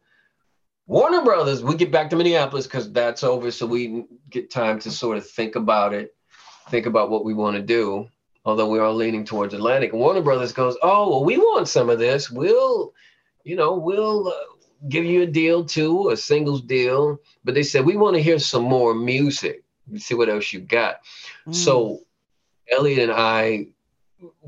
Warner 0.88 1.22
Brothers, 1.22 1.62
we 1.62 1.76
get 1.76 1.92
back 1.92 2.10
to 2.10 2.16
Minneapolis 2.16 2.66
because 2.66 2.92
that's 2.92 3.22
over, 3.22 3.52
so 3.52 3.64
we 3.64 4.06
get 4.28 4.50
time 4.50 4.80
to 4.80 4.90
sort 4.90 5.18
of 5.18 5.30
think 5.30 5.54
about 5.54 5.94
it, 5.94 6.12
think 6.70 6.86
about 6.86 7.08
what 7.08 7.24
we 7.24 7.34
want 7.34 7.56
to 7.56 7.62
do. 7.62 8.08
Although 8.44 8.68
we 8.68 8.80
are 8.80 8.90
leaning 8.90 9.24
towards 9.24 9.54
Atlantic, 9.54 9.92
and 9.92 10.00
Warner 10.00 10.22
Brothers 10.22 10.52
goes, 10.52 10.76
"Oh, 10.82 11.08
well, 11.08 11.24
we 11.24 11.38
want 11.38 11.68
some 11.68 11.88
of 11.88 12.00
this. 12.00 12.32
We'll." 12.32 12.92
You 13.44 13.54
know, 13.54 13.76
we'll 13.76 14.26
uh, 14.26 14.55
give 14.88 15.04
you 15.04 15.22
a 15.22 15.26
deal 15.26 15.64
too, 15.64 16.10
a 16.10 16.16
singles 16.16 16.62
deal. 16.62 17.20
But 17.44 17.54
they 17.54 17.62
said, 17.62 17.84
we 17.84 17.96
want 17.96 18.16
to 18.16 18.22
hear 18.22 18.38
some 18.38 18.62
more 18.62 18.94
music. 18.94 19.64
See 19.96 20.14
what 20.14 20.28
else 20.28 20.52
you 20.52 20.60
got. 20.60 21.00
Mm. 21.46 21.54
So 21.54 22.00
Elliot 22.70 22.98
and 22.98 23.12
I, 23.12 23.68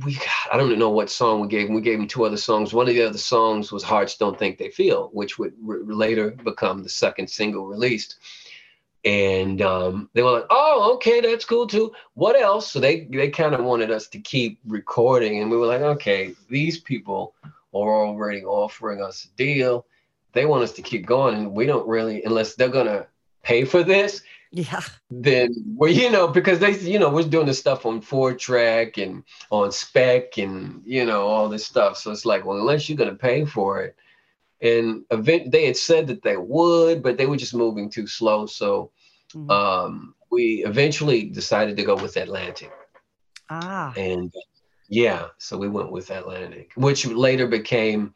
we 0.05 0.15
got, 0.15 0.27
I 0.53 0.57
don't 0.57 0.69
even 0.69 0.79
know 0.79 0.91
what 0.91 1.11
song 1.11 1.41
we 1.41 1.49
gave 1.49 1.69
him. 1.69 1.75
We 1.75 1.81
gave 1.81 1.99
him 1.99 2.09
two 2.09 2.25
other 2.25 2.37
songs. 2.37 2.73
One 2.73 2.89
of 2.89 2.95
the 2.95 3.03
other 3.03 3.19
songs 3.19 3.71
was 3.71 3.83
Hearts 3.83 4.17
Don't 4.17 4.39
Think 4.39 4.59
They 4.59 4.71
Feel, 4.71 5.11
which 5.13 5.39
would 5.39 5.53
re- 5.63 5.81
later 5.85 6.31
become 6.31 6.83
the 6.83 6.89
second 6.89 7.29
single 7.29 7.67
released. 7.67 8.17
And 9.05 9.63
um, 9.63 10.11
they 10.13 10.23
were 10.23 10.33
like, 10.33 10.47
"Oh, 10.51 10.95
okay, 10.95 11.21
that's 11.21 11.45
cool 11.45 11.69
too. 11.69 11.93
What 12.15 12.35
else?" 12.35 12.73
So 12.73 12.81
they 12.81 13.05
they 13.05 13.31
kind 13.31 13.55
of 13.55 13.65
wanted 13.65 13.93
us 13.93 14.09
to 14.09 14.19
keep 14.19 14.59
recording, 14.67 15.41
and 15.41 15.49
we 15.49 15.57
were 15.57 15.67
like, 15.67 15.83
"Okay, 15.83 16.35
these 16.51 16.81
people 16.81 17.33
are 17.73 18.07
already 18.07 18.45
offering 18.45 19.01
us 19.01 19.25
a 19.25 19.37
deal 19.37 19.87
they 20.39 20.47
want 20.47 20.63
us 20.63 20.73
to 20.73 20.83
keep 20.83 21.05
going 21.05 21.35
and 21.35 21.53
we 21.53 21.67
don't 21.67 21.89
really 21.89 22.23
unless 22.23 22.55
they're 22.55 22.69
gonna 22.69 23.07
pay 23.43 23.65
for 23.65 23.83
this 23.83 24.23
yeah. 24.51 24.81
then 25.11 25.55
well 25.75 25.91
you 25.91 26.11
know 26.11 26.29
because 26.29 26.59
they 26.59 26.79
you 26.79 26.99
know 26.99 27.11
we're 27.11 27.23
doing 27.23 27.47
this 27.47 27.59
stuff 27.59 27.85
on 27.85 28.01
four 28.01 28.33
track 28.33 28.97
and 28.97 29.23
on 29.51 29.71
spec 29.71 30.39
and 30.39 30.83
you 30.87 31.05
know 31.05 31.27
all 31.27 31.49
this 31.49 31.67
stuff. 31.67 31.99
So 31.99 32.11
it's 32.11 32.25
like 32.25 32.45
well 32.45 32.59
unless 32.59 32.89
you're 32.89 32.99
gonna 32.99 33.15
pay 33.15 33.45
for 33.45 33.83
it. 33.83 33.97
And 34.61 35.05
event 35.11 35.53
they 35.53 35.67
had 35.67 35.77
said 35.77 36.07
that 36.07 36.23
they 36.23 36.37
would 36.37 37.03
but 37.03 37.19
they 37.19 37.27
were 37.27 37.37
just 37.37 37.55
moving 37.55 37.91
too 37.91 38.07
slow. 38.07 38.47
So 38.47 38.91
mm-hmm. 39.35 39.51
um 39.51 40.15
we 40.31 40.65
eventually 40.65 41.25
decided 41.25 41.77
to 41.77 41.85
go 41.85 41.95
with 41.95 42.17
atlantic. 42.17 42.73
Ah. 43.51 43.93
And 43.97 44.33
yeah 44.89 45.27
so 45.37 45.59
we 45.59 45.69
went 45.69 45.93
with 45.93 46.11
atlantic 46.11 46.73
which 46.75 47.07
later 47.07 47.47
became 47.47 48.15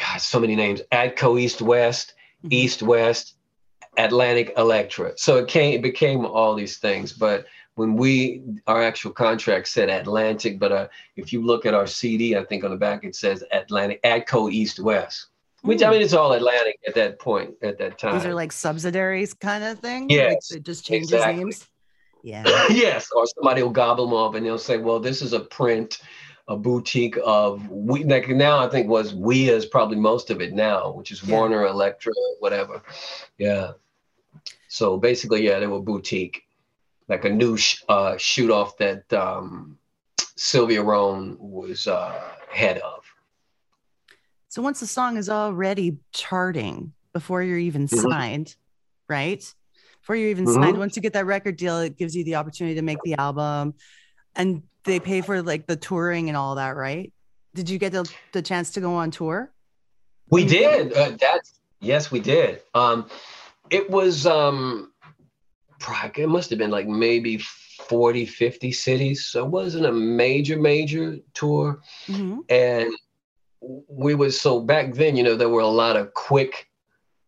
God, 0.00 0.20
so 0.20 0.40
many 0.40 0.56
names. 0.56 0.80
Atco 0.92 1.40
East 1.40 1.62
West, 1.62 2.14
mm-hmm. 2.44 2.54
East 2.54 2.82
West, 2.82 3.36
Atlantic 3.96 4.54
Elektra. 4.56 5.12
So 5.16 5.36
it 5.36 5.48
came 5.48 5.74
it 5.74 5.82
became 5.82 6.24
all 6.24 6.54
these 6.54 6.78
things. 6.78 7.12
But 7.12 7.46
when 7.74 7.94
we 7.94 8.42
our 8.66 8.82
actual 8.82 9.12
contract 9.12 9.68
said 9.68 9.88
Atlantic, 9.88 10.58
but 10.58 10.72
uh, 10.72 10.88
if 11.16 11.32
you 11.32 11.44
look 11.44 11.66
at 11.66 11.74
our 11.74 11.86
CD, 11.86 12.36
I 12.36 12.44
think 12.44 12.64
on 12.64 12.70
the 12.70 12.76
back 12.76 13.04
it 13.04 13.14
says 13.14 13.44
Atlantic 13.52 14.02
Atco 14.02 14.50
East 14.52 14.80
West. 14.80 15.26
Which 15.62 15.82
I 15.82 15.86
hmm. 15.86 15.92
mean, 15.92 16.02
it's 16.02 16.14
all 16.14 16.32
Atlantic 16.32 16.78
at 16.86 16.94
that 16.94 17.18
point, 17.18 17.54
at 17.62 17.76
that 17.78 17.98
time. 17.98 18.14
These 18.14 18.24
are 18.24 18.34
like 18.34 18.50
subsidiaries 18.50 19.34
kind 19.34 19.62
of 19.62 19.78
thing. 19.78 20.08
Yes, 20.08 20.50
like 20.50 20.60
it 20.60 20.64
just 20.64 20.86
changes 20.86 21.12
exactly. 21.12 21.44
names. 21.44 21.66
Yeah. 22.22 22.44
yes, 22.70 23.10
or 23.14 23.26
somebody 23.26 23.62
will 23.62 23.70
gobble 23.70 24.06
them 24.06 24.16
up 24.16 24.34
and 24.34 24.46
they'll 24.46 24.58
say, 24.58 24.78
"Well, 24.78 25.00
this 25.00 25.20
is 25.20 25.34
a 25.34 25.40
print 25.40 26.00
a 26.48 26.56
boutique 26.56 27.16
of 27.24 27.68
we 27.70 28.04
like 28.04 28.28
now 28.28 28.58
I 28.58 28.68
think 28.68 28.88
was 28.88 29.14
we 29.14 29.48
is 29.48 29.66
probably 29.66 29.96
most 29.96 30.30
of 30.30 30.40
it 30.40 30.52
now, 30.52 30.92
which 30.92 31.10
is 31.10 31.22
yeah. 31.22 31.36
Warner, 31.36 31.66
Elektra, 31.66 32.12
whatever. 32.40 32.82
Yeah. 33.38 33.72
So 34.68 34.96
basically, 34.96 35.44
yeah, 35.44 35.58
they 35.58 35.66
were 35.66 35.80
boutique, 35.80 36.44
like 37.08 37.24
a 37.24 37.30
new 37.30 37.56
sh- 37.56 37.82
uh, 37.88 38.16
shoot 38.16 38.50
off 38.50 38.76
that 38.78 39.12
um, 39.12 39.78
Sylvia 40.36 40.82
Rhone 40.82 41.36
was 41.38 41.86
uh, 41.86 42.22
head 42.48 42.78
of. 42.78 43.04
So 44.48 44.62
once 44.62 44.80
the 44.80 44.86
song 44.86 45.16
is 45.16 45.28
already 45.28 45.98
charting 46.12 46.92
before 47.12 47.42
you're 47.42 47.58
even 47.58 47.86
mm-hmm. 47.86 48.10
signed, 48.10 48.56
right? 49.08 49.54
Before 50.00 50.16
you're 50.16 50.30
even 50.30 50.44
mm-hmm. 50.44 50.62
signed, 50.62 50.78
once 50.78 50.96
you 50.96 51.02
get 51.02 51.12
that 51.12 51.26
record 51.26 51.56
deal, 51.56 51.78
it 51.80 51.96
gives 51.96 52.16
you 52.16 52.24
the 52.24 52.36
opportunity 52.36 52.74
to 52.76 52.82
make 52.82 52.98
the 53.04 53.14
album. 53.14 53.74
And 54.34 54.62
they 54.84 55.00
pay 55.00 55.20
for 55.20 55.42
like 55.42 55.66
the 55.66 55.76
touring 55.76 56.28
and 56.28 56.36
all 56.36 56.54
that, 56.56 56.76
right? 56.76 57.12
Did 57.54 57.68
you 57.68 57.78
get 57.78 57.92
the, 57.92 58.10
the 58.32 58.42
chance 58.42 58.70
to 58.72 58.80
go 58.80 58.94
on 58.94 59.10
tour? 59.10 59.52
We 60.30 60.44
did. 60.44 60.92
Uh, 60.92 61.16
that's 61.20 61.60
yes, 61.80 62.10
we 62.10 62.20
did. 62.20 62.62
Um, 62.74 63.08
it 63.70 63.90
was 63.90 64.26
um, 64.26 64.92
it 66.16 66.28
must 66.28 66.50
have 66.50 66.58
been 66.58 66.70
like 66.70 66.86
maybe 66.86 67.38
40, 67.38 68.26
50 68.26 68.72
cities. 68.72 69.26
So 69.26 69.44
it 69.44 69.50
wasn't 69.50 69.86
a 69.86 69.92
major, 69.92 70.58
major 70.58 71.18
tour. 71.34 71.80
Mm-hmm. 72.06 72.40
And 72.48 72.92
we 73.88 74.14
was 74.14 74.40
so 74.40 74.60
back 74.60 74.94
then, 74.94 75.16
you 75.16 75.22
know, 75.22 75.36
there 75.36 75.48
were 75.48 75.60
a 75.60 75.66
lot 75.66 75.96
of 75.96 76.14
quick 76.14 76.68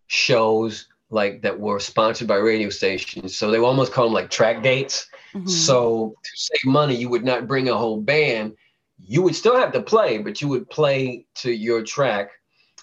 shows 0.07 0.87
like 1.11 1.43
that 1.43 1.59
were 1.59 1.79
sponsored 1.79 2.29
by 2.29 2.37
radio 2.37 2.71
stations. 2.71 3.37
So 3.37 3.51
they 3.51 3.59
almost 3.59 3.93
call 3.93 4.05
them 4.05 4.15
like 4.15 4.31
track 4.31 4.63
dates 4.63 5.09
Mm-hmm. 5.35 5.49
So 5.49 6.15
to 6.23 6.31
save 6.35 6.71
money, 6.71 6.95
you 6.95 7.09
would 7.09 7.25
not 7.25 7.47
bring 7.47 7.69
a 7.69 7.77
whole 7.77 8.01
band. 8.01 8.55
You 8.99 9.23
would 9.23 9.35
still 9.35 9.57
have 9.57 9.73
to 9.73 9.83
play, 9.83 10.19
but 10.19 10.41
you 10.41 10.49
would 10.49 10.69
play 10.71 11.27
to 11.37 11.51
your 11.51 11.83
track. 11.83 12.31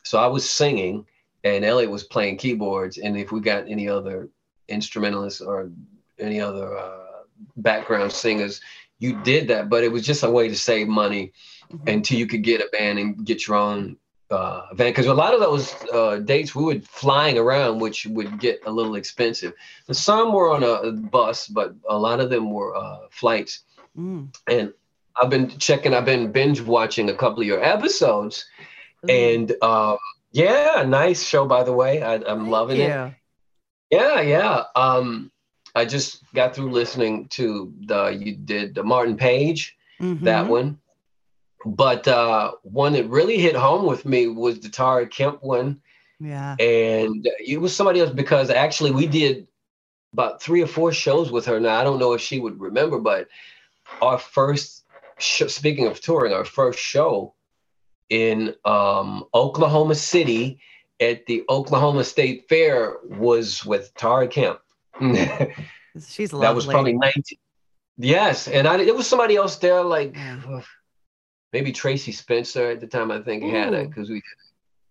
So 0.04 0.20
I 0.20 0.28
was 0.28 0.50
singing, 0.50 1.06
and 1.44 1.64
Elliot 1.64 1.92
was 1.92 2.04
playing 2.04 2.38
keyboards. 2.38 2.98
And 2.98 3.18
if 3.18 3.32
we 3.32 3.40
got 3.40 3.68
any 3.68 3.88
other 3.88 4.30
instrumentalists 4.68 5.42
or 5.42 5.72
any 6.20 6.42
other 6.42 6.78
uh, 6.78 7.24
background 7.58 8.12
singers, 8.12 8.62
you 8.98 9.22
did 9.24 9.48
that. 9.50 9.70
But 9.70 9.84
it 9.84 9.92
was 9.92 10.06
just 10.06 10.24
a 10.24 10.30
way 10.30 10.48
to 10.50 10.56
save 10.56 10.88
money 10.88 11.32
mm-hmm. 11.72 11.88
until 11.88 12.18
you 12.18 12.28
could 12.28 12.44
get 12.44 12.62
a 12.62 12.70
band 12.72 13.00
and 13.00 13.26
get 13.26 13.48
your 13.48 13.58
own 13.58 13.98
uh, 14.32 14.74
van 14.74 14.92
because 14.92 15.08
a 15.08 15.14
lot 15.14 15.34
of 15.34 15.40
those 15.40 15.74
uh, 15.92 16.18
dates 16.18 16.54
we 16.54 16.64
were 16.64 16.80
flying 16.82 17.38
around, 17.38 17.80
which 17.80 18.06
would 18.06 18.40
get 18.40 18.62
a 18.66 18.72
little 18.72 18.96
expensive. 18.96 19.54
And 19.88 19.98
some 19.98 20.34
were 20.34 20.52
on 20.52 20.64
a 20.64 20.92
bus, 20.92 21.48
but 21.48 21.74
a 21.88 21.98
lot 21.98 22.20
of 22.20 22.30
them 22.30 22.52
were 22.52 22.76
uh, 22.76 23.08
flights. 23.10 23.64
Mm. 23.98 24.36
And 24.48 24.74
I've 25.20 25.30
been 25.30 25.50
checking. 25.58 25.94
I've 25.94 26.06
been 26.06 26.32
binge 26.32 26.62
watching 26.62 27.10
a 27.10 27.16
couple 27.16 27.42
of 27.42 27.48
your 27.48 27.64
episodes, 27.64 28.46
mm. 29.06 29.36
and 29.36 29.64
um, 29.64 29.98
yeah, 30.32 30.84
nice 30.88 31.24
show 31.24 31.46
by 31.46 31.64
the 31.64 31.74
way. 31.74 32.02
I, 32.02 32.16
am 32.16 32.50
loving 32.50 32.80
it. 32.80 33.14
Yeah, 33.90 34.22
yeah. 34.22 34.64
Um, 34.76 35.32
I 35.76 35.86
just 35.86 36.22
got 36.34 36.56
through 36.56 36.72
listening 36.72 37.28
to 37.30 37.74
the 37.86 38.10
you 38.10 38.36
did 38.36 38.76
the 38.76 38.84
Martin 38.84 39.18
Page, 39.18 39.76
mm-hmm. 40.00 40.26
that 40.26 40.48
one. 40.48 40.80
But 41.66 42.08
uh, 42.08 42.54
one 42.64 42.94
that 42.94 43.10
really 43.10 43.38
hit 43.38 43.56
home 43.56 43.86
with 43.86 44.06
me 44.06 44.28
was 44.28 44.60
the 44.60 44.70
Tara 44.70 45.08
Kemp 45.08 45.44
one. 45.44 45.82
Yeah. 46.20 46.56
And 46.60 47.28
it 47.46 47.60
was 47.60 47.76
somebody 47.76 48.00
else 48.00 48.12
because 48.12 48.50
actually 48.50 48.92
we 48.92 49.08
did 49.08 49.48
about 50.14 50.42
three 50.42 50.62
or 50.62 50.68
four 50.68 50.92
shows 50.92 51.32
with 51.32 51.46
her. 51.46 51.60
Now, 51.60 51.80
I 51.80 51.84
don't 51.84 52.00
know 52.00 52.14
if 52.14 52.22
she 52.22 52.40
would 52.40 52.60
remember, 52.60 53.00
but 53.00 53.28
our 54.02 54.18
first, 54.18 54.86
sh- 55.18 55.44
speaking 55.48 55.88
of 55.88 56.02
touring, 56.02 56.34
our 56.34 56.46
first 56.46 56.80
show 56.80 57.34
in 58.10 58.56
um, 58.66 59.26
Oklahoma 59.34 59.96
City 59.96 60.60
at 61.00 61.26
the 61.26 61.44
Oklahoma 61.50 62.04
State 62.04 62.48
Fair 62.50 62.98
was 63.04 63.66
with 63.66 63.94
Tara 63.96 64.28
Kemp. 64.28 64.60
She's 66.08 66.34
lovely. 66.34 66.48
That 66.48 66.56
was 66.56 66.66
probably 66.66 66.94
19. 66.94 67.24
Yes. 67.98 68.48
And 68.48 68.68
I, 68.68 68.80
it 68.80 68.96
was 68.96 69.08
somebody 69.08 69.36
else 69.36 69.58
there, 69.58 69.84
like, 69.84 70.16
maybe 71.54 71.72
Tracie 71.72 72.12
Spencer 72.12 72.72
at 72.72 72.80
the 72.80 72.88
time. 72.88 73.12
I 73.12 73.22
think 73.22 73.44
Ooh. 73.44 73.50
had 73.50 73.74
it 73.74 73.90
because 73.90 74.10
we 74.10 74.22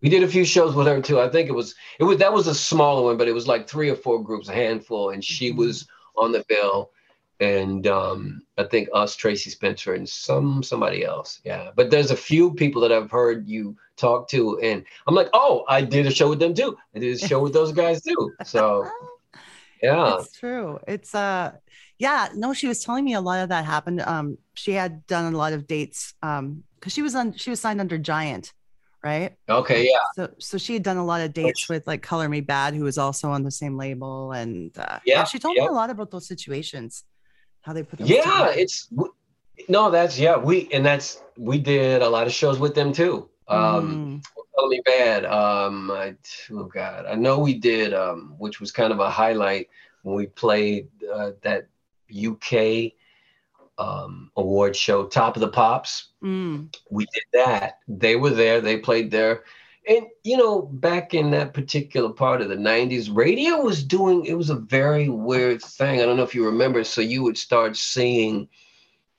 we 0.00 0.08
did 0.08 0.22
a 0.22 0.28
few 0.28 0.44
shows 0.44 0.74
with 0.74 0.86
her 0.86 1.00
too. 1.00 1.20
I 1.20 1.28
think 1.28 1.48
it 1.48 1.54
was 1.54 1.74
it 1.98 2.04
was 2.04 2.18
that 2.18 2.32
was 2.32 2.46
a 2.46 2.54
smaller 2.54 3.02
one, 3.02 3.16
but 3.16 3.28
it 3.28 3.34
was 3.34 3.46
like 3.46 3.68
three 3.68 3.90
or 3.90 3.96
four 3.96 4.22
groups, 4.22 4.48
a 4.48 4.54
handful, 4.54 5.10
and 5.10 5.24
she 5.24 5.50
mm-hmm. 5.50 5.58
was 5.58 5.86
on 6.16 6.32
the 6.32 6.44
bill. 6.48 6.90
And 7.40 7.86
um, 7.86 8.42
I 8.56 8.64
think 8.64 8.88
us, 8.92 9.14
Tracie 9.14 9.50
Spencer, 9.50 9.94
and 9.94 10.08
some 10.08 10.62
somebody 10.62 11.04
else. 11.04 11.40
Yeah, 11.44 11.70
but 11.76 11.90
there's 11.90 12.10
a 12.10 12.16
few 12.16 12.52
people 12.52 12.82
that 12.82 12.90
I've 12.90 13.12
heard 13.12 13.46
you 13.46 13.76
talk 13.96 14.28
to, 14.30 14.58
and 14.58 14.84
I'm 15.06 15.14
like, 15.14 15.28
oh, 15.32 15.64
I 15.68 15.82
did 15.82 16.06
a 16.06 16.10
show 16.10 16.28
with 16.28 16.40
them 16.40 16.54
too. 16.54 16.76
I 16.96 16.98
did 16.98 17.14
a 17.14 17.26
show 17.26 17.40
with 17.40 17.52
those 17.52 17.70
guys 17.70 18.02
too. 18.02 18.32
So, 18.44 18.88
yeah, 19.82 20.18
it's 20.18 20.32
true. 20.32 20.80
It's 20.88 21.14
uh, 21.14 21.52
yeah, 21.98 22.28
no, 22.34 22.54
she 22.54 22.68
was 22.68 22.82
telling 22.82 23.04
me 23.04 23.14
a 23.14 23.20
lot 23.20 23.42
of 23.42 23.48
that 23.48 23.64
happened. 23.64 24.00
Um, 24.00 24.38
she 24.54 24.72
had 24.72 25.06
done 25.06 25.32
a 25.32 25.36
lot 25.36 25.52
of 25.52 25.66
dates 25.66 26.14
um 26.22 26.62
because 26.78 26.92
she 26.92 27.02
was 27.02 27.14
on 27.14 27.34
she 27.34 27.50
was 27.50 27.60
signed 27.60 27.80
under 27.80 27.98
Giant, 27.98 28.52
right? 29.02 29.34
Okay, 29.48 29.86
yeah. 29.86 29.98
So 30.14 30.30
so 30.38 30.58
she 30.58 30.74
had 30.74 30.82
done 30.82 30.96
a 30.96 31.04
lot 31.04 31.20
of 31.20 31.32
dates 31.32 31.68
with 31.68 31.86
like 31.86 32.02
Color 32.02 32.28
Me 32.28 32.40
Badd, 32.40 32.74
who 32.74 32.84
was 32.84 32.98
also 32.98 33.30
on 33.30 33.42
the 33.42 33.50
same 33.50 33.76
label, 33.76 34.32
and 34.32 34.76
uh, 34.78 35.00
yeah, 35.04 35.18
yeah, 35.18 35.24
she 35.24 35.38
told 35.38 35.56
yeah. 35.56 35.62
me 35.62 35.68
a 35.68 35.72
lot 35.72 35.90
about 35.90 36.10
those 36.10 36.26
situations, 36.26 37.04
how 37.62 37.72
they 37.72 37.82
put. 37.82 38.00
yeah, 38.00 38.22
together. 38.22 38.52
it's 38.56 38.88
no, 39.68 39.90
that's 39.90 40.18
yeah, 40.18 40.36
we 40.36 40.68
and 40.72 40.86
that's 40.86 41.22
we 41.36 41.58
did 41.58 42.02
a 42.02 42.08
lot 42.08 42.26
of 42.26 42.32
shows 42.32 42.58
with 42.58 42.74
them 42.74 42.92
too. 42.92 43.28
Um, 43.48 44.22
mm. 44.22 44.44
Color 44.54 44.68
Me 44.68 44.82
Badd. 44.86 45.30
Um, 45.30 45.90
I, 45.90 46.14
oh 46.52 46.64
god, 46.64 47.06
I 47.06 47.14
know 47.14 47.38
we 47.38 47.54
did, 47.54 47.94
um, 47.94 48.34
which 48.38 48.60
was 48.60 48.70
kind 48.70 48.92
of 48.92 49.00
a 49.00 49.10
highlight 49.10 49.68
when 50.02 50.14
we 50.14 50.26
played 50.26 50.88
uh, 51.12 51.32
that 51.42 51.66
UK 52.12 52.92
um, 53.78 54.30
award 54.36 54.76
show, 54.76 55.06
Top 55.06 55.36
of 55.36 55.40
the 55.40 55.48
Pops. 55.48 56.08
Mm. 56.22 56.74
We 56.90 57.06
did 57.14 57.24
that. 57.32 57.78
They 57.86 58.16
were 58.16 58.30
there. 58.30 58.60
They 58.60 58.78
played 58.78 59.10
there. 59.10 59.44
And 59.88 60.06
you 60.22 60.36
know, 60.36 60.62
back 60.62 61.14
in 61.14 61.30
that 61.30 61.54
particular 61.54 62.10
part 62.10 62.42
of 62.42 62.50
the 62.50 62.56
'90s, 62.56 63.08
radio 63.10 63.62
was 63.62 63.82
doing. 63.82 64.26
It 64.26 64.34
was 64.34 64.50
a 64.50 64.56
very 64.56 65.08
weird 65.08 65.62
thing. 65.62 66.00
I 66.00 66.04
don't 66.04 66.16
know 66.16 66.24
if 66.24 66.34
you 66.34 66.44
remember. 66.44 66.84
So 66.84 67.00
you 67.00 67.22
would 67.22 67.38
start 67.38 67.76
seeing. 67.76 68.48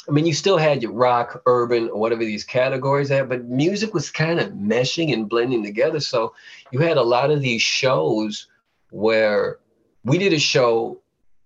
I 0.07 0.11
mean, 0.11 0.25
you 0.25 0.33
still 0.33 0.57
had 0.57 0.81
your 0.81 0.93
rock, 0.93 1.41
urban, 1.45 1.89
or 1.89 1.99
whatever 1.99 2.25
these 2.25 2.43
categories 2.43 3.09
had, 3.09 3.29
but 3.29 3.45
music 3.45 3.93
was 3.93 4.09
kind 4.09 4.39
of 4.39 4.53
meshing 4.53 5.13
and 5.13 5.29
blending 5.29 5.63
together. 5.63 5.99
So 5.99 6.33
you 6.71 6.79
had 6.79 6.97
a 6.97 7.03
lot 7.03 7.29
of 7.29 7.41
these 7.41 7.61
shows 7.61 8.47
where 8.89 9.59
we 10.03 10.17
did 10.17 10.33
a 10.33 10.39
show 10.39 10.99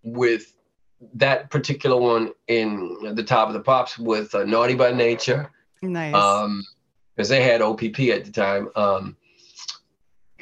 with 0.03 0.53
that 1.15 1.49
particular 1.49 1.97
one 1.97 2.31
in 2.47 3.13
the 3.15 3.23
top 3.23 3.47
of 3.47 3.53
the 3.53 3.59
pops 3.59 3.97
with 3.97 4.33
uh, 4.35 4.43
Naughty 4.43 4.75
by 4.75 4.91
Nature. 4.91 5.51
Nice. 5.81 6.13
Um, 6.13 6.63
because 7.15 7.29
they 7.29 7.43
had 7.43 7.61
OPP 7.61 7.99
at 7.99 8.25
the 8.25 8.31
time. 8.31 8.69
Um, 8.75 9.15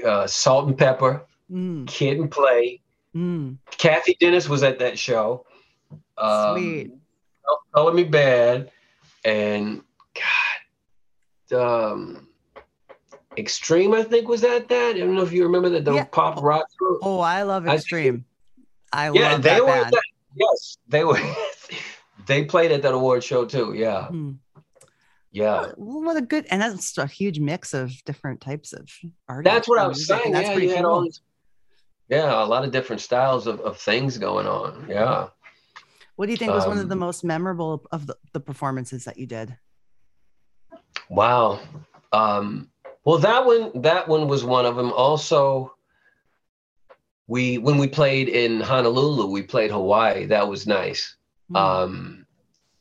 uh, 0.05 0.25
Salt-N-Pepa, 0.25 1.21
mm. 1.51 1.87
Kid 1.87 2.19
and 2.19 2.31
Play. 2.31 2.79
Mm. 3.15 3.57
Cathy 3.71 4.15
Dennis 4.19 4.47
was 4.47 4.63
at 4.63 4.79
that 4.79 4.97
show. 4.97 5.45
Um, 6.17 6.57
Sweet. 6.57 6.91
Color 7.73 7.93
Me 7.93 8.05
Badd, 8.05 8.69
and 9.25 9.81
God, 11.51 11.91
um, 11.91 12.27
Extreme. 13.37 13.93
I 13.93 14.03
think 14.03 14.27
was 14.27 14.43
at 14.43 14.67
that. 14.69 14.95
I 14.95 14.99
don't 14.99 15.15
know 15.15 15.23
if 15.23 15.31
you 15.31 15.43
remember 15.43 15.69
that 15.69 15.85
the 15.85 15.93
yeah. 15.93 16.03
pop 16.05 16.41
rock. 16.41 16.65
Oh, 17.01 17.19
I 17.19 17.43
love 17.43 17.67
Extreme. 17.67 18.25
I, 18.93 19.07
I 19.07 19.11
yeah, 19.11 19.31
love 19.31 19.43
that 19.43 19.65
band. 19.65 19.93
That, 19.93 20.03
Yes, 20.35 20.77
they 20.87 21.03
were. 21.03 21.19
they 22.27 22.45
played 22.45 22.71
at 22.71 22.81
that 22.83 22.93
award 22.93 23.23
show 23.23 23.45
too. 23.45 23.73
Yeah. 23.75 24.07
Hmm. 24.07 24.31
Yeah. 25.31 25.71
What 25.77 26.17
a 26.17 26.21
good 26.21 26.45
and 26.51 26.61
that's 26.61 26.97
a 26.97 27.07
huge 27.07 27.39
mix 27.39 27.73
of 27.73 27.91
different 28.05 28.41
types 28.41 28.73
of 28.73 28.89
artists. 29.29 29.53
That's 29.53 29.67
what 29.67 29.79
I 29.79 29.87
was 29.87 30.05
saying. 30.05 30.33
That's 30.33 30.49
yeah, 30.49 30.53
pretty 30.53 30.73
cool. 30.73 30.85
all 30.85 31.07
yeah, 32.09 32.43
a 32.43 32.45
lot 32.45 32.65
of 32.65 32.71
different 32.71 33.01
styles 33.01 33.47
of, 33.47 33.61
of 33.61 33.77
things 33.77 34.17
going 34.17 34.45
on. 34.45 34.85
Yeah. 34.89 35.27
What 36.17 36.25
do 36.25 36.33
you 36.33 36.37
think 36.37 36.51
was 36.51 36.65
um, 36.65 36.71
one 36.71 36.77
of 36.77 36.89
the 36.89 36.95
um, 36.95 36.99
most 36.99 37.23
memorable 37.23 37.85
of 37.91 38.05
the, 38.05 38.17
the 38.33 38.41
performances 38.41 39.05
that 39.05 39.17
you 39.17 39.25
did? 39.25 39.57
Wow. 41.09 41.61
Um, 42.11 42.69
well, 43.05 43.17
that 43.19 43.45
one 43.45 43.81
that 43.81 44.09
one 44.09 44.27
was 44.27 44.43
one 44.43 44.65
of 44.65 44.75
them. 44.75 44.91
Also, 44.91 45.73
we 47.27 47.57
when 47.57 47.77
we 47.77 47.87
played 47.87 48.29
in 48.29 48.59
Honolulu, 48.59 49.27
we 49.27 49.43
played 49.43 49.71
Hawaii. 49.71 50.25
That 50.25 50.47
was 50.47 50.67
nice. 50.67 51.15
Mm. 51.51 51.57
Um, 51.57 52.25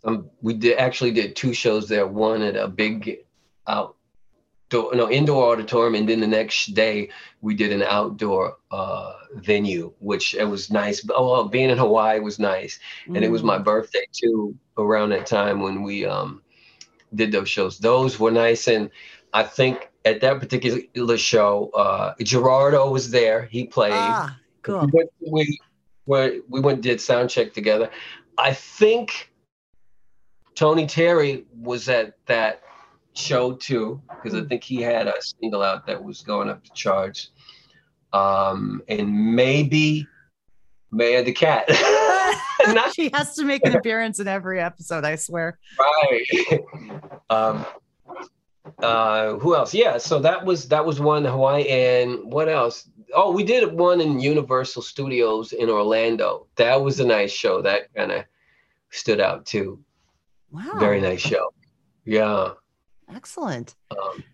um, 0.04 0.30
we 0.40 0.54
did 0.54 0.78
actually 0.78 1.12
did 1.12 1.36
two 1.36 1.52
shows 1.52 1.88
there. 1.88 2.06
One 2.06 2.42
at 2.42 2.56
a 2.56 2.66
big 2.66 3.18
outdoor, 3.66 4.94
no 4.94 5.10
indoor 5.10 5.52
auditorium, 5.52 5.94
and 5.94 6.08
then 6.08 6.20
the 6.20 6.26
next 6.26 6.74
day 6.74 7.10
we 7.40 7.54
did 7.54 7.72
an 7.72 7.82
outdoor 7.82 8.56
uh, 8.70 9.12
venue, 9.34 9.92
which 9.98 10.34
it 10.34 10.44
was 10.44 10.70
nice. 10.70 11.06
Oh, 11.14 11.44
being 11.44 11.70
in 11.70 11.78
Hawaii 11.78 12.20
was 12.20 12.38
nice, 12.38 12.78
mm. 13.06 13.16
and 13.16 13.24
it 13.24 13.30
was 13.30 13.42
my 13.42 13.58
hmm. 13.58 13.64
birthday 13.64 14.06
too. 14.12 14.56
Around 14.78 15.10
that 15.10 15.26
time 15.26 15.60
when 15.60 15.82
we 15.82 16.06
um, 16.06 16.40
did 17.14 17.32
those 17.32 17.50
shows, 17.50 17.78
those 17.78 18.18
were 18.18 18.30
nice, 18.30 18.66
and 18.66 18.90
I 19.34 19.42
think 19.42 19.89
at 20.04 20.20
that 20.20 20.40
particular 20.40 21.18
show, 21.18 21.70
uh, 21.74 22.14
Gerardo 22.22 22.90
was 22.90 23.10
there. 23.10 23.46
He 23.46 23.66
played. 23.66 23.92
Ah, 23.92 24.36
cool. 24.62 24.86
We 24.86 24.90
went, 24.92 25.10
we, 25.32 25.58
we, 26.06 26.40
we 26.48 26.60
went 26.60 26.80
did 26.80 27.00
sound 27.00 27.30
check 27.30 27.52
together. 27.52 27.90
I 28.38 28.54
think 28.54 29.32
Tony 30.54 30.86
Terry 30.86 31.44
was 31.54 31.88
at 31.88 32.14
that 32.26 32.62
show 33.14 33.52
too, 33.52 34.00
because 34.08 34.34
I 34.34 34.42
hmm. 34.42 34.48
think 34.48 34.64
he 34.64 34.80
had 34.80 35.06
a 35.06 35.14
single 35.20 35.62
out 35.62 35.86
that 35.86 36.02
was 36.02 36.22
going 36.22 36.48
up 36.48 36.64
the 36.64 36.70
charts. 36.74 37.30
Um, 38.12 38.82
and 38.88 39.34
maybe 39.36 40.06
Maya 40.90 41.22
the 41.22 41.32
cat. 41.32 41.68
Not- 42.68 42.94
she 42.94 43.10
has 43.12 43.34
to 43.36 43.44
make 43.44 43.64
an 43.66 43.74
appearance 43.76 44.20
in 44.20 44.28
every 44.28 44.60
episode, 44.60 45.04
I 45.04 45.16
swear. 45.16 45.58
Right. 45.78 46.60
um, 47.30 47.64
uh 48.78 49.34
who 49.34 49.54
else? 49.54 49.74
Yeah 49.74 49.98
so 49.98 50.18
that 50.20 50.44
was 50.44 50.68
that 50.68 50.84
was 50.84 51.00
one 51.00 51.24
hawaii 51.24 51.66
and 51.68 52.32
what 52.32 52.48
else? 52.48 52.88
Oh 53.14 53.32
we 53.32 53.44
did 53.44 53.72
one 53.72 54.00
in 54.00 54.20
universal 54.20 54.82
studios 54.82 55.52
in 55.52 55.68
orlando. 55.68 56.46
That 56.56 56.80
was 56.82 57.00
a 57.00 57.06
nice 57.06 57.32
show. 57.32 57.62
That 57.62 57.92
kind 57.94 58.12
of 58.12 58.24
stood 58.90 59.20
out 59.20 59.46
too. 59.46 59.82
Wow. 60.50 60.78
Very 60.78 61.00
nice 61.00 61.20
show. 61.20 61.52
Yeah. 62.04 62.52
Excellent. 63.14 63.74
Um, 63.90 64.24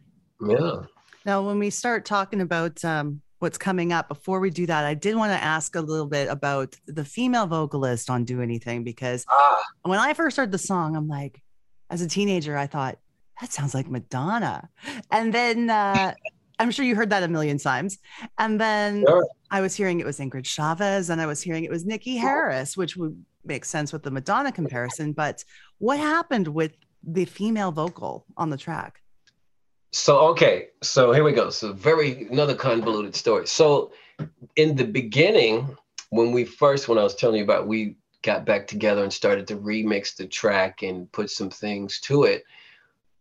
yeah. 0.48 0.82
Now 1.24 1.46
when 1.46 1.58
we 1.58 1.70
start 1.70 2.04
talking 2.04 2.40
about 2.40 2.84
um 2.84 3.22
what's 3.38 3.58
coming 3.58 3.92
up. 3.92 4.08
Before 4.08 4.40
we 4.40 4.50
do 4.50 4.66
that, 4.66 4.84
I 4.84 4.94
did 4.94 5.16
want 5.16 5.32
to 5.32 5.42
ask 5.42 5.74
a 5.74 5.80
little 5.80 6.06
bit 6.06 6.28
about 6.28 6.76
the 6.86 7.04
female 7.04 7.46
vocalist 7.46 8.10
on 8.10 8.24
Do 8.24 8.40
Anything 8.40 8.84
because 8.84 9.24
ah. 9.30 9.62
when 9.82 9.98
I 9.98 10.14
first 10.14 10.36
heard 10.36 10.52
the 10.52 10.58
song, 10.58 10.96
I'm 10.96 11.08
like, 11.08 11.42
as 11.90 12.00
a 12.00 12.08
teenager, 12.08 12.56
I 12.56 12.66
thought, 12.66 12.98
that 13.40 13.52
sounds 13.52 13.74
like 13.74 13.88
Madonna. 13.88 14.68
And 15.10 15.32
then 15.32 15.70
uh, 15.70 16.14
I'm 16.58 16.70
sure 16.70 16.84
you 16.84 16.96
heard 16.96 17.10
that 17.10 17.22
a 17.22 17.28
million 17.28 17.58
times. 17.58 17.98
And 18.38 18.60
then 18.60 19.04
sure. 19.06 19.26
I 19.50 19.60
was 19.60 19.74
hearing 19.74 20.00
it 20.00 20.06
was 20.06 20.18
Ingrid 20.18 20.46
Chavez 20.46 21.10
and 21.10 21.20
I 21.20 21.26
was 21.26 21.42
hearing 21.42 21.64
it 21.64 21.70
was 21.70 21.84
Niki 21.84 22.18
Haris, 22.18 22.76
which 22.76 22.96
would 22.96 23.22
make 23.44 23.64
sense 23.64 23.92
with 23.92 24.02
the 24.02 24.10
Madonna 24.10 24.52
comparison. 24.52 25.12
But 25.12 25.44
what 25.78 25.98
happened 25.98 26.48
with 26.48 26.72
the 27.02 27.24
female 27.24 27.72
vocal 27.72 28.24
on 28.36 28.50
the 28.50 28.56
track? 28.56 29.02
So 29.92 30.18
okay, 30.28 30.68
so 30.82 31.12
here 31.12 31.24
we 31.24 31.32
go. 31.32 31.50
So 31.50 31.72
very 31.72 32.26
another 32.28 32.54
convoluted 32.54 33.14
story. 33.14 33.46
So 33.46 33.92
in 34.56 34.76
the 34.76 34.84
beginning, 34.84 35.76
when 36.10 36.32
we 36.32 36.44
first, 36.44 36.88
when 36.88 36.98
I 36.98 37.02
was 37.02 37.14
telling 37.14 37.38
you 37.38 37.44
about, 37.44 37.66
we 37.66 37.96
got 38.22 38.44
back 38.44 38.66
together 38.66 39.02
and 39.02 39.12
started 39.12 39.46
to 39.46 39.56
remix 39.56 40.16
the 40.16 40.26
track 40.26 40.82
and 40.82 41.10
put 41.12 41.30
some 41.30 41.50
things 41.50 42.00
to 42.00 42.24
it. 42.24 42.44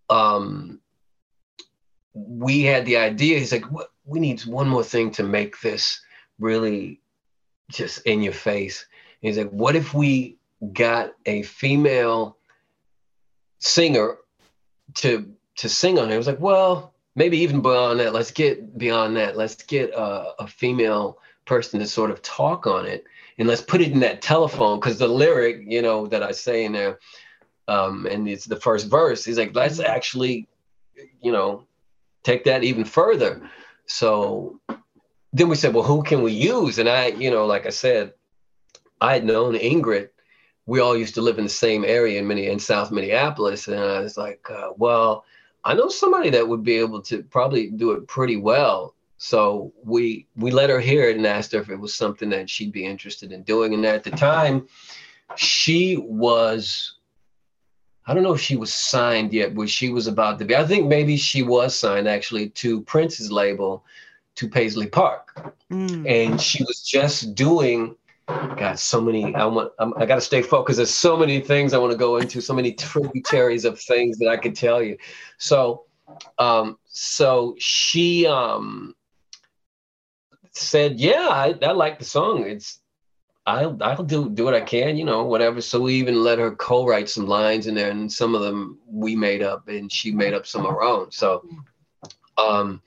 Um, 0.09 0.79
we 2.13 2.63
had 2.63 2.85
the 2.85 2.97
idea. 2.97 3.39
He's 3.39 3.51
like, 3.51 3.69
"What? 3.71 3.89
We 4.05 4.19
need 4.19 4.41
one 4.45 4.69
more 4.69 4.83
thing 4.83 5.11
to 5.11 5.23
make 5.23 5.59
this 5.61 6.01
really 6.39 7.01
just 7.69 8.05
in 8.05 8.21
your 8.21 8.33
face." 8.33 8.85
He's 9.21 9.37
like, 9.37 9.49
"What 9.49 9.75
if 9.75 9.93
we 9.93 10.37
got 10.73 11.13
a 11.25 11.43
female 11.43 12.37
singer 13.59 14.17
to 14.95 15.29
to 15.57 15.69
sing 15.69 15.99
on 15.99 16.11
it?" 16.11 16.15
I 16.15 16.17
was 16.17 16.27
like, 16.27 16.39
"Well, 16.39 16.93
maybe 17.15 17.37
even 17.39 17.61
beyond 17.61 17.99
that. 17.99 18.13
Let's 18.13 18.31
get 18.31 18.77
beyond 18.77 19.17
that. 19.17 19.35
Let's 19.37 19.55
get 19.55 19.91
a, 19.91 20.33
a 20.39 20.47
female 20.47 21.19
person 21.45 21.79
to 21.79 21.87
sort 21.87 22.11
of 22.11 22.21
talk 22.21 22.65
on 22.65 22.85
it, 22.85 23.03
and 23.37 23.47
let's 23.47 23.61
put 23.61 23.81
it 23.81 23.91
in 23.91 23.99
that 23.99 24.21
telephone 24.21 24.79
because 24.79 24.99
the 24.99 25.07
lyric, 25.07 25.63
you 25.67 25.81
know, 25.81 26.07
that 26.07 26.23
I 26.23 26.31
say 26.31 26.63
in 26.63 26.71
there." 26.71 26.99
Um, 27.67 28.05
and 28.05 28.27
it's 28.27 28.45
the 28.45 28.59
first 28.59 28.89
verse. 28.89 29.25
He's 29.25 29.37
like, 29.37 29.55
let's 29.55 29.79
actually, 29.79 30.47
you 31.21 31.31
know, 31.31 31.65
take 32.23 32.43
that 32.45 32.63
even 32.63 32.85
further. 32.85 33.49
So 33.85 34.59
then 35.33 35.49
we 35.49 35.55
said, 35.55 35.73
well, 35.73 35.83
who 35.83 36.03
can 36.03 36.21
we 36.21 36.31
use? 36.31 36.79
And 36.79 36.87
I, 36.87 37.07
you 37.07 37.31
know, 37.31 37.45
like 37.45 37.65
I 37.65 37.71
said, 37.71 38.13
I 39.01 39.13
had 39.13 39.25
known 39.25 39.55
Ingrid. 39.55 40.09
We 40.65 40.79
all 40.79 40.97
used 40.97 41.15
to 41.15 41.21
live 41.21 41.37
in 41.37 41.43
the 41.43 41.49
same 41.49 41.85
area 41.85 42.19
in 42.19 42.27
many 42.27 42.47
in 42.47 42.57
South 42.57 42.91
Minneapolis, 42.91 43.67
and 43.67 43.79
I 43.79 43.99
was 43.99 44.17
like, 44.17 44.49
uh, 44.49 44.69
well, 44.77 45.25
I 45.63 45.75
know 45.75 45.89
somebody 45.89 46.31
that 46.31 46.47
would 46.47 46.63
be 46.63 46.77
able 46.77 47.01
to 47.03 47.21
probably 47.23 47.69
do 47.69 47.91
it 47.91 48.07
pretty 48.07 48.37
well. 48.37 48.95
So 49.17 49.73
we 49.83 50.27
we 50.35 50.51
let 50.51 50.69
her 50.69 50.79
hear 50.79 51.09
it 51.09 51.17
and 51.17 51.25
asked 51.25 51.51
her 51.51 51.59
if 51.59 51.69
it 51.69 51.79
was 51.79 51.93
something 51.93 52.29
that 52.29 52.49
she'd 52.49 52.71
be 52.71 52.85
interested 52.85 53.31
in 53.31 53.43
doing. 53.43 53.73
And 53.73 53.85
at 53.85 54.03
the 54.03 54.11
time, 54.11 54.67
she 55.35 55.97
was 55.97 56.94
I 58.07 58.13
don't 58.13 58.23
know 58.23 58.33
if 58.33 58.41
she 58.41 58.55
was 58.55 58.73
signed 58.73 59.33
yet, 59.33 59.55
but 59.55 59.69
she 59.69 59.89
was 59.89 60.07
about 60.07 60.37
to 60.39 60.45
be. 60.45 60.55
I 60.55 60.65
think 60.65 60.87
maybe 60.87 61.17
she 61.17 61.41
was 61.41 61.77
signed 61.77 62.07
actually 62.07 62.49
to 62.49 62.81
Prince's 62.81 63.31
label, 63.31 63.83
to 64.35 64.47
Paisley 64.47 64.87
Park, 64.87 65.55
mm. 65.71 66.07
and 66.07 66.39
she 66.39 66.63
was 66.63 66.81
just 66.81 67.35
doing. 67.35 67.95
Got 68.27 68.79
so 68.79 69.01
many. 69.01 69.35
I 69.35 69.45
want. 69.45 69.71
I'm, 69.79 69.93
I 69.97 70.05
got 70.05 70.15
to 70.15 70.21
stay 70.21 70.41
focused. 70.41 70.77
There's 70.77 70.93
so 70.93 71.15
many 71.15 71.39
things 71.39 71.73
I 71.73 71.77
want 71.77 71.91
to 71.91 71.97
go 71.97 72.17
into. 72.17 72.41
So 72.41 72.53
many 72.53 72.73
tributaries 72.73 73.65
of 73.65 73.79
things 73.79 74.17
that 74.17 74.29
I 74.29 74.37
could 74.37 74.55
tell 74.55 74.81
you. 74.81 74.97
So, 75.37 75.83
um, 76.39 76.77
so 76.87 77.55
she 77.59 78.25
um 78.25 78.95
said, 80.51 80.99
"Yeah, 80.99 81.27
I, 81.29 81.55
I 81.61 81.71
like 81.71 81.99
the 81.99 82.05
song. 82.05 82.45
It's 82.45 82.79
I'll 83.47 83.77
I'll 83.81 84.03
do 84.03 84.29
do 84.29 84.43
what 84.43 84.55
I 84.55 84.61
can, 84.61 84.97
you 84.97 85.05
know, 85.05 85.23
whatever. 85.23 85.61
So 85.61 85.79
we 85.79 85.93
even 85.95 86.23
let 86.23 86.39
her 86.39 86.51
co-write 86.55 87.09
some 87.09 87.27
lines 87.27 87.67
in 87.67 87.75
there, 87.75 87.91
and 87.91 88.11
some 88.11 88.33
of 88.33 88.41
them 88.41 88.79
we 88.87 89.15
made 89.15 89.43
up, 89.43 89.67
and 89.67 89.91
she 89.91 90.11
made 90.11 90.33
up 90.33 90.47
some 90.47 90.65
of 90.65 90.71
her 90.71 90.81
own. 90.81 91.11
So, 91.11 91.47
um, 92.37 92.81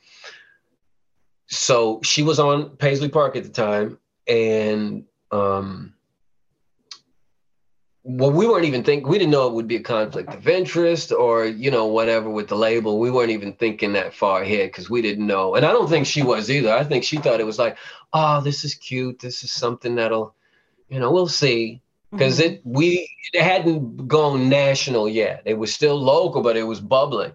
so 1.47 2.01
she 2.03 2.25
was 2.25 2.40
on 2.40 2.77
Paisley 2.77 3.09
Park 3.09 3.37
at 3.37 3.44
the 3.44 3.51
time, 3.51 3.99
and 4.27 5.05
um, 5.31 5.94
well, 8.03 8.33
we 8.33 8.49
weren't 8.49 8.64
even 8.64 8.83
thinking. 8.83 9.09
We 9.09 9.18
didn't 9.18 9.31
know 9.31 9.47
it 9.47 9.53
would 9.53 9.68
be 9.68 9.77
a 9.77 9.83
conflict 9.83 10.35
of 10.35 10.49
interest 10.49 11.12
or 11.12 11.44
you 11.44 11.71
know 11.71 11.87
whatever 11.87 12.31
with 12.31 12.49
the 12.49 12.57
label. 12.57 12.99
We 12.99 13.12
weren't 13.12 13.31
even 13.31 13.53
thinking 13.53 13.92
that 13.92 14.12
far 14.12 14.42
ahead 14.42 14.71
because 14.71 14.90
we 14.90 15.03
didn't 15.03 15.27
know, 15.27 15.55
and 15.55 15.64
I 15.64 15.71
don't 15.71 15.88
think 15.88 16.07
she 16.07 16.23
was 16.23 16.51
either. 16.51 16.73
I 16.73 16.83
think 16.83 17.05
she 17.05 17.18
thought 17.18 17.38
it 17.38 17.47
was 17.47 17.61
like, 17.61 17.79
oh, 18.12 18.40
this 18.40 18.64
is 18.64 18.75
cute. 18.75 19.21
This 19.21 19.44
is 19.44 19.53
something 19.53 19.94
that'll 19.94 20.35
you 20.88 20.98
know, 20.98 21.11
we'll 21.11 21.29
see 21.29 21.81
because 22.11 22.38
mm-hmm. 22.38 22.55
it 22.55 22.61
we 22.64 23.11
it 23.33 23.42
hadn't 23.42 24.09
gone 24.09 24.48
national 24.48 25.09
yet. 25.09 25.42
It 25.44 25.55
was 25.55 25.72
still 25.72 26.01
local, 26.01 26.42
but 26.42 26.57
it 26.57 26.64
was 26.64 26.81
bubbling. 26.81 27.33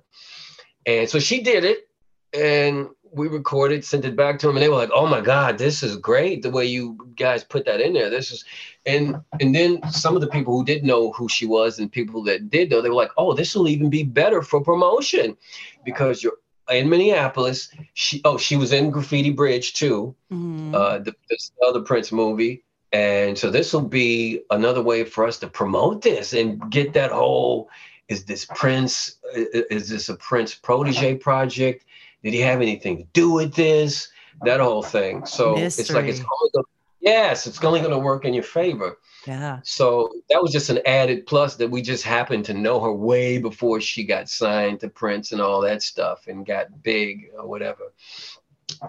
And 0.86 1.10
so 1.10 1.20
she 1.20 1.42
did 1.42 1.64
it, 1.64 1.88
and 2.34 2.90
we 3.12 3.28
recorded, 3.28 3.86
sent 3.86 4.06
it 4.06 4.16
back 4.16 4.40
to 4.40 4.48
them, 4.48 4.56
and 4.58 4.64
they 4.64 4.70
were 4.70 4.76
like, 4.76 4.90
"Oh 4.94 5.08
my 5.08 5.22
God, 5.22 5.58
this 5.58 5.84
is 5.84 5.96
great! 5.98 6.42
The 6.42 6.50
way 6.50 6.66
you 6.66 6.98
guys 7.16 7.44
put 7.44 7.66
that 7.66 7.80
in 7.80 7.94
there. 7.94 8.10
This 8.10 8.32
is," 8.32 8.44
and 8.86 9.18
and 9.40 9.54
then 9.54 9.80
some 9.92 10.16
of 10.16 10.22
the 10.22 10.28
people 10.28 10.58
who 10.58 10.66
didn't 10.66 10.88
know 10.88 11.12
who 11.12 11.30
she 11.30 11.46
was, 11.46 11.80
and 11.80 11.92
people 11.92 12.24
that 12.24 12.50
did 12.50 12.72
know, 12.72 12.82
they 12.82 12.90
were 12.90 12.96
like, 12.96 13.12
"Oh, 13.18 13.34
this 13.34 13.56
will 13.56 13.68
even 13.68 13.90
be 13.90 14.04
better 14.04 14.42
for 14.42 14.62
promotion, 14.62 15.38
because 15.86 16.24
you're." 16.24 16.38
In 16.72 16.90
Minneapolis, 16.90 17.70
she 17.94 18.22
oh 18.24 18.38
she 18.38 18.56
was 18.56 18.72
in 18.72 18.90
Graffiti 18.90 19.32
Bridge 19.32 19.74
too, 19.74 20.16
mm-hmm. 20.32 20.74
uh, 20.74 21.00
the, 21.00 21.14
the 21.30 21.38
other 21.68 21.82
Prince 21.82 22.10
movie, 22.10 22.64
and 22.94 23.38
so 23.38 23.50
this 23.50 23.74
will 23.74 23.82
be 23.82 24.42
another 24.52 24.82
way 24.82 25.04
for 25.04 25.26
us 25.26 25.40
to 25.40 25.48
promote 25.48 26.04
this 26.04 26.34
and 26.34 26.72
get 26.72 26.94
that 26.94 27.12
whole 27.12 27.70
is 28.08 28.26
this 28.26 28.46
Prince, 28.46 29.18
is 29.34 29.90
this 29.90 30.10
a 30.10 30.16
Prince 30.16 30.54
protege 30.54 31.16
project? 31.16 31.86
Did 32.22 32.34
he 32.34 32.40
have 32.42 32.62
anything 32.62 32.98
to 32.98 33.04
do 33.14 33.32
with 33.32 33.56
this? 33.56 34.10
That 34.44 34.60
whole 34.60 34.84
thing. 34.84 35.26
So 35.26 35.56
Mystery. 35.56 35.82
it's 35.82 35.92
like 35.92 36.06
it's 36.06 36.20
only 36.20 36.52
gonna, 36.54 36.66
yes, 37.00 37.48
it's 37.48 37.64
only 37.64 37.80
going 37.80 37.92
to 37.92 38.00
work 38.00 38.26
in 38.26 38.34
your 38.34 38.44
favor. 38.44 39.00
Yeah. 39.26 39.60
So 39.64 40.12
that 40.30 40.42
was 40.42 40.52
just 40.52 40.70
an 40.70 40.80
added 40.86 41.26
plus 41.26 41.56
that 41.56 41.72
we 41.72 41.82
just 41.82 42.04
happened 42.04 42.46
to 42.46 42.54
know 42.54 42.80
her 42.82 42.94
way 42.94 43.38
before 43.38 43.80
she 43.80 44.04
got 44.04 44.30
signed 44.30 44.82
to 44.82 44.90
Prince 44.90 45.32
and 45.32 45.42
all 45.42 45.62
that 45.62 45.82
stuff 45.82 46.28
and 46.28 46.46
got 46.46 46.84
big 46.84 47.30
or 47.38 47.48
whatever. 47.48 47.94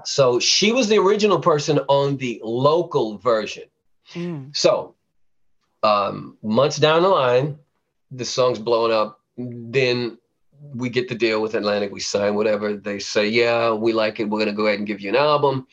So 0.05 0.41
she 0.41 0.73
was 0.73 0.89
the 0.89 0.99
original 0.99 1.39
person 1.39 1.79
on 1.89 2.17
the 2.17 2.41
local 2.43 3.19
version. 3.19 3.65
Mm. 4.13 4.57
So, 4.57 4.95
um, 5.83 6.37
months 6.43 6.77
down 6.77 7.03
the 7.03 7.09
line, 7.09 7.59
the 8.11 8.25
song's 8.25 8.59
blowing 8.59 8.93
up. 8.93 9.21
Then 9.37 10.19
we 10.73 10.89
get 10.89 11.09
the 11.09 11.15
deal 11.15 11.43
with 11.43 11.55
Atlantic. 11.55 11.93
We 11.93 12.01
sign 12.01 12.35
whatever. 12.35 12.77
They 12.77 12.99
say, 12.99 13.29
yeah, 13.29 13.73
we 13.73 13.93
like 13.93 14.21
it. 14.21 14.29
We're 14.29 14.39
gonna 14.39 14.53
go 14.53 14.67
ahead 14.67 14.79
and 14.79 14.87
give 14.87 15.01
you 15.01 15.11
an 15.11 15.17
album. 15.17 15.67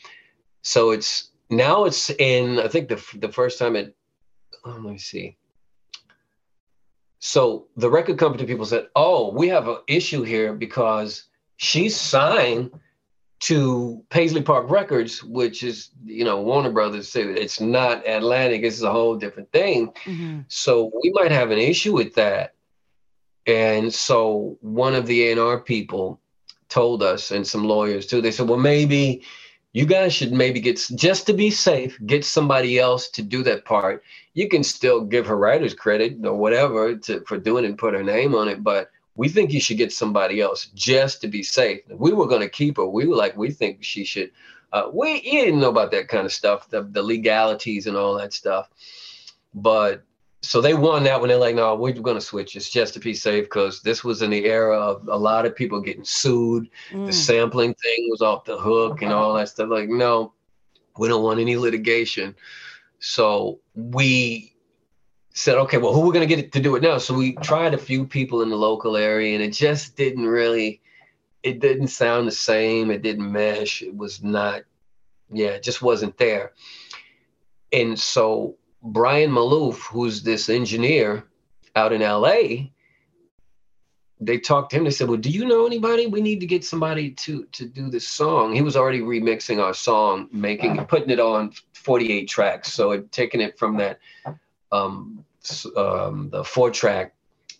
So 0.63 0.91
it's 0.91 1.29
now 1.49 1.85
it's 1.85 2.09
in. 2.09 2.59
I 2.59 2.67
think 2.67 2.89
the 2.89 3.03
the 3.17 3.31
first 3.31 3.59
time 3.59 3.75
it. 3.75 3.95
Oh, 4.65 4.71
let 4.71 4.81
me 4.81 4.97
see. 4.97 5.37
So 7.19 7.67
the 7.77 7.89
record 7.89 8.17
company 8.17 8.45
people 8.45 8.65
said, 8.65 8.87
"Oh, 8.95 9.31
we 9.31 9.47
have 9.49 9.67
an 9.67 9.77
issue 9.87 10.23
here 10.23 10.53
because 10.53 11.25
she's 11.57 11.95
signed 11.95 12.71
to 13.41 14.03
Paisley 14.09 14.41
Park 14.41 14.69
Records, 14.69 15.23
which 15.23 15.63
is, 15.63 15.89
you 16.05 16.23
know, 16.23 16.41
Warner 16.41 16.71
Brothers. 16.71 17.09
Said 17.09 17.25
it's 17.27 17.59
not 17.59 18.07
Atlantic. 18.07 18.61
It's 18.63 18.81
a 18.81 18.91
whole 18.91 19.15
different 19.15 19.51
thing. 19.51 19.87
Mm-hmm. 20.05 20.41
So 20.47 20.91
we 21.03 21.11
might 21.11 21.31
have 21.31 21.51
an 21.51 21.57
issue 21.57 21.93
with 21.93 22.13
that. 22.15 22.53
And 23.47 23.91
so 23.91 24.57
one 24.61 24.93
of 24.93 25.07
the 25.07 25.31
A&R 25.31 25.59
people 25.59 26.19
told 26.69 27.01
us, 27.01 27.31
and 27.31 27.45
some 27.45 27.63
lawyers 27.63 28.05
too, 28.05 28.21
they 28.21 28.31
said, 28.31 28.47
well, 28.47 28.59
maybe 28.59 29.23
you 29.73 29.85
guys 29.87 30.13
should 30.13 30.31
maybe 30.31 30.59
get, 30.59 30.79
just 30.95 31.25
to 31.25 31.33
be 31.33 31.49
safe, 31.49 31.97
get 32.05 32.23
somebody 32.23 32.77
else 32.77 33.09
to 33.09 33.23
do 33.23 33.41
that 33.43 33.65
part. 33.65 34.03
You 34.35 34.47
can 34.49 34.63
still 34.63 35.01
give 35.01 35.25
her 35.25 35.35
writer's 35.35 35.73
credit 35.73 36.23
or 36.23 36.35
whatever 36.35 36.95
to, 36.95 37.21
for 37.21 37.37
doing 37.37 37.63
it 37.63 37.69
and 37.69 37.77
put 37.77 37.95
her 37.95 38.03
name 38.03 38.35
on 38.35 38.47
it, 38.47 38.63
but 38.63 38.91
we 39.15 39.29
think 39.29 39.51
you 39.51 39.59
should 39.59 39.77
get 39.77 39.91
somebody 39.91 40.41
else 40.41 40.67
just 40.73 41.21
to 41.21 41.27
be 41.27 41.43
safe. 41.43 41.81
we 41.89 42.13
were 42.13 42.27
going 42.27 42.41
to 42.41 42.49
keep 42.49 42.77
her. 42.77 42.85
We 42.85 43.07
were 43.07 43.15
like, 43.15 43.35
we 43.35 43.51
think 43.51 43.83
she 43.83 44.03
should. 44.03 44.31
Uh, 44.73 44.89
we 44.93 45.21
you 45.23 45.43
didn't 45.43 45.59
know 45.59 45.69
about 45.69 45.91
that 45.91 46.07
kind 46.07 46.25
of 46.25 46.31
stuff, 46.31 46.69
the, 46.69 46.83
the 46.83 47.03
legalities 47.03 47.87
and 47.87 47.97
all 47.97 48.17
that 48.17 48.31
stuff. 48.31 48.69
But 49.53 50.03
so 50.41 50.59
they 50.59 50.73
won 50.73 51.03
that 51.03 51.19
when 51.19 51.27
They're 51.27 51.37
like, 51.37 51.55
no, 51.55 51.75
we're 51.75 51.93
going 51.93 52.17
to 52.17 52.21
switch. 52.21 52.55
It's 52.55 52.69
just 52.69 52.93
to 52.95 52.99
be 52.99 53.13
safe 53.13 53.45
because 53.45 53.81
this 53.81 54.03
was 54.03 54.21
in 54.21 54.31
the 54.31 54.45
era 54.45 54.77
of 54.77 55.07
a 55.07 55.17
lot 55.17 55.45
of 55.45 55.55
people 55.55 55.81
getting 55.81 56.03
sued. 56.03 56.69
Mm. 56.91 57.05
The 57.05 57.13
sampling 57.13 57.75
thing 57.75 58.07
was 58.09 58.21
off 58.21 58.45
the 58.45 58.57
hook 58.57 59.01
and 59.01 59.13
all 59.13 59.33
that 59.35 59.49
stuff. 59.49 59.69
Like, 59.69 59.89
no, 59.89 60.33
we 60.97 61.07
don't 61.07 61.23
want 61.23 61.39
any 61.39 61.57
litigation. 61.57 62.35
So 62.99 63.59
we 63.75 64.50
said, 65.33 65.57
okay, 65.57 65.77
well, 65.77 65.93
who 65.93 66.01
are 66.01 66.07
we 66.07 66.13
going 66.13 66.27
to 66.27 66.35
get 66.35 66.51
to 66.51 66.59
do 66.59 66.75
it 66.75 66.83
now? 66.83 66.97
So 66.97 67.13
we 67.13 67.33
tried 67.35 67.73
a 67.73 67.77
few 67.77 68.05
people 68.05 68.41
in 68.41 68.49
the 68.49 68.57
local 68.57 68.97
area, 68.97 69.33
and 69.33 69.43
it 69.43 69.51
just 69.51 69.95
didn't 69.95 70.25
really, 70.25 70.81
it 71.43 71.59
didn't 71.59 71.87
sound 71.87 72.27
the 72.27 72.31
same. 72.31 72.91
It 72.91 73.01
didn't 73.01 73.31
mesh. 73.31 73.81
It 73.81 73.95
was 73.95 74.23
not, 74.23 74.63
yeah, 75.31 75.49
it 75.49 75.63
just 75.63 75.81
wasn't 75.81 76.17
there. 76.17 76.51
And 77.71 77.97
so 77.97 78.57
Brian 78.83 79.31
Malouf, 79.31 79.79
who's 79.87 80.23
this 80.23 80.49
engineer 80.49 81.25
out 81.75 81.93
in 81.93 82.01
LA, 82.01 82.69
they 84.19 84.37
talked 84.37 84.71
to 84.71 84.77
him. 84.77 84.83
They 84.83 84.91
said, 84.91 85.07
"Well, 85.07 85.17
do 85.17 85.29
you 85.29 85.45
know 85.45 85.65
anybody? 85.65 86.05
We 86.05 86.21
need 86.21 86.41
to 86.41 86.45
get 86.45 86.63
somebody 86.63 87.11
to 87.11 87.45
to 87.45 87.65
do 87.65 87.89
this 87.89 88.07
song." 88.07 88.53
He 88.53 88.61
was 88.61 88.75
already 88.75 88.99
remixing 88.99 89.59
our 89.63 89.73
song, 89.73 90.29
making 90.31 90.77
putting 90.85 91.09
it 91.09 91.19
on 91.19 91.53
48 91.73 92.27
tracks. 92.27 92.71
So 92.71 92.91
it 92.91 93.11
taking 93.11 93.41
it 93.41 93.57
from 93.57 93.77
that 93.77 93.99
um, 94.71 95.25
um 95.75 96.29
the 96.29 96.43
four 96.43 96.71
track 96.71 97.13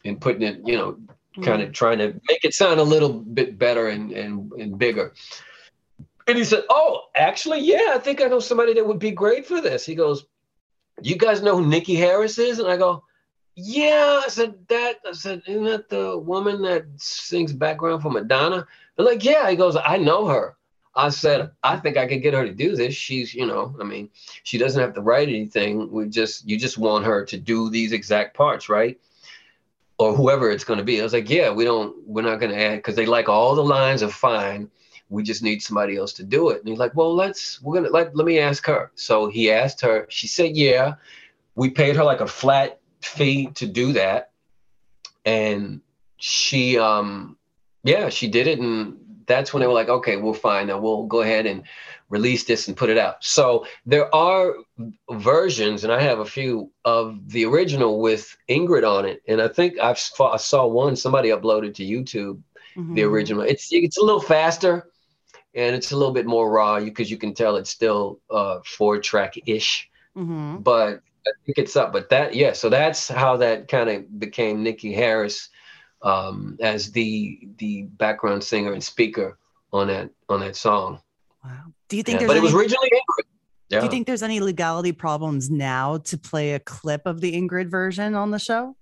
and 0.06 0.20
putting 0.20 0.44
it, 0.44 0.62
you 0.66 0.78
know, 0.78 0.98
kind 1.44 1.62
of 1.62 1.70
mm. 1.70 1.74
trying 1.74 1.98
to 2.00 2.14
make 2.28 2.44
it 2.44 2.54
sound 2.54 2.80
a 2.80 2.84
little 2.84 3.14
bit 3.14 3.58
better 3.58 3.88
and 3.88 4.12
and, 4.12 4.52
and 4.54 4.78
bigger. 4.78 5.14
And 6.28 6.38
he 6.38 6.44
said, 6.44 6.64
"Oh, 6.70 7.08
actually, 7.16 7.60
yeah, 7.60 7.94
I 7.94 7.98
think 7.98 8.22
I 8.22 8.26
know 8.26 8.40
somebody 8.40 8.74
that 8.74 8.86
would 8.86 9.00
be 9.00 9.12
great 9.12 9.46
for 9.46 9.62
this." 9.62 9.86
He 9.86 9.96
goes, 9.96 10.26
"You 11.02 11.16
guys 11.16 11.42
know 11.42 11.58
who 11.58 11.66
Niki 11.66 11.98
Haris 11.98 12.38
is?" 12.38 12.60
And 12.60 12.68
I 12.68 12.78
go, 12.78 13.04
"Yeah." 13.56 14.22
I 14.24 14.30
said, 14.30 14.56
"That." 14.68 14.98
I 15.08 15.14
said, 15.14 15.42
"Isn't 15.48 15.66
that 15.66 15.90
the 15.90 16.18
woman 16.18 16.62
that 16.64 16.86
sings 16.98 17.54
background 17.54 18.02
for 18.02 18.12
Madonna?" 18.12 18.68
They're 18.96 19.06
like, 19.06 19.24
"Yeah." 19.24 19.50
He 19.50 19.56
goes, 19.56 19.76
"I 19.76 19.98
know 19.98 20.28
her." 20.28 20.56
I 20.96 21.10
said, 21.10 21.52
"I 21.64 21.78
think 21.78 21.98
I 21.98 22.08
could 22.08 22.22
get 22.22 22.34
her 22.34 22.46
to 22.46 22.54
do 22.54 22.76
this. 22.76 22.94
She's, 22.94 23.34
you 23.34 23.46
know, 23.46 23.76
I 23.80 23.84
mean, 23.84 24.10
she 24.44 24.58
doesn't 24.58 24.82
have 24.82 24.94
to 24.96 25.02
write 25.02 25.30
anything. 25.30 25.90
We 25.92 26.10
just, 26.10 26.48
you 26.48 26.58
just 26.58 26.78
want 26.78 27.06
her 27.06 27.26
to 27.26 27.38
do 27.38 27.70
these 27.70 27.92
exact 27.92 28.36
parts, 28.36 28.70
right?" 28.70 29.00
Or 29.98 30.16
whoever 30.16 30.50
it's 30.50 30.64
going 30.64 30.80
to 30.80 30.86
be. 30.86 31.00
I 31.00 31.04
was 31.04 31.14
like, 31.14 31.30
"Yeah, 31.30 31.52
we 31.52 31.64
don't, 31.64 31.96
we're 32.06 32.24
not 32.24 32.40
going 32.40 32.52
to 32.52 32.62
add 32.62 32.78
because 32.78 32.96
they 32.96 33.06
like 33.06 33.30
all 33.30 33.56
the 33.56 33.64
lines 33.64 34.04
are 34.04 34.10
fine." 34.10 34.70
we 35.12 35.24
just 35.24 35.44
need 35.44 35.62
somebody 35.62 35.98
else 35.98 36.14
to 36.14 36.24
do 36.24 36.50
it. 36.50 36.60
And 36.60 36.70
he's 36.70 36.80
like, 36.80 36.96
well, 36.96 37.14
let's, 37.14 37.62
we're 37.62 37.74
going 37.74 37.86
to, 37.86 37.92
let, 37.92 38.16
let 38.16 38.26
me 38.26 38.40
ask 38.40 38.66
her. 38.66 38.92
So 38.96 39.28
he 39.30 39.52
asked 39.52 39.82
her, 39.82 40.08
she 40.10 40.28
said, 40.28 40.56
yeah. 40.56 40.96
We 41.54 41.70
paid 41.70 41.98
her 41.98 42.04
like 42.04 42.22
a 42.22 42.28
flat 42.28 42.80
fee 43.02 43.48
to 43.56 43.68
do 43.68 43.92
that. 43.92 44.32
And 45.26 45.82
she, 46.16 46.80
um, 46.80 47.38
yeah, 47.84 48.08
she 48.08 48.30
did 48.30 48.48
it. 48.48 48.60
And 48.60 49.01
that's 49.26 49.54
when 49.54 49.62
they 49.62 49.68
were 49.68 49.74
like, 49.74 49.90
okay, 49.90 50.18
we're 50.18 50.34
fine. 50.34 50.68
Now 50.68 50.80
we'll 50.80 51.04
go 51.04 51.22
ahead 51.22 51.46
and 51.46 51.64
release 52.10 52.44
this 52.44 52.68
and 52.68 52.76
put 52.76 52.90
it 52.90 52.98
out. 52.98 53.24
So 53.24 53.66
there 53.86 54.14
are 54.14 54.56
versions, 55.10 55.84
and 55.84 55.94
I 55.94 56.02
have 56.02 56.20
a 56.20 56.26
few 56.26 56.72
of 56.86 57.30
the 57.30 57.46
original 57.46 58.02
with 58.02 58.36
Ingrid 58.50 58.88
on 58.88 59.06
it. 59.06 59.22
And 59.28 59.42
I 59.42 59.48
think 59.48 59.80
I've, 59.80 60.02
I 60.20 60.38
saw 60.38 60.68
one 60.68 60.96
somebody 60.96 61.30
uploaded 61.30 61.76
to 61.76 61.86
YouTube, 61.86 62.42
mm-hmm. 62.76 62.94
the 62.94 63.04
original. 63.04 63.44
It's 63.44 63.70
it's 63.72 63.98
a 63.98 64.04
little 64.04 64.22
faster 64.22 64.92
and 65.54 65.76
it's 65.76 65.92
a 65.92 65.98
little 65.98 66.14
bit 66.14 66.26
more 66.26 66.50
raw 66.50 66.80
because 66.80 67.12
you 67.12 67.18
can 67.18 67.34
tell 67.34 67.56
it's 67.56 67.70
still 67.70 68.20
uh, 68.30 68.60
four 68.66 69.00
track 69.00 69.36
ish, 69.46 69.90
mm-hmm. 70.16 70.58
but 70.58 71.02
I 71.28 71.32
think 71.46 71.58
it's 71.58 71.76
up. 71.76 71.94
But 71.94 72.10
that 72.10 72.36
yeah, 72.36 72.54
so 72.54 72.70
that's 72.70 73.08
how 73.08 73.38
that 73.38 73.68
kind 73.68 73.90
of 73.90 74.20
became 74.20 74.64
Niki 74.64 74.96
Haris 74.96 75.50
um, 76.04 76.58
as 76.62 76.92
the 76.92 77.40
the 77.58 77.84
background 77.84 78.44
singer 78.44 78.74
and 78.74 78.84
speaker 78.84 79.38
on 79.74 79.88
that 79.88 80.10
on 80.30 80.40
that 80.42 80.56
song. 80.56 81.02
Wow. 81.44 81.74
Do 81.90 81.98
you 81.98 82.04
think? 82.04 82.22
Yeah, 82.22 82.28
but 82.28 82.38
it 82.38 82.44
was 82.44 82.54
originally 82.54 82.90
Ingrid. 82.90 83.26
Yeah. 83.70 83.80
Do 83.80 83.86
you 83.86 83.92
think 83.92 84.08
there's 84.08 84.24
any 84.24 84.42
legality 84.42 84.92
problems 84.92 85.50
now 85.50 85.98
to 86.00 86.18
play 86.18 86.54
a 86.54 86.60
clip 86.60 87.04
of 87.06 87.22
the 87.22 87.34
Ingrid 87.34 87.70
version 87.70 88.16
on 88.16 88.32
the 88.32 88.40
show? 88.40 88.76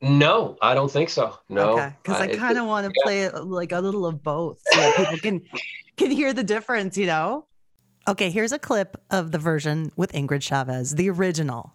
No, 0.00 0.56
I 0.60 0.74
don't 0.74 0.90
think 0.90 1.10
so. 1.10 1.38
No, 1.48 1.92
because 2.02 2.20
okay. 2.20 2.32
I 2.32 2.36
kind 2.36 2.58
of 2.58 2.66
want 2.66 2.86
to 2.86 2.92
yeah. 2.94 3.02
play 3.04 3.22
it 3.22 3.34
like 3.44 3.72
a 3.72 3.80
little 3.80 4.06
of 4.06 4.22
both, 4.22 4.60
so 4.70 4.80
that 4.80 4.96
people 4.96 5.18
can 5.18 5.42
can 5.96 6.10
hear 6.10 6.32
the 6.32 6.44
difference. 6.44 6.96
You 6.96 7.06
know. 7.06 7.46
Okay, 8.06 8.28
here's 8.28 8.52
a 8.52 8.58
clip 8.58 9.00
of 9.10 9.32
the 9.32 9.38
version 9.38 9.90
with 9.96 10.12
Ingrid 10.12 10.42
Chavez, 10.42 10.94
the 10.94 11.08
original. 11.08 11.74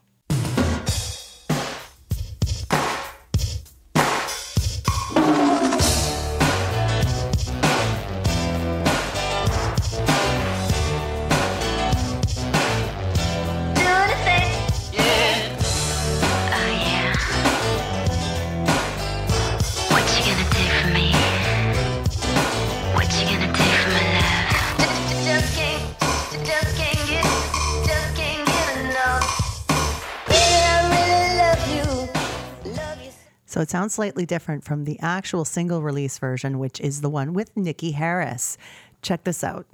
It 33.70 33.74
sounds 33.74 33.94
slightly 33.94 34.26
different 34.26 34.64
from 34.64 34.86
the 34.86 35.00
actual 35.00 35.46
single 35.46 35.84
release 35.84 36.18
version, 36.18 36.58
which 36.58 36.82
is 36.82 37.02
the 37.02 37.10
one 37.10 37.34
with 37.36 37.54
Niki 37.54 37.94
Haris. 37.94 38.58
Check 39.04 39.26
this 39.26 39.44
out. 39.44 39.68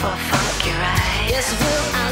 for 0.00 0.16
funky 0.30 0.70
your 0.70 0.78
eyes. 0.78 1.30
Yes, 1.30 1.46
will 1.58 2.02
I? 2.02 2.07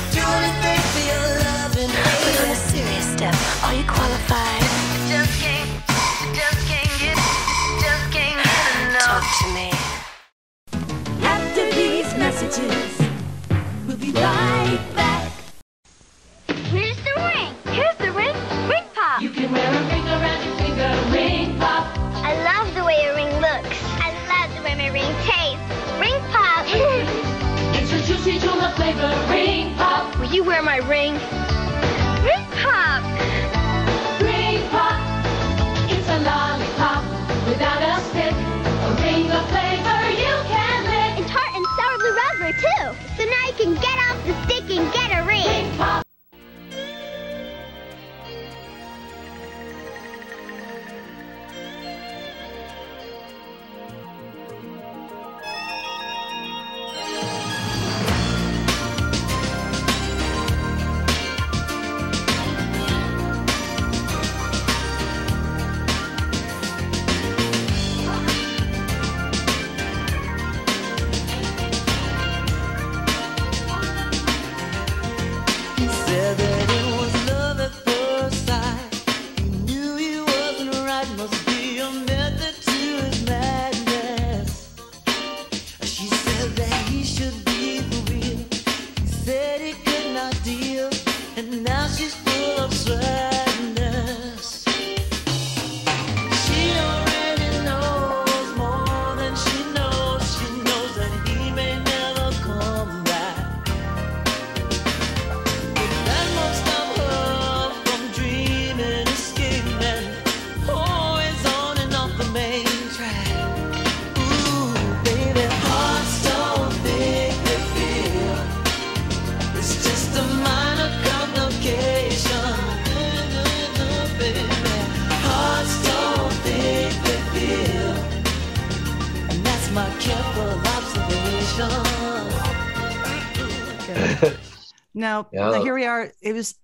Now, 134.97 135.29
yeah. 135.31 135.51
now, 135.51 135.63
here 135.63 135.75
we 135.75 135.85
are. 135.85 136.11
It 136.23 136.33
was, 136.33 136.55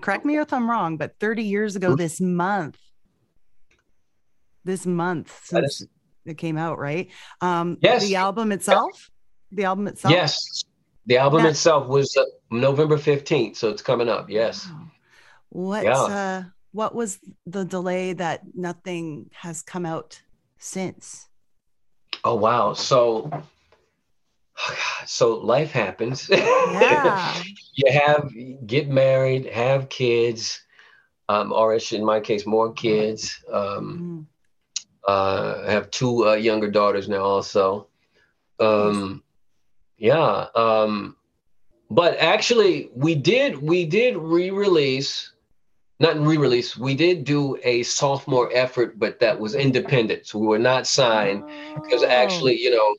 correct 0.00 0.24
me 0.24 0.38
if 0.38 0.52
I'm 0.52 0.68
wrong, 0.68 0.96
but 0.96 1.18
30 1.20 1.44
years 1.44 1.76
ago 1.76 1.94
this 1.94 2.18
month, 2.18 2.78
this 4.64 4.86
month 4.86 5.38
since 5.44 5.84
it 6.24 6.38
came 6.38 6.56
out, 6.56 6.78
right? 6.78 7.10
Um, 7.42 7.76
yes. 7.82 8.06
The 8.06 8.16
album 8.16 8.52
itself? 8.52 9.10
The 9.52 9.64
album 9.64 9.86
itself? 9.86 10.12
Yes. 10.12 10.64
The 11.04 11.18
album 11.18 11.44
yeah. 11.44 11.50
itself 11.50 11.88
was 11.88 12.16
uh, 12.16 12.24
November 12.50 12.96
15th, 12.96 13.56
so 13.56 13.68
it's 13.68 13.82
coming 13.82 14.08
up. 14.08 14.30
Yes. 14.30 14.66
Wow. 14.66 14.88
What, 15.50 15.84
yeah. 15.84 15.92
uh, 15.92 16.42
what 16.72 16.94
was 16.94 17.18
the 17.46 17.64
delay 17.64 18.14
that 18.14 18.42
nothing 18.54 19.28
has 19.32 19.60
come 19.60 19.84
out 19.84 20.22
since? 20.58 21.28
Oh, 22.24 22.34
wow. 22.34 22.72
So 22.72 23.30
so 25.06 25.36
life 25.36 25.70
happens. 25.70 26.28
Yeah. 26.30 27.42
you 27.74 27.92
have 27.92 28.32
get 28.66 28.88
married, 28.88 29.46
have 29.46 29.88
kids, 29.88 30.60
um, 31.28 31.52
or 31.52 31.78
in 31.92 32.04
my 32.04 32.20
case, 32.20 32.46
more 32.46 32.72
kids. 32.72 33.42
Um, 33.52 34.26
mm. 35.06 35.08
uh, 35.08 35.62
I 35.66 35.70
have 35.70 35.90
two 35.90 36.28
uh, 36.28 36.34
younger 36.34 36.70
daughters 36.70 37.08
now, 37.08 37.22
also. 37.22 37.88
Um, 38.60 39.22
yeah. 39.96 40.46
Um, 40.54 41.16
but 41.90 42.18
actually, 42.18 42.90
we 42.94 43.14
did 43.14 43.56
we 43.58 43.86
did 43.86 44.16
re-release, 44.16 45.32
not 46.00 46.18
re-release. 46.18 46.76
We 46.76 46.94
did 46.94 47.24
do 47.24 47.58
a 47.62 47.82
sophomore 47.82 48.50
effort, 48.52 48.98
but 48.98 49.20
that 49.20 49.38
was 49.38 49.54
independent, 49.54 50.26
so 50.26 50.38
we 50.38 50.46
were 50.46 50.58
not 50.58 50.86
signed 50.86 51.44
because 51.82 52.02
oh. 52.02 52.08
actually, 52.08 52.60
you 52.60 52.70
know 52.70 52.96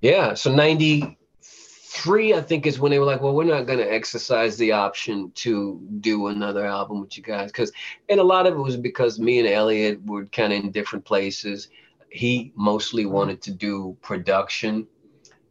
yeah. 0.00 0.34
So 0.34 0.54
93, 0.54 2.34
I 2.34 2.40
think, 2.40 2.66
is 2.66 2.78
when 2.78 2.90
they 2.90 2.98
were 2.98 3.04
like, 3.04 3.20
well, 3.20 3.34
we're 3.34 3.44
not 3.44 3.66
going 3.66 3.78
to 3.78 3.92
exercise 3.92 4.56
the 4.56 4.72
option 4.72 5.30
to 5.36 5.80
do 6.00 6.28
another 6.28 6.64
album 6.64 7.00
with 7.00 7.16
you 7.16 7.22
guys. 7.22 7.50
Because, 7.50 7.72
and 8.08 8.20
a 8.20 8.24
lot 8.24 8.46
of 8.46 8.54
it 8.54 8.60
was 8.60 8.76
because 8.76 9.18
me 9.18 9.38
and 9.38 9.48
Elliot 9.48 10.04
were 10.04 10.26
kind 10.26 10.52
of 10.52 10.64
in 10.64 10.70
different 10.70 11.04
places. 11.04 11.68
He 12.10 12.52
mostly 12.56 13.06
wanted 13.06 13.42
to 13.42 13.52
do 13.52 13.96
production. 14.02 14.82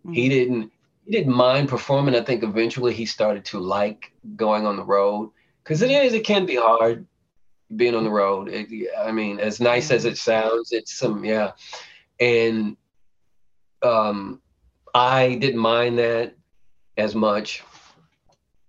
Mm-hmm. 0.06 0.14
He 0.14 0.30
didn't. 0.30 0.72
He 1.06 1.12
didn't 1.12 1.34
mind 1.34 1.70
performing. 1.70 2.16
I 2.16 2.22
think 2.22 2.43
eventually 2.43 2.93
he 2.93 3.06
started 3.08 3.43
to 3.45 3.60
like 3.60 4.14
going 4.36 4.68
on 4.68 4.76
the 4.76 4.84
road 4.84 5.32
because 5.64 5.82
it 5.82 5.89
is. 5.89 6.14
It 6.14 6.24
can 6.24 6.45
be 6.45 6.56
hard 6.56 7.08
being 7.76 7.95
on 7.95 8.04
the 8.04 8.12
road. 8.12 8.50
It, 8.50 8.89
I 8.97 9.12
mean, 9.12 9.39
as 9.39 9.60
nice 9.60 9.89
as 9.89 10.06
it 10.06 10.18
sounds, 10.18 10.72
it's 10.72 10.93
some 10.93 11.24
yeah. 11.26 11.54
And 12.20 12.78
um, 13.82 14.41
I 14.93 15.36
didn't 15.36 15.59
mind 15.59 15.99
that 15.99 16.36
as 16.97 17.15
much, 17.15 17.63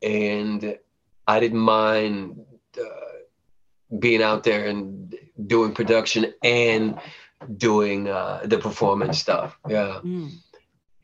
and 0.03 0.79
I 1.27 1.41
didn't 1.41 1.61
mind 1.61 2.45
uh, 2.79 3.99
being 3.99 4.23
out 4.23 4.45
there 4.45 4.67
and 4.67 5.15
doing 5.47 5.73
production 5.73 6.33
and 6.43 6.99
doing 7.57 8.09
uh, 8.09 8.43
the 8.45 8.59
performance 8.59 9.19
stuff. 9.19 9.59
Yeah. 9.69 10.01
Mm. 10.05 10.31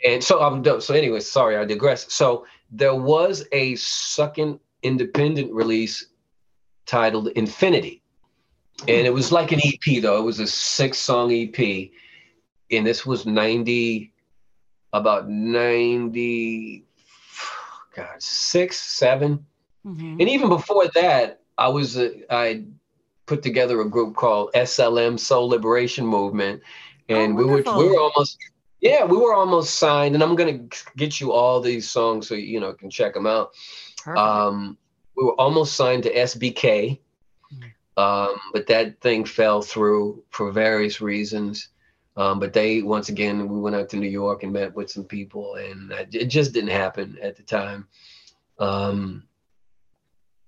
And 0.05 0.23
so 0.23 0.41
I'm 0.41 0.63
done. 0.63 0.81
so 0.81 0.95
anyway, 0.95 1.21
sorry, 1.21 1.57
I 1.57 1.65
digress. 1.65 2.13
So 2.13 2.47
there 2.71 2.95
was 2.95 3.47
a 3.53 3.75
second 3.77 4.61
independent 4.83 5.53
release 5.53 6.07
titled 6.85 7.29
Infinity. 7.29 8.03
And 8.81 9.07
it 9.07 9.13
was 9.13 9.33
like 9.33 9.53
an 9.53 9.61
EP 9.65 10.03
though. 10.03 10.19
It 10.19 10.25
was 10.25 10.39
a 10.39 10.47
six 10.47 10.99
song 10.99 11.33
EP 11.33 11.91
and 12.71 12.87
this 12.87 13.07
was 13.07 13.27
90 13.27 14.13
about 14.93 15.29
90 15.29 16.85
god 17.95 18.23
six 18.23 18.79
7 18.81 19.45
mm-hmm. 19.85 20.17
and 20.21 20.29
even 20.29 20.49
before 20.49 20.89
that 20.95 21.41
i 21.59 21.69
was 21.69 21.97
uh, 21.97 22.11
i 22.31 22.65
put 23.27 23.43
together 23.43 23.81
a 23.81 23.89
group 23.89 24.17
called 24.17 24.51
slm 24.55 25.19
soul 25.19 25.49
liberation 25.49 26.07
movement. 26.07 26.63
And 27.09 27.33
oh, 27.33 27.37
we 27.37 27.45
were 27.45 27.63
we 27.77 27.89
were 27.89 28.01
almost 28.01 28.39
yeah 28.81 29.05
we 29.05 29.17
were 29.17 29.35
almost 29.35 29.75
signed. 29.75 30.15
And 30.15 30.25
i'm 30.25 30.37
gonna 30.37 30.61
get 30.97 31.21
you 31.21 31.33
all 31.33 31.61
these 31.61 31.91
songs 31.91 32.29
so 32.29 32.35
you 32.35 32.61
know 32.61 32.73
can 32.73 32.89
check 32.89 33.15
them 33.15 33.27
out. 33.27 33.53
Perfect. 34.03 34.19
um 34.19 34.79
we 35.17 35.25
were 35.25 35.41
almost 35.41 35.75
signed 35.75 36.05
to 36.05 36.15
sbk 36.15 36.99
mm. 37.53 38.01
um, 38.01 38.39
but 38.53 38.69
that 38.69 39.01
thing 39.01 39.25
fell 39.25 39.63
through 39.63 40.23
for 40.31 40.53
various 40.53 41.01
reasons 41.01 41.69
um, 42.17 42.41
but 42.41 42.53
they, 42.53 42.83
once 42.83 43.09
again, 43.09 43.49
we 43.49 43.61
went 43.61 43.77
out 43.77 43.89
to 43.91 43.97
New 43.97 44.09
York 44.09 44.43
and 44.43 44.53
met 44.53 44.75
with 44.75 44.91
some 44.91 45.05
people, 45.05 45.55
and 45.57 45.93
it 45.93 46.27
just 46.27 46.53
didn't 46.53 46.71
happen 46.71 47.19
at 47.23 47.37
the 47.37 47.43
time. 47.43 47.87
Um, 48.59 49.25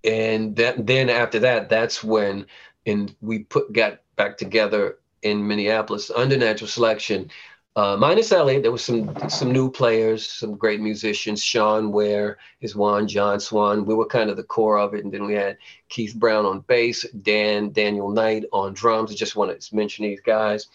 and 0.04 0.56
that, 0.56 0.86
then 0.86 1.10
after 1.10 1.38
that, 1.40 1.68
that's 1.68 2.02
when, 2.02 2.46
and 2.86 3.14
we 3.20 3.40
put 3.40 3.72
got 3.72 4.00
back 4.16 4.38
together 4.38 4.98
in 5.22 5.46
Minneapolis 5.46 6.10
under 6.10 6.36
Natural 6.36 6.68
Selection. 6.68 7.30
Uh, 7.76 7.96
minus 7.96 8.32
Elliot, 8.32 8.62
there 8.62 8.72
was 8.72 8.82
some 8.82 9.14
some 9.28 9.52
new 9.52 9.70
players, 9.70 10.28
some 10.28 10.56
great 10.56 10.80
musicians. 10.80 11.44
Sean 11.44 11.92
Ware 11.92 12.38
is 12.60 12.74
one, 12.74 13.06
John 13.06 13.38
Swan. 13.38 13.84
We 13.84 13.94
were 13.94 14.06
kind 14.06 14.30
of 14.30 14.36
the 14.36 14.42
core 14.42 14.78
of 14.78 14.94
it, 14.94 15.04
and 15.04 15.12
then 15.12 15.26
we 15.26 15.34
had 15.34 15.58
Keith 15.88 16.14
Brown 16.16 16.44
on 16.44 16.60
bass, 16.60 17.06
Dan 17.22 17.70
Daniel 17.70 18.10
Knight 18.10 18.46
on 18.52 18.72
drums. 18.72 19.12
I 19.12 19.14
just 19.14 19.36
want 19.36 19.60
to 19.60 19.76
mention 19.76 20.04
these 20.04 20.20
guys, 20.20 20.66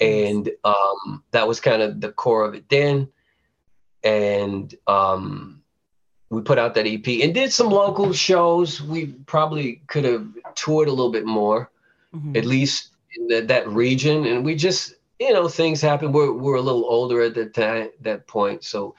and 0.00 0.50
um, 0.64 1.22
that 1.30 1.46
was 1.46 1.60
kind 1.60 1.82
of 1.82 2.00
the 2.00 2.12
core 2.12 2.44
of 2.44 2.54
it 2.54 2.68
then. 2.68 3.08
And 4.02 4.74
um, 4.86 5.62
we 6.30 6.42
put 6.42 6.58
out 6.58 6.74
that 6.74 6.86
EP 6.86 7.06
and 7.22 7.32
did 7.32 7.52
some 7.52 7.70
local 7.70 8.12
shows. 8.12 8.82
We 8.82 9.06
probably 9.26 9.82
could 9.86 10.04
have 10.04 10.26
toured 10.54 10.88
a 10.88 10.92
little 10.92 11.12
bit 11.12 11.24
more, 11.24 11.70
mm-hmm. 12.14 12.36
at 12.36 12.44
least 12.44 12.90
in 13.16 13.28
the, 13.28 13.40
that 13.42 13.68
region. 13.68 14.26
And 14.26 14.44
we 14.44 14.56
just, 14.56 14.94
you 15.18 15.32
know, 15.32 15.48
things 15.48 15.80
happen. 15.80 16.12
We're 16.12 16.32
we're 16.32 16.56
a 16.56 16.62
little 16.62 16.84
older 16.84 17.22
at 17.22 17.34
that 17.34 17.54
time, 17.54 17.90
that 18.00 18.26
point, 18.26 18.64
so 18.64 18.94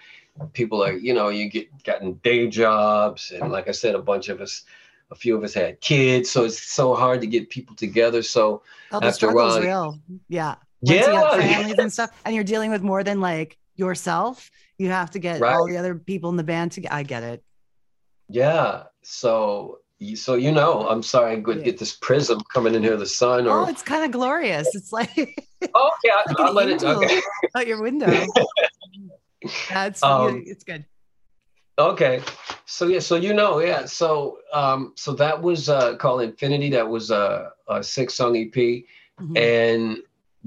people 0.54 0.84
are, 0.84 0.94
you 0.94 1.14
know, 1.14 1.30
you 1.30 1.50
get 1.50 1.84
gotten 1.84 2.14
day 2.24 2.48
jobs, 2.48 3.32
and 3.32 3.52
like 3.52 3.68
I 3.68 3.72
said, 3.72 3.96
a 3.96 4.02
bunch 4.02 4.30
of 4.30 4.42
us 4.42 4.64
a 5.12 5.16
few 5.16 5.38
of 5.38 5.44
us 5.44 5.54
had 5.54 5.80
kids, 5.82 6.32
so 6.32 6.46
it's 6.46 6.60
so 6.60 6.96
hard 6.96 7.22
to 7.22 7.28
get 7.28 7.52
people 7.52 7.76
together. 7.76 8.24
So 8.24 8.64
oh, 8.92 8.98
after 8.98 9.12
struggle's 9.12 9.60
real. 9.60 10.00
Yeah 10.30 10.56
yeah. 10.86 11.08
you 11.08 11.16
have 11.16 11.40
families 11.40 11.78
and 11.78 11.92
stuff, 11.92 12.12
and 12.26 12.36
you're 12.36 12.44
dealing 12.44 12.72
with 12.72 12.82
more 12.82 13.04
than 13.04 13.22
like 13.22 13.58
yourself, 13.76 14.50
you 14.78 14.90
have 14.90 15.12
to 15.12 15.20
get 15.20 15.40
right. 15.40 15.54
all 15.54 15.68
the 15.68 15.78
other 15.78 15.96
people 15.96 16.30
in 16.30 16.36
the 16.36 16.44
band 16.44 16.74
to. 16.74 16.94
I 16.94 17.04
get 17.04 17.24
it. 17.24 17.44
Yeah. 18.30 18.84
So 19.04 19.80
so 20.16 20.36
you 20.36 20.52
know, 20.52 20.88
I'm 20.88 21.02
sorry, 21.02 21.38
I 21.38 21.42
could 21.42 21.64
get 21.64 21.78
this 21.78 21.96
prism 21.96 22.42
coming 22.54 22.76
in 22.76 22.84
here, 22.84 22.98
the 22.98 23.06
sun. 23.06 23.48
Or 23.48 23.62
oh, 23.62 23.66
it's 23.66 23.82
kind 23.82 24.04
of 24.04 24.12
glorious. 24.12 24.76
It's 24.76 24.92
like 24.92 25.10
oh, 25.74 25.92
okay, 26.06 26.16
like 26.28 26.40
I'll 26.40 26.54
let 26.54 26.70
it 26.70 26.84
okay. 26.84 27.22
out 27.56 27.68
your 27.68 27.82
window. 27.82 28.26
That's 29.70 30.04
um, 30.04 30.44
it's 30.46 30.64
good. 30.64 30.86
Okay, 31.78 32.22
so 32.66 32.88
yeah, 32.88 33.00
so 33.00 33.16
you 33.16 33.34
know, 33.34 33.60
yeah, 33.60 33.86
so 33.86 34.40
um, 34.54 34.94
so 34.96 35.14
that 35.14 35.42
was 35.42 35.70
uh, 35.70 35.96
called 35.98 36.22
Infinity. 36.22 36.70
That 36.70 36.88
was 36.88 37.12
a, 37.12 37.52
a 37.68 37.84
six 37.84 38.16
song 38.16 38.36
EP, 38.38 38.54
mm-hmm. 38.54 39.38
and 39.38 39.98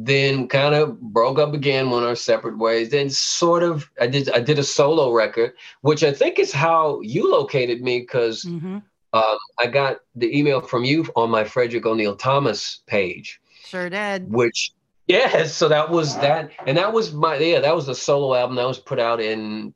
then 0.01 0.47
kind 0.47 0.77
of 0.77 0.99
broke 1.01 1.41
up 1.41 1.53
again 1.53 1.91
went 1.91 2.07
our 2.07 2.15
separate 2.15 2.57
ways. 2.57 2.91
Then 2.91 3.11
sort 3.11 3.65
of 3.65 3.91
i 4.01 4.07
did 4.07 4.31
i 4.31 4.41
did 4.41 4.59
a 4.59 4.63
solo 4.63 5.13
record 5.13 5.53
which 5.81 6.05
i 6.05 6.13
think 6.13 6.39
is 6.39 6.53
how 6.53 7.01
you 7.01 7.31
located 7.31 7.83
me 7.83 8.01
because 8.01 8.45
mm-hmm. 8.45 8.79
um, 9.13 9.39
i 9.59 9.67
got 9.67 9.99
the 10.15 10.39
email 10.39 10.61
from 10.61 10.85
you 10.85 11.05
on 11.17 11.31
my 11.31 11.43
frederick 11.43 11.85
O'Neill 11.85 12.17
thomas 12.17 12.81
page. 12.87 13.41
Sure 13.65 13.91
did. 13.91 14.31
Which 14.31 14.73
yeah 15.09 15.45
so 15.45 15.69
that 15.69 15.91
was 15.91 16.17
that 16.19 16.51
and 16.67 16.77
that 16.77 16.93
was 16.93 17.13
my 17.13 17.37
yeah 17.37 17.61
that 17.61 17.75
was 17.75 17.89
a 17.89 17.95
solo 17.95 18.37
album 18.37 18.57
that 18.57 18.67
was 18.67 18.79
put 18.79 19.01
out 19.01 19.21
in 19.21 19.75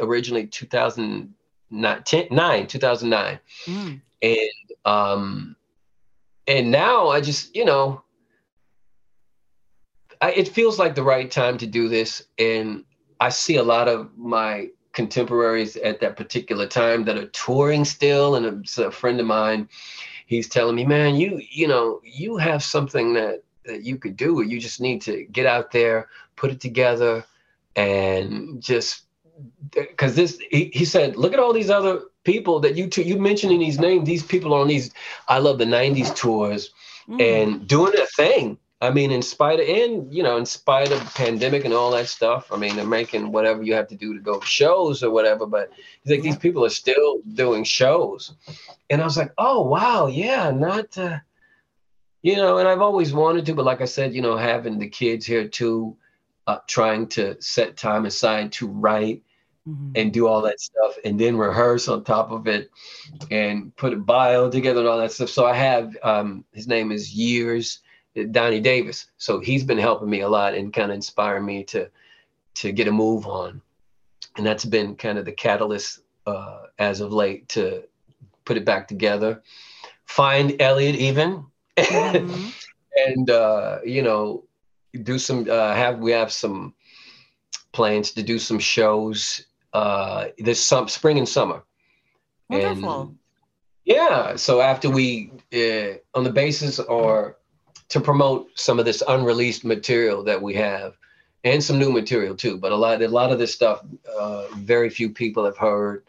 originally 0.00 0.46
2009 0.46 2.66
2009 2.66 3.38
mm. 3.66 4.00
and 4.22 4.40
um 4.84 5.56
and 6.46 6.70
now 6.70 7.08
i 7.08 7.20
just 7.20 7.54
you 7.54 7.64
know 7.64 8.02
I, 10.20 10.32
it 10.32 10.48
feels 10.48 10.78
like 10.78 10.94
the 10.94 11.02
right 11.02 11.30
time 11.30 11.58
to 11.58 11.66
do 11.66 11.88
this, 11.88 12.22
and 12.38 12.84
I 13.20 13.28
see 13.28 13.56
a 13.56 13.62
lot 13.62 13.88
of 13.88 14.16
my 14.16 14.70
contemporaries 14.92 15.76
at 15.76 16.00
that 16.00 16.16
particular 16.16 16.66
time 16.66 17.04
that 17.04 17.16
are 17.16 17.26
touring 17.26 17.84
still. 17.84 18.34
And 18.34 18.68
a, 18.78 18.86
a 18.86 18.90
friend 18.90 19.20
of 19.20 19.26
mine, 19.26 19.68
he's 20.26 20.48
telling 20.48 20.76
me, 20.76 20.84
"Man, 20.84 21.16
you 21.16 21.40
you 21.50 21.68
know 21.68 22.00
you 22.04 22.36
have 22.36 22.62
something 22.62 23.14
that 23.14 23.42
that 23.64 23.82
you 23.82 23.96
could 23.96 24.16
do. 24.16 24.42
You 24.42 24.58
just 24.60 24.80
need 24.80 25.02
to 25.02 25.24
get 25.24 25.46
out 25.46 25.70
there, 25.70 26.08
put 26.36 26.50
it 26.50 26.60
together, 26.60 27.24
and 27.76 28.62
just." 28.62 29.04
Because 29.70 30.16
this, 30.16 30.36
he, 30.50 30.68
he 30.74 30.84
said, 30.84 31.14
look 31.14 31.32
at 31.32 31.38
all 31.38 31.52
these 31.52 31.70
other 31.70 32.00
people 32.24 32.58
that 32.58 32.74
you 32.74 32.88
two, 32.88 33.02
you 33.02 33.16
mentioning 33.16 33.60
these 33.60 33.78
names. 33.78 34.04
These 34.04 34.24
people 34.24 34.52
on 34.52 34.66
these, 34.66 34.90
I 35.28 35.38
love 35.38 35.58
the 35.58 35.64
'90s 35.64 36.12
tours, 36.16 36.70
mm. 37.08 37.22
and 37.22 37.68
doing 37.68 37.92
a 37.96 38.06
thing 38.06 38.58
I 38.80 38.92
mean, 38.92 39.10
in 39.10 39.22
spite 39.22 39.58
of, 39.58 39.68
and 39.68 40.14
you 40.14 40.22
know, 40.22 40.36
in 40.36 40.46
spite 40.46 40.92
of 40.92 41.02
pandemic 41.14 41.64
and 41.64 41.74
all 41.74 41.90
that 41.90 42.06
stuff, 42.06 42.52
I 42.52 42.56
mean, 42.56 42.76
they're 42.76 42.86
making 42.86 43.32
whatever 43.32 43.62
you 43.62 43.74
have 43.74 43.88
to 43.88 43.96
do 43.96 44.14
to 44.14 44.20
go 44.20 44.38
to 44.38 44.46
shows 44.46 45.02
or 45.02 45.10
whatever. 45.10 45.46
But 45.46 45.72
he's 46.02 46.12
like, 46.12 46.22
these 46.22 46.38
people 46.38 46.64
are 46.64 46.70
still 46.70 47.18
doing 47.34 47.64
shows, 47.64 48.34
and 48.88 49.02
I 49.02 49.04
was 49.04 49.16
like, 49.16 49.32
oh 49.36 49.62
wow, 49.62 50.06
yeah, 50.06 50.52
not, 50.52 50.96
uh, 50.96 51.18
you 52.22 52.36
know. 52.36 52.58
And 52.58 52.68
I've 52.68 52.80
always 52.80 53.12
wanted 53.12 53.46
to, 53.46 53.54
but 53.54 53.64
like 53.64 53.80
I 53.80 53.86
said, 53.86 54.14
you 54.14 54.22
know, 54.22 54.36
having 54.36 54.78
the 54.78 54.88
kids 54.88 55.26
here 55.26 55.48
too, 55.48 55.96
uh, 56.46 56.58
trying 56.68 57.08
to 57.08 57.36
set 57.42 57.76
time 57.76 58.06
aside 58.06 58.52
to 58.52 58.68
write 58.68 59.24
mm-hmm. 59.68 59.90
and 59.96 60.12
do 60.12 60.28
all 60.28 60.42
that 60.42 60.60
stuff, 60.60 60.94
and 61.04 61.18
then 61.18 61.36
rehearse 61.36 61.88
on 61.88 62.04
top 62.04 62.30
of 62.30 62.46
it, 62.46 62.70
and 63.32 63.74
put 63.74 63.92
a 63.92 63.96
bio 63.96 64.48
together 64.48 64.78
and 64.78 64.88
all 64.88 64.98
that 64.98 65.10
stuff. 65.10 65.30
So 65.30 65.46
I 65.46 65.54
have, 65.54 65.96
um, 66.04 66.44
his 66.52 66.68
name 66.68 66.92
is 66.92 67.12
Years 67.12 67.80
Donnie 68.24 68.60
Davis. 68.60 69.06
So 69.18 69.40
he's 69.40 69.64
been 69.64 69.78
helping 69.78 70.10
me 70.10 70.20
a 70.20 70.28
lot 70.28 70.54
and 70.54 70.72
kind 70.72 70.90
of 70.90 70.94
inspiring 70.94 71.44
me 71.44 71.64
to 71.64 71.90
to 72.54 72.72
get 72.72 72.88
a 72.88 72.92
move 72.92 73.26
on. 73.26 73.62
And 74.36 74.46
that's 74.46 74.64
been 74.64 74.96
kind 74.96 75.18
of 75.18 75.24
the 75.24 75.32
catalyst 75.32 76.00
uh, 76.26 76.62
as 76.78 77.00
of 77.00 77.12
late 77.12 77.48
to 77.50 77.84
put 78.44 78.56
it 78.56 78.64
back 78.64 78.88
together. 78.88 79.42
Find 80.06 80.60
Elliot 80.60 80.96
even, 80.96 81.44
mm-hmm. 81.76 82.48
and 83.06 83.30
uh, 83.30 83.78
you 83.84 84.02
know, 84.02 84.44
do 85.02 85.18
some 85.18 85.48
uh, 85.50 85.74
have 85.74 85.98
we 85.98 86.12
have 86.12 86.32
some 86.32 86.74
plans 87.72 88.12
to 88.12 88.22
do 88.22 88.38
some 88.38 88.58
shows 88.58 89.46
uh, 89.72 90.28
this 90.38 90.64
some 90.64 90.88
spring 90.88 91.18
and 91.18 91.28
summer. 91.28 91.62
Wonderful. 92.48 93.00
And, 93.02 93.18
yeah. 93.84 94.36
So 94.36 94.60
after 94.60 94.90
we, 94.90 95.32
uh, 95.52 95.98
on 96.14 96.24
the 96.24 96.32
basis 96.32 96.78
or 96.78 97.37
to 97.88 98.00
promote 98.00 98.48
some 98.54 98.78
of 98.78 98.84
this 98.84 99.02
unreleased 99.08 99.64
material 99.64 100.22
that 100.24 100.40
we 100.40 100.54
have 100.54 100.96
and 101.44 101.62
some 101.62 101.78
new 101.78 101.90
material 101.90 102.34
too 102.34 102.58
but 102.58 102.72
a 102.72 102.76
lot 102.76 103.00
a 103.02 103.08
lot 103.08 103.32
of 103.32 103.38
this 103.38 103.54
stuff 103.54 103.84
uh, 104.18 104.46
very 104.56 104.90
few 104.90 105.10
people 105.10 105.44
have 105.44 105.56
heard 105.56 106.04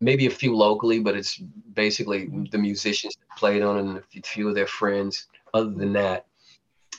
maybe 0.00 0.26
a 0.26 0.30
few 0.30 0.56
locally 0.56 1.00
but 1.00 1.16
it's 1.16 1.38
basically 1.74 2.28
the 2.50 2.58
musicians 2.58 3.16
that 3.16 3.38
played 3.38 3.62
on 3.62 3.76
it 3.76 3.80
and 3.80 3.98
a 3.98 4.26
few 4.26 4.48
of 4.48 4.54
their 4.54 4.66
friends. 4.66 5.26
Other 5.54 5.70
than 5.70 5.92
that 5.94 6.26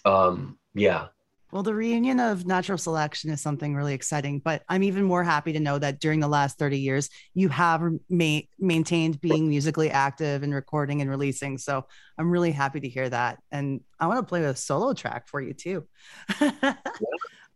um, 0.05 0.58
yeah 0.74 1.08
well, 1.52 1.64
the 1.64 1.74
reunion 1.74 2.20
of 2.20 2.45
natural 2.45 2.78
selection 2.78 3.30
is 3.30 3.39
something 3.39 3.74
really 3.74 3.93
exciting, 3.93 4.39
but 4.39 4.64
I'm 4.68 4.84
even 4.84 5.06
more 5.06 5.24
happy 5.24 5.54
to 5.54 5.60
know 5.60 5.80
that 5.80 6.00
during 6.00 6.20
the 6.20 6.28
last 6.28 6.58
30 6.60 6.78
years, 6.78 7.10
you 7.34 7.48
have 7.50 7.82
ma- 8.10 8.41
maintained 8.60 9.22
being 9.22 9.48
musically 9.48 9.89
active 9.89 10.43
and 10.43 10.54
recording 10.54 11.00
and 11.00 11.10
releasing. 11.10 11.58
So 11.58 11.86
I'm 12.18 12.30
really 12.30 12.52
happy 12.52 12.82
to 12.82 12.89
hear 12.89 13.10
that. 13.10 13.39
And 13.52 13.82
I 13.98 14.08
want 14.08 14.20
to 14.20 14.30
play 14.30 14.43
a 14.43 14.56
solo 14.56 14.93
track 14.93 15.30
for 15.30 15.39
you 15.39 15.54
too. 15.54 15.88
yeah, 16.41 16.76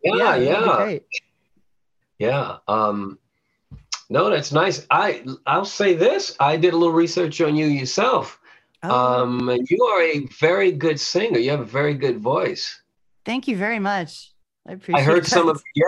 yeah. 0.02 0.36
Yeah. 0.36 0.98
yeah. 2.18 2.56
Um, 2.66 3.18
no, 4.08 4.30
that's 4.30 4.52
nice. 4.52 4.86
I 4.90 5.24
I'll 5.46 5.64
say 5.64 5.94
this. 5.94 6.36
I 6.40 6.56
did 6.56 6.74
a 6.74 6.76
little 6.76 6.94
research 6.94 7.40
on 7.40 7.56
you 7.56 7.66
yourself. 7.66 8.38
Oh. 8.82 9.22
Um, 9.22 9.50
you 9.68 9.84
are 9.84 10.02
a 10.02 10.26
very 10.38 10.72
good 10.72 10.98
singer. 10.98 11.38
You 11.38 11.50
have 11.50 11.60
a 11.60 11.64
very 11.64 11.94
good 11.94 12.18
voice. 12.18 12.81
Thank 13.24 13.48
you 13.48 13.56
very 13.56 13.78
much. 13.78 14.32
I 14.66 14.72
appreciate. 14.72 15.00
It. 15.00 15.02
I 15.02 15.04
heard 15.04 15.24
that. 15.24 15.30
some 15.30 15.48
of 15.48 15.62
yeah. 15.74 15.84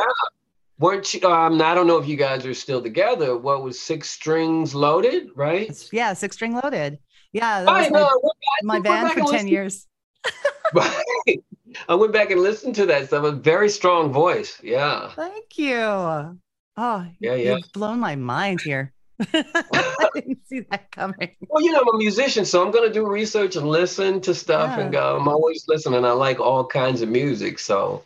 Weren't 0.78 1.14
you? 1.14 1.28
Um, 1.28 1.62
I 1.62 1.74
don't 1.74 1.86
know 1.86 1.98
if 1.98 2.08
you 2.08 2.16
guys 2.16 2.44
are 2.46 2.54
still 2.54 2.82
together. 2.82 3.36
What 3.36 3.62
was 3.62 3.80
Six 3.80 4.10
Strings 4.10 4.74
Loaded, 4.74 5.28
right? 5.36 5.68
It's, 5.68 5.92
yeah, 5.92 6.12
Six 6.12 6.36
String 6.36 6.54
Loaded. 6.54 6.98
Yeah, 7.32 7.64
that 7.64 7.90
was 7.92 8.20
my, 8.62 8.78
my 8.78 8.80
band 8.80 9.12
for 9.12 9.30
ten 9.30 9.46
years. 9.46 9.86
right. 10.74 11.42
I 11.88 11.94
went 11.94 12.12
back 12.12 12.30
and 12.30 12.40
listened 12.40 12.74
to 12.76 12.86
that 12.86 13.08
stuff. 13.08 13.24
A 13.24 13.32
very 13.32 13.68
strong 13.68 14.12
voice. 14.12 14.58
Yeah. 14.62 15.10
Thank 15.14 15.58
you. 15.58 15.76
Oh, 15.76 17.06
yeah, 17.20 17.34
yeah. 17.34 17.56
You've 17.56 17.72
blown 17.72 18.00
my 18.00 18.16
mind 18.16 18.60
here. 18.60 18.92
I 19.32 20.08
didn't 20.14 20.46
see 20.46 20.60
that 20.70 20.90
coming. 20.90 21.36
Well, 21.48 21.62
you 21.62 21.72
know, 21.72 21.80
I'm 21.80 21.94
a 21.94 21.98
musician, 21.98 22.44
so 22.44 22.64
I'm 22.64 22.72
going 22.72 22.88
to 22.88 22.92
do 22.92 23.06
research 23.06 23.56
and 23.56 23.68
listen 23.68 24.20
to 24.22 24.34
stuff, 24.34 24.76
yeah. 24.76 24.82
and 24.82 24.92
go, 24.92 25.16
I'm 25.16 25.28
always 25.28 25.64
listening. 25.68 26.04
I 26.04 26.12
like 26.12 26.40
all 26.40 26.66
kinds 26.66 27.00
of 27.00 27.08
music, 27.08 27.58
so 27.58 28.02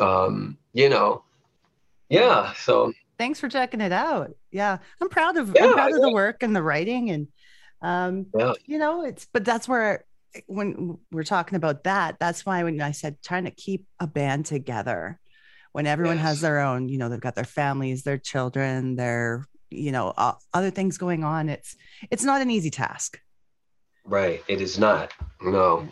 um, 0.00 0.56
you 0.72 0.88
know, 0.88 1.22
yeah. 2.08 2.52
So 2.54 2.92
thanks 3.18 3.38
for 3.38 3.48
checking 3.48 3.80
it 3.80 3.92
out. 3.92 4.34
Yeah, 4.50 4.78
I'm 5.00 5.08
proud 5.08 5.36
of 5.36 5.52
yeah, 5.54 5.66
I'm 5.66 5.72
proud 5.74 5.92
of 5.92 6.00
the 6.00 6.12
work 6.12 6.42
and 6.42 6.56
the 6.56 6.62
writing, 6.62 7.10
and 7.10 7.28
um, 7.80 8.26
you 8.66 8.78
know, 8.78 9.04
it's 9.04 9.26
but 9.32 9.44
that's 9.44 9.68
where 9.68 10.04
when 10.46 10.98
we're 11.10 11.24
talking 11.24 11.56
about 11.56 11.84
that, 11.84 12.18
that's 12.18 12.44
why 12.44 12.62
when 12.64 12.80
I 12.80 12.92
said 12.92 13.22
trying 13.22 13.44
to 13.44 13.50
keep 13.50 13.86
a 14.00 14.06
band 14.06 14.46
together 14.46 15.20
when 15.72 15.86
everyone 15.86 16.16
yes. 16.16 16.26
has 16.26 16.40
their 16.40 16.60
own, 16.60 16.88
you 16.88 16.98
know, 16.98 17.08
they've 17.08 17.20
got 17.20 17.34
their 17.34 17.44
families, 17.44 18.02
their 18.02 18.18
children, 18.18 18.96
their 18.96 19.46
you 19.72 19.92
know 19.92 20.12
uh, 20.16 20.34
other 20.54 20.70
things 20.70 20.98
going 20.98 21.24
on 21.24 21.48
it's 21.48 21.76
it's 22.10 22.24
not 22.24 22.40
an 22.40 22.50
easy 22.50 22.70
task. 22.70 23.20
Right. 24.04 24.42
It 24.48 24.60
is 24.60 24.78
not. 24.78 25.12
No. 25.40 25.88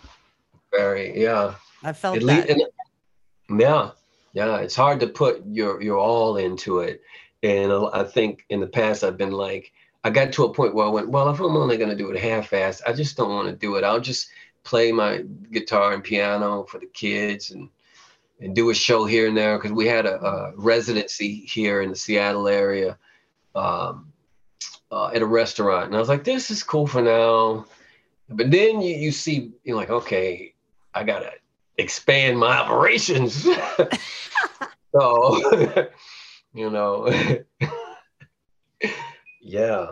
Very 0.72 1.20
yeah. 1.20 1.54
I 1.82 1.92
felt 1.92 2.20
that. 2.20 2.70
Yeah. 3.48 3.90
Yeah. 4.32 4.56
It's 4.58 4.76
hard 4.76 5.00
to 5.00 5.06
put 5.06 5.42
your 5.46 5.80
your 5.82 5.98
all 5.98 6.36
into 6.36 6.80
it. 6.80 7.02
And 7.42 7.72
i 7.94 8.04
think 8.04 8.44
in 8.50 8.60
the 8.60 8.66
past 8.66 9.02
i've 9.02 9.16
been 9.16 9.32
like 9.32 9.72
i 10.04 10.10
got 10.10 10.30
to 10.32 10.44
a 10.44 10.52
point 10.52 10.74
where 10.74 10.84
i 10.84 10.90
went 10.90 11.08
well 11.08 11.30
if 11.30 11.40
i'm 11.40 11.56
only 11.56 11.78
going 11.78 11.88
to 11.88 11.96
do 11.96 12.10
it 12.10 12.20
half-assed 12.20 12.82
i 12.86 12.92
just 12.92 13.16
don't 13.16 13.34
want 13.34 13.48
to 13.48 13.56
do 13.56 13.76
it. 13.76 13.84
I'll 13.84 13.98
just 13.98 14.28
play 14.62 14.92
my 14.92 15.24
guitar 15.50 15.94
and 15.94 16.04
piano 16.04 16.64
for 16.64 16.78
the 16.78 16.86
kids 16.86 17.50
and 17.50 17.70
and 18.40 18.54
do 18.54 18.70
a 18.70 18.74
show 18.74 19.04
here 19.04 19.26
and 19.28 19.36
there 19.36 19.58
because 19.58 19.72
we 19.72 19.86
had 19.86 20.06
a, 20.06 20.20
a 20.22 20.52
residency 20.56 21.46
here 21.46 21.82
in 21.82 21.90
the 21.90 21.96
seattle 21.96 22.48
area 22.48 22.98
um, 23.54 24.12
uh, 24.90 25.08
at 25.08 25.22
a 25.22 25.26
restaurant, 25.26 25.86
and 25.86 25.96
I 25.96 25.98
was 25.98 26.08
like, 26.08 26.24
"This 26.24 26.50
is 26.50 26.62
cool 26.62 26.86
for 26.86 27.02
now." 27.02 27.66
But 28.28 28.50
then 28.50 28.80
you, 28.80 28.94
you 28.96 29.12
see, 29.12 29.52
you're 29.64 29.76
like, 29.76 29.90
"Okay, 29.90 30.54
I 30.94 31.04
gotta 31.04 31.32
expand 31.78 32.38
my 32.38 32.58
operations." 32.58 33.42
so, 34.92 35.86
you 36.54 36.70
know, 36.70 37.08
yeah. 39.40 39.86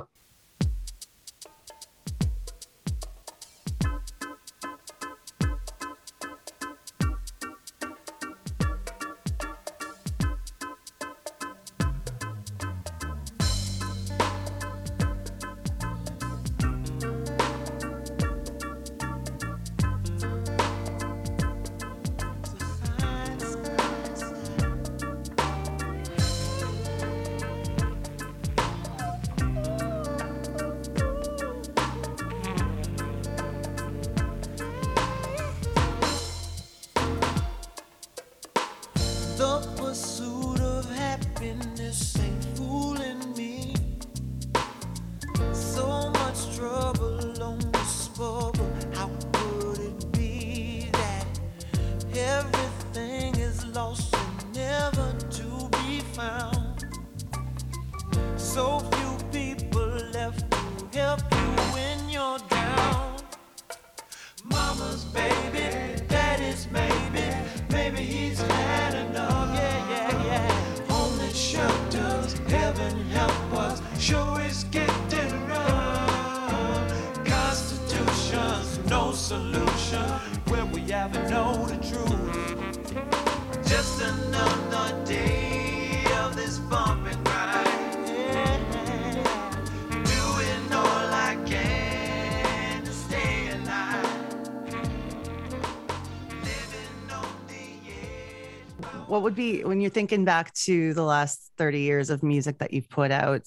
Be 99.39 99.65
when 99.65 99.81
you're 99.81 99.91
thinking 99.91 100.27
back 100.27 100.53
to 100.67 100.93
the 100.93 101.03
last 101.03 101.51
30 101.57 101.81
years 101.81 102.11
of 102.11 102.23
music 102.23 102.59
that 102.59 102.75
you've 102.75 102.91
put 102.91 103.11
out? 103.11 103.47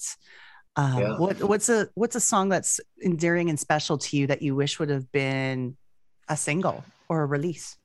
Um, 0.75 0.97
yeah. 0.97 1.17
What 1.17 1.43
what's 1.43 1.69
a 1.69 1.89
what's 1.93 2.15
a 2.15 2.19
song 2.19 2.49
that's 2.49 2.79
endearing 3.03 3.49
and 3.49 3.59
special 3.59 3.97
to 3.99 4.17
you 4.17 4.27
that 4.27 4.41
you 4.41 4.55
wish 4.55 4.79
would 4.79 4.89
have 4.89 5.11
been 5.11 5.77
a 6.27 6.37
single 6.37 6.83
or 7.09 7.21
a 7.21 7.25
release? 7.25 7.77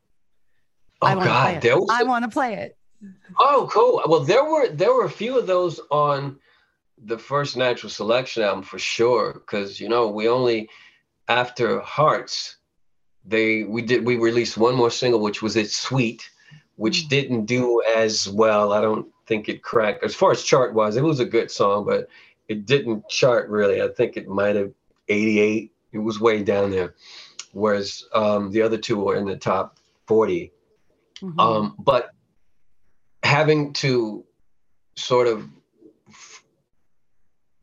Oh 1.02 1.08
I 1.08 1.14
God, 1.14 1.60
there 1.60 1.78
was 1.78 1.90
I 1.92 2.04
want 2.04 2.24
to 2.24 2.30
play 2.30 2.54
it. 2.54 2.78
Oh, 3.38 3.68
cool. 3.70 4.02
Well, 4.06 4.20
there 4.20 4.44
were 4.44 4.68
there 4.68 4.94
were 4.94 5.04
a 5.04 5.10
few 5.10 5.38
of 5.38 5.46
those 5.46 5.80
on 5.90 6.38
the 7.04 7.18
first 7.18 7.56
Natural 7.56 7.90
Selection 7.90 8.42
album 8.42 8.62
for 8.62 8.78
sure, 8.78 9.34
because 9.34 9.80
you 9.80 9.88
know 9.88 10.08
we 10.08 10.28
only 10.28 10.70
after 11.28 11.80
Hearts 11.80 12.56
they 13.26 13.64
we 13.64 13.82
did 13.82 14.06
we 14.06 14.16
released 14.16 14.56
one 14.56 14.74
more 14.74 14.90
single 14.90 15.20
which 15.20 15.42
was 15.42 15.56
It's 15.56 15.76
Sweet, 15.76 16.30
which 16.76 17.04
mm. 17.04 17.08
didn't 17.08 17.46
do 17.46 17.82
as 17.96 18.28
well. 18.28 18.72
I 18.72 18.80
don't 18.80 19.06
think 19.26 19.48
it 19.48 19.62
cracked 19.62 20.04
as 20.04 20.14
far 20.14 20.30
as 20.30 20.42
chart 20.42 20.74
wise. 20.74 20.96
It 20.96 21.02
was 21.02 21.20
a 21.20 21.24
good 21.24 21.50
song, 21.50 21.84
but 21.84 22.08
it 22.48 22.66
didn't 22.66 23.08
chart 23.08 23.48
really. 23.48 23.82
I 23.82 23.88
think 23.88 24.16
it 24.16 24.28
might 24.28 24.56
have 24.56 24.72
88. 25.08 25.72
It 25.92 25.98
was 25.98 26.20
way 26.20 26.42
down 26.42 26.70
there, 26.70 26.94
whereas 27.52 28.04
um, 28.14 28.50
the 28.50 28.62
other 28.62 28.78
two 28.78 28.98
were 28.98 29.16
in 29.16 29.26
the 29.26 29.36
top 29.36 29.78
40. 30.06 30.52
Mm-hmm. 31.22 31.40
Um, 31.40 31.74
but 31.78 32.10
having 33.22 33.72
to 33.74 34.24
sort 34.96 35.26
of 35.26 35.48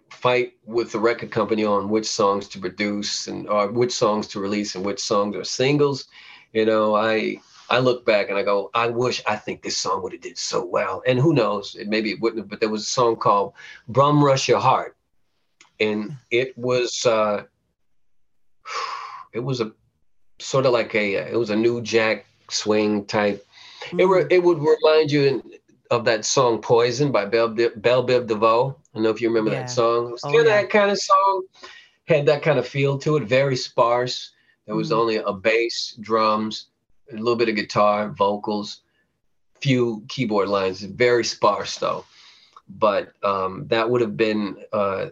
fight 0.10 0.54
with 0.66 0.92
the 0.92 1.00
record 1.00 1.32
company 1.32 1.66
on 1.66 1.90
which 1.90 2.06
songs 2.06 2.48
to 2.48 2.60
produce 2.60 3.28
and 3.28 3.48
or 3.50 3.70
which 3.70 3.92
songs 3.92 4.26
to 4.26 4.40
release 4.40 4.76
and 4.76 4.86
which 4.86 5.00
songs 5.00 5.36
are 5.36 5.44
singles 5.44 6.08
you 6.54 6.66
know 6.66 6.96
i 6.96 7.36
i 7.74 7.80
look 7.80 8.06
back 8.06 8.30
and 8.30 8.38
i 8.38 8.44
go 8.44 8.70
i 8.74 8.88
wish 8.88 9.22
i 9.28 9.36
think 9.36 9.62
this 9.62 9.78
song 9.78 10.02
would 10.02 10.14
have 10.14 10.22
did 10.22 10.38
so 10.38 10.64
well 10.64 11.02
and 11.06 11.20
who 11.20 11.34
knows 11.34 11.76
it 11.76 11.88
maybe 11.88 12.12
it 12.12 12.20
wouldn't 12.22 12.42
have 12.42 12.50
but 12.50 12.60
there 12.60 12.70
was 12.70 12.84
a 12.84 12.94
song 13.00 13.16
called 13.16 13.54
Brum 13.88 14.24
rush 14.24 14.48
your 14.48 14.60
heart 14.60 14.96
and 15.80 16.16
it 16.32 16.58
was 16.58 17.06
uh 17.06 17.44
it 19.34 19.40
was 19.40 19.62
a 19.62 19.72
sort 20.40 20.66
of 20.66 20.74
like 20.74 20.94
a 20.96 21.16
it 21.16 21.38
was 21.38 21.50
a 21.50 21.56
new 21.56 21.82
jack 21.82 22.26
swing 22.50 23.06
type 23.06 23.46
mm. 23.90 24.00
it 24.00 24.06
were 24.06 24.28
it 24.30 24.44
would 24.44 24.60
remind 24.60 25.12
you 25.12 25.42
of 25.94 26.06
that 26.06 26.26
song 26.26 26.62
Poison 26.62 27.12
by 27.12 27.26
Bell, 27.26 27.50
Bell 27.50 28.06
Biv 28.06 28.28
DeVoe. 28.28 28.70
I 28.70 28.96
don't 28.96 29.04
know 29.04 29.10
if 29.10 29.22
you 29.22 29.30
remember 29.30 29.52
yeah. 29.52 29.62
that 29.62 29.70
song. 29.70 30.08
It 30.08 30.12
was 30.14 30.22
oh, 30.24 30.30
of 30.30 30.36
yeah. 30.36 30.44
that 30.44 30.70
kind 30.70 30.92
of 30.92 31.00
song, 31.00 31.44
had 32.06 32.26
that 32.26 32.42
kind 32.42 32.58
of 32.60 32.68
feel 32.68 32.98
to 33.00 33.18
it, 33.18 33.24
very 33.24 33.56
sparse. 33.56 34.32
There 34.66 34.76
was 34.76 34.92
mm 34.92 34.98
only 34.98 35.16
a 35.18 35.34
bass, 35.34 35.96
drums, 36.00 36.68
a 37.12 37.16
little 37.16 37.36
bit 37.36 37.50
of 37.50 37.56
guitar, 37.56 38.10
vocals, 38.10 38.82
few 39.62 40.04
keyboard 40.08 40.50
lines, 40.50 40.82
very 40.82 41.24
sparse 41.24 41.78
though. 41.78 42.06
But 42.68 43.14
um, 43.24 43.68
that 43.68 43.90
would 43.90 44.02
have 44.02 44.18
been 44.18 44.58
uh, 44.72 45.08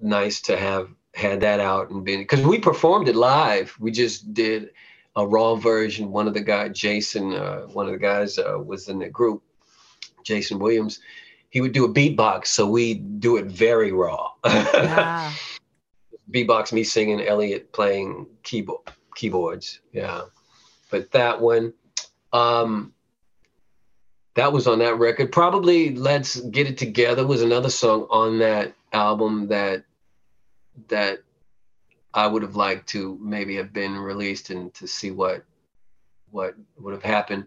nice 0.00 0.40
to 0.42 0.56
have 0.56 0.88
had 1.14 1.40
that 1.40 1.60
out 1.60 1.90
and 1.90 2.04
been 2.04 2.20
because 2.20 2.42
we 2.42 2.58
performed 2.58 3.08
it 3.08 3.16
live. 3.16 3.74
We 3.80 3.90
just 3.90 4.32
did 4.32 4.70
a 5.16 5.26
raw 5.26 5.54
version. 5.56 6.12
One 6.12 6.28
of 6.28 6.34
the 6.34 6.40
guys, 6.40 6.78
Jason, 6.78 7.34
uh, 7.34 7.62
one 7.62 7.86
of 7.86 7.92
the 7.92 7.98
guys 7.98 8.38
uh, 8.38 8.58
was 8.58 8.88
in 8.88 8.98
the 8.98 9.08
group 9.08 9.42
Jason 10.22 10.58
Williams, 10.58 11.00
he 11.50 11.60
would 11.60 11.72
do 11.72 11.84
a 11.84 11.92
beatbox. 11.92 12.46
So 12.48 12.66
we 12.66 12.94
do 12.94 13.36
it 13.36 13.46
very 13.46 13.92
raw. 13.92 14.30
Yeah. 14.44 15.32
beatbox, 16.30 16.72
me 16.72 16.84
singing, 16.84 17.20
Elliot 17.20 17.72
playing 17.72 18.26
keyboard 18.42 18.80
keyboards. 19.16 19.80
Yeah. 19.92 20.22
But 20.90 21.12
that 21.12 21.40
one, 21.40 21.72
um, 22.32 22.92
that 24.34 24.52
was 24.52 24.66
on 24.66 24.78
that 24.80 24.98
record. 24.98 25.32
Probably 25.32 25.94
Let's 25.94 26.40
Get 26.40 26.68
It 26.68 26.78
Together 26.78 27.26
was 27.26 27.42
another 27.42 27.70
song 27.70 28.06
on 28.10 28.38
that 28.38 28.74
album 28.92 29.48
that 29.48 29.84
that 30.88 31.22
I 32.14 32.26
would 32.26 32.42
have 32.42 32.56
liked 32.56 32.88
to 32.90 33.18
maybe 33.20 33.56
have 33.56 33.72
been 33.72 33.96
released 33.96 34.50
and 34.50 34.72
to 34.74 34.86
see 34.86 35.10
what 35.10 35.44
what 36.30 36.54
would 36.78 36.94
have 36.94 37.02
happened. 37.02 37.46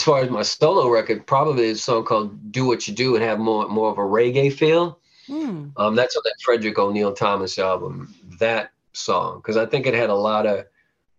As 0.00 0.04
far 0.04 0.20
as 0.20 0.30
my 0.30 0.40
solo 0.40 0.88
record, 0.88 1.26
probably 1.26 1.64
is 1.64 1.78
a 1.78 1.82
song 1.82 2.04
called 2.04 2.50
"Do 2.50 2.64
What 2.64 2.88
You 2.88 2.94
Do" 2.94 3.16
and 3.16 3.22
have 3.22 3.38
more 3.38 3.68
more 3.68 3.90
of 3.90 3.98
a 3.98 4.00
reggae 4.00 4.50
feel. 4.50 4.98
Mm. 5.28 5.72
Um, 5.76 5.94
that's 5.94 6.16
on 6.16 6.22
that 6.24 6.36
Frederick 6.42 6.78
O'Neill 6.78 7.12
Thomas 7.12 7.58
album. 7.58 8.14
That 8.38 8.70
song, 8.94 9.40
because 9.40 9.58
I 9.58 9.66
think 9.66 9.86
it 9.86 9.92
had 9.92 10.08
a 10.08 10.14
lot 10.14 10.46
of 10.46 10.64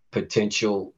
potential 0.10 0.96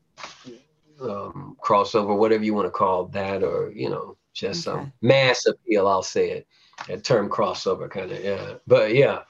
um, 1.02 1.58
crossover, 1.62 2.18
whatever 2.18 2.46
you 2.46 2.54
want 2.54 2.68
to 2.68 2.72
call 2.72 3.08
that, 3.08 3.44
or 3.44 3.74
you 3.76 3.90
know, 3.90 4.16
just 4.34 4.66
okay. 4.66 4.80
some 4.80 4.94
mass 5.02 5.46
appeal. 5.46 5.86
I'll 5.86 6.04
say 6.04 6.30
it. 6.32 6.48
That 6.88 7.04
term 7.04 7.30
crossover, 7.30 7.90
kind 7.90 8.14
of, 8.14 8.24
yeah. 8.24 8.54
But 8.66 8.96
yeah. 8.96 9.24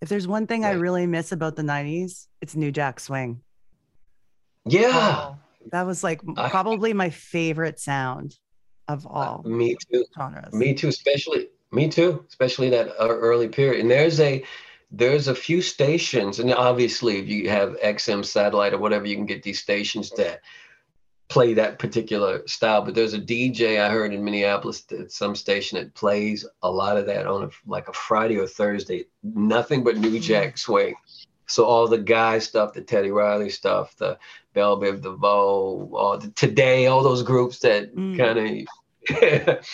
If 0.00 0.08
there's 0.08 0.28
one 0.28 0.46
thing 0.46 0.62
yeah. 0.62 0.68
I 0.68 0.72
really 0.74 1.08
miss 1.08 1.32
about 1.32 1.56
the 1.56 1.62
'90s, 1.62 2.28
it's 2.40 2.54
New 2.54 2.70
Jack 2.70 3.00
Swing. 3.00 3.40
Yeah. 4.64 4.90
Oh 5.32 5.38
that 5.72 5.86
was 5.86 6.02
like 6.02 6.20
probably 6.50 6.92
my 6.92 7.10
favorite 7.10 7.78
sound 7.78 8.36
of 8.88 9.06
all. 9.06 9.42
Uh, 9.44 9.48
me 9.48 9.76
too. 9.90 10.04
Genres. 10.16 10.52
Me 10.52 10.74
too, 10.74 10.88
especially 10.88 11.48
me 11.70 11.88
too, 11.88 12.24
especially 12.28 12.70
that 12.70 12.88
uh, 13.00 13.08
early 13.08 13.48
period. 13.48 13.80
And 13.80 13.90
there's 13.90 14.20
a 14.20 14.44
there's 14.90 15.28
a 15.28 15.34
few 15.34 15.60
stations, 15.60 16.38
and 16.38 16.52
obviously 16.52 17.18
if 17.18 17.28
you 17.28 17.50
have 17.50 17.78
XM 17.80 18.24
satellite 18.24 18.72
or 18.72 18.78
whatever, 18.78 19.06
you 19.06 19.16
can 19.16 19.26
get 19.26 19.42
these 19.42 19.60
stations 19.60 20.10
that 20.12 20.40
play 21.28 21.52
that 21.54 21.78
particular 21.78 22.46
style. 22.46 22.82
But 22.82 22.94
there's 22.94 23.12
a 23.12 23.20
DJ 23.20 23.80
I 23.80 23.90
heard 23.90 24.14
in 24.14 24.24
Minneapolis 24.24 24.84
at 24.98 25.12
some 25.12 25.34
station 25.36 25.78
that 25.78 25.94
plays 25.94 26.46
a 26.62 26.70
lot 26.70 26.96
of 26.96 27.06
that 27.06 27.26
on 27.26 27.44
a, 27.44 27.50
like 27.66 27.88
a 27.88 27.92
Friday 27.92 28.38
or 28.38 28.46
Thursday. 28.46 29.04
Nothing 29.22 29.84
but 29.84 29.98
New 29.98 30.18
Jack 30.18 30.54
mm. 30.54 30.58
swing. 30.58 30.94
So 31.46 31.64
all 31.64 31.88
the 31.88 31.98
guy 31.98 32.38
stuff, 32.38 32.74
the 32.74 32.82
Teddy 32.82 33.10
Riley 33.10 33.48
stuff, 33.50 33.96
the 33.96 34.18
Bell 34.58 34.80
Biv 34.80 35.02
DeVoe, 35.02 35.88
all 35.94 36.18
the 36.18 36.30
Today, 36.32 36.88
all 36.88 37.04
those 37.04 37.22
groups 37.22 37.60
that 37.60 37.94
mm. 37.94 38.18
kind 38.18 38.66
of 39.46 39.64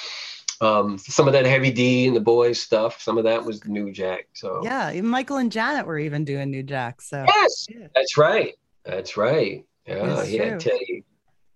um, 0.61 0.99
some 0.99 1.27
of 1.27 1.33
that 1.33 1.47
heavy 1.47 1.71
D 1.71 2.07
and 2.07 2.15
the 2.15 2.21
boys 2.21 2.61
stuff. 2.61 3.01
Some 3.01 3.17
of 3.17 3.25
that 3.25 3.43
was 3.43 3.65
New 3.65 3.91
Jack. 3.93 4.29
So 4.35 4.61
yeah, 4.63 4.93
even 4.93 5.09
Michael 5.09 5.39
and 5.39 5.51
Janet 5.51 5.87
were 5.87 5.99
even 5.99 6.23
doing 6.23 6.51
New 6.51 6.63
Jack. 6.63 7.01
So 7.01 7.25
yes, 7.27 7.67
yeah. 7.71 7.87
that's 7.95 8.19
right. 8.19 8.53
That's 8.85 9.17
right. 9.17 9.65
Yeah, 9.87 10.07
That's 10.07 10.31
yeah. 10.31 10.59
Teddy. 10.59 11.05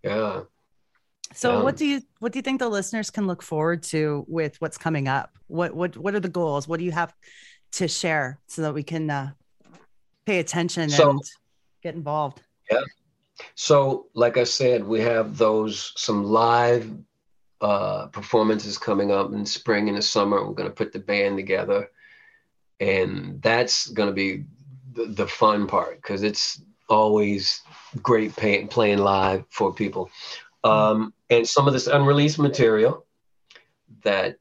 Yeah. 0.03 0.45
So 1.35 1.59
Um, 1.59 1.65
what 1.65 1.77
do 1.77 1.85
you 1.85 2.01
what 2.21 2.33
do 2.33 2.39
you 2.39 2.43
think 2.43 2.61
the 2.61 2.71
listeners 2.71 3.11
can 3.11 3.27
look 3.27 3.43
forward 3.43 3.83
to 3.95 4.25
with 4.27 4.59
what's 4.63 4.79
coming 4.79 5.07
up? 5.07 5.37
What 5.49 5.75
what 5.75 5.99
what 5.99 6.15
are 6.15 6.21
the 6.21 6.31
goals? 6.31 6.67
What 6.67 6.79
do 6.79 6.87
you 6.87 6.93
have 6.93 7.13
to 7.73 7.89
share 7.89 8.39
so 8.47 8.63
that 8.63 8.73
we 8.73 8.83
can 8.83 9.11
uh, 9.11 9.33
pay 10.25 10.39
attention 10.39 10.89
So- 10.89 11.11
and 11.11 11.21
get 11.83 11.95
involved? 11.95 12.41
So, 13.55 14.07
like 14.15 14.37
I 14.37 14.45
said, 14.45 14.85
we 14.87 15.01
have 15.01 15.39
those 15.39 15.93
some 15.97 16.25
live 16.25 16.91
uh, 17.61 18.07
performances 18.07 18.79
coming 18.79 19.11
up 19.11 19.33
in 19.33 19.45
spring 19.47 19.89
and 19.89 19.99
the 19.99 20.03
summer. 20.03 20.45
We're 20.47 20.55
going 20.55 20.69
to 20.69 20.75
put 20.75 20.93
the 20.93 20.99
band 20.99 21.37
together, 21.37 21.91
and 22.81 23.41
that's 23.43 23.89
going 23.89 24.09
to 24.09 24.15
be 24.15 24.45
the, 24.95 25.07
the 25.07 25.27
fun 25.27 25.67
part 25.67 25.97
because 26.03 26.23
it's 26.23 26.63
always 26.89 27.63
great 28.03 28.35
pay, 28.37 28.65
playing 28.67 28.99
live 28.99 29.45
for 29.51 29.73
people. 29.75 30.11
Um, 30.65 31.13
and 31.31 31.47
some 31.47 31.67
of 31.67 31.73
this 31.73 31.87
unreleased 31.87 32.39
material 32.39 33.07
that 34.05 34.39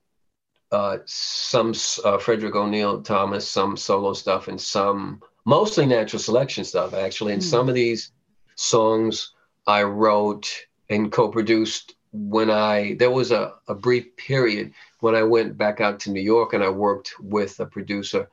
uh, 0.71 0.97
some 1.05 1.73
uh, 2.03 2.17
Frederick 2.17 2.55
O'Neill 2.55 3.01
Thomas, 3.01 3.47
some 3.47 3.77
solo 3.77 4.13
stuff, 4.13 4.47
and 4.47 4.59
some 4.59 5.21
mostly 5.45 5.85
natural 5.85 6.19
selection 6.19 6.63
stuff 6.63 6.93
actually. 6.93 7.33
And 7.33 7.41
Hmm. 7.41 7.47
some 7.47 7.69
of 7.69 7.75
these 7.75 8.11
songs 8.57 9.31
I 9.65 9.83
wrote 9.83 10.51
and 10.89 11.11
co-produced 11.11 11.95
when 12.11 12.49
I 12.49 12.95
there 12.99 13.11
was 13.11 13.31
a, 13.31 13.53
a 13.67 13.75
brief 13.75 14.15
period 14.17 14.73
when 14.99 15.15
I 15.15 15.23
went 15.23 15.57
back 15.57 15.79
out 15.79 15.99
to 16.01 16.11
New 16.11 16.21
York 16.21 16.53
and 16.53 16.63
I 16.63 16.69
worked 16.69 17.13
with 17.19 17.59
a 17.59 17.65
producer. 17.65 18.27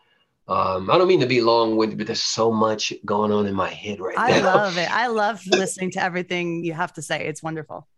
Um, 0.47 0.91
I 0.91 0.99
don't 0.99 1.09
mean 1.09 1.21
to 1.21 1.27
be 1.27 1.41
long-winded, 1.41 1.97
but 1.97 2.07
there's 2.07 2.23
so 2.23 2.53
much 2.53 2.93
going 3.05 3.33
on 3.33 3.47
in 3.47 3.55
my 3.55 3.71
head 3.71 3.99
right 3.99 4.19
I 4.19 4.31
now. 4.31 4.37
I 4.37 4.41
love 4.41 4.79
it. 4.79 4.91
I 4.91 5.07
love 5.07 5.47
listening 5.51 5.91
to 5.93 6.03
everything 6.03 6.65
you 6.65 6.75
have 6.75 6.93
to 6.95 7.03
say. 7.03 7.27
It's 7.27 7.43
wonderful. 7.43 7.89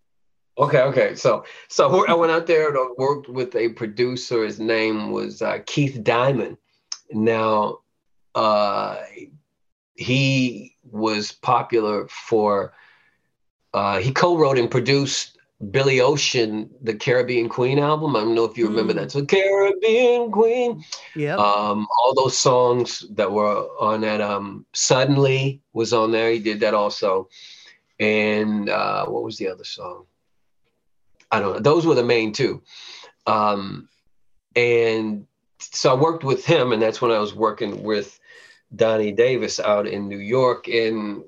Okay, 0.58 0.80
okay. 0.80 1.14
So, 1.16 1.44
so 1.68 2.06
I 2.06 2.14
went 2.14 2.32
out 2.32 2.46
there 2.46 2.68
and 2.68 2.96
worked 2.96 3.28
with 3.28 3.54
a 3.56 3.70
producer. 3.70 4.44
His 4.44 4.58
name 4.58 5.10
was 5.10 5.42
uh, 5.42 5.58
Keith 5.66 6.02
Diamond. 6.02 6.56
Now, 7.10 7.80
uh, 8.34 8.98
he 9.96 10.76
was 10.90 11.32
popular 11.32 12.06
for. 12.08 12.72
Uh, 13.74 13.98
he 13.98 14.10
co-wrote 14.10 14.58
and 14.58 14.70
produced 14.70 15.36
Billy 15.70 16.00
Ocean, 16.00 16.70
the 16.82 16.94
Caribbean 16.94 17.48
Queen 17.48 17.78
album. 17.78 18.16
I 18.16 18.20
don't 18.20 18.34
know 18.34 18.44
if 18.44 18.56
you 18.56 18.66
remember 18.68 18.92
Mm. 18.92 18.96
that. 18.96 19.12
So, 19.12 19.24
Caribbean 19.24 20.30
Queen. 20.30 20.82
Yeah. 21.14 21.36
Um, 21.36 21.86
all 21.98 22.14
those 22.14 22.36
songs 22.38 23.04
that 23.10 23.30
were 23.30 23.66
on 23.80 24.00
that. 24.02 24.20
Um, 24.20 24.64
Suddenly 24.72 25.60
was 25.72 25.92
on 25.92 26.10
there. 26.12 26.30
He 26.30 26.38
did 26.38 26.60
that 26.60 26.74
also. 26.74 27.28
And 27.98 28.68
uh, 28.68 29.06
what 29.06 29.24
was 29.24 29.36
the 29.38 29.48
other 29.48 29.64
song? 29.64 30.04
I 31.30 31.40
don't 31.40 31.54
know. 31.54 31.60
Those 31.60 31.86
were 31.86 31.94
the 31.94 32.04
main 32.04 32.32
two. 32.32 32.62
Um, 33.26 33.88
and 34.54 35.26
so 35.58 35.90
I 35.90 35.94
worked 36.00 36.22
with 36.24 36.44
him, 36.44 36.72
and 36.72 36.80
that's 36.80 37.00
when 37.02 37.10
I 37.10 37.18
was 37.18 37.34
working 37.34 37.82
with 37.82 38.18
Donnie 38.76 39.12
Davis 39.12 39.58
out 39.58 39.86
in 39.86 40.08
New 40.08 40.18
York. 40.18 40.68
And 40.68 41.24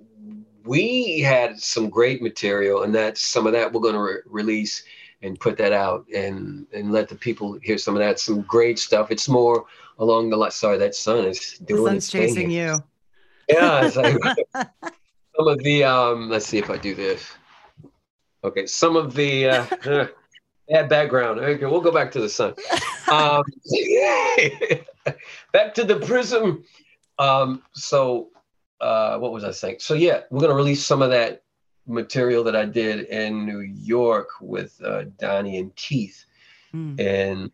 we 0.65 1.21
had 1.21 1.59
some 1.59 1.89
great 1.89 2.23
material, 2.23 2.83
and 2.83 2.95
that's 2.95 3.23
some 3.23 3.47
of 3.47 3.53
that 3.55 3.73
we're 3.73 3.81
going 3.81 3.95
to 3.95 4.01
re- 4.01 4.23
release 4.27 4.85
and 5.23 5.41
put 5.41 5.57
that 5.57 5.73
out 5.73 6.07
and 6.15 6.67
and 6.73 6.93
let 6.93 7.09
the 7.09 7.15
people 7.15 7.59
hear 7.63 7.79
some 7.79 7.95
of 7.95 8.01
that. 8.01 8.21
Some 8.21 8.43
great 8.43 8.79
stuff. 8.79 9.11
It's 9.11 9.29
more 9.29 9.65
along 9.99 10.31
the 10.31 10.37
line. 10.37 10.51
Sorry, 10.51 10.79
that 10.79 10.95
sun 10.95 11.25
is 11.25 11.59
the 11.59 11.65
doing 11.67 11.87
sun's 11.87 12.05
its 12.05 12.13
chasing 12.13 12.51
here. 12.51 12.75
you. 13.49 13.57
Yeah, 13.57 13.91
like 13.97 14.19
some 15.37 15.49
of 15.49 15.63
the 15.63 15.85
um. 15.85 16.29
Let's 16.29 16.47
see 16.47 16.59
if 16.59 16.71
I 16.71 16.77
do 16.77 16.95
this. 16.95 17.33
Okay, 18.45 18.67
some 18.67 18.95
of 18.95 19.15
the 19.15 19.49
uh, 19.49 19.67
uh, 19.87 20.07
bad 20.69 20.89
background. 20.89 21.41
Okay, 21.41 21.65
we'll 21.65 21.81
go 21.81 21.93
back 21.93 22.11
to 22.13 22.21
the 22.21 22.29
sun. 22.29 22.55
Um, 23.09 23.43
back 25.55 25.73
to 25.73 25.85
the 25.85 25.99
prism. 26.05 26.63
Um, 27.19 27.63
so, 27.73 28.29
uh, 28.81 29.19
what 29.19 29.33
was 29.33 29.45
I 29.45 29.51
saying? 29.51 29.77
So 29.81 29.95
yeah, 29.95 30.21
we're 30.31 30.41
gonna 30.41 30.55
release 30.55 30.85
some 30.85 31.03
of 31.03 31.11
that 31.11 31.43
material 31.87 32.45
that 32.45 32.55
I 32.55 32.65
did 32.65 33.07
in 33.07 33.45
New 33.47 33.61
York 33.61 34.29
with 34.41 34.81
uh, 34.85 35.05
Donnie 35.19 35.59
and 35.59 35.75
Keith 35.77 36.25
Mm. 36.75 37.01
and 37.01 37.51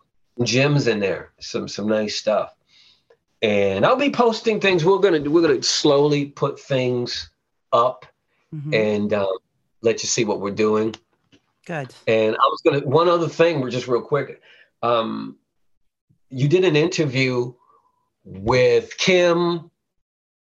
Jim's 0.47 0.89
in 0.89 0.99
there. 0.99 1.33
Some 1.41 1.69
some 1.69 1.87
nice 1.87 2.17
stuff. 2.17 2.53
And 3.43 3.87
I'll 3.87 3.95
be 3.97 4.11
posting 4.11 4.59
things. 4.61 4.85
We're 4.85 4.99
gonna 4.99 5.21
we're 5.31 5.41
gonna 5.43 5.63
slowly 5.63 6.27
put 6.27 6.59
things 6.59 7.31
up 7.73 8.07
Mhm. 8.53 8.75
and 8.75 9.13
um, 9.13 9.37
let 9.83 10.03
you 10.03 10.09
see 10.09 10.25
what 10.25 10.41
we're 10.41 10.51
doing. 10.51 10.95
Good. 11.65 11.95
And 12.09 12.35
I 12.35 12.47
was 12.49 12.61
gonna 12.65 12.81
one 12.81 13.09
other 13.09 13.29
thing, 13.29 13.61
we're 13.61 13.71
just 13.71 13.87
real 13.87 14.03
quick. 14.03 14.43
Um, 14.83 15.37
you 16.31 16.49
did 16.49 16.65
an 16.65 16.75
interview 16.75 17.55
with 18.25 18.97
Kym 18.99 19.71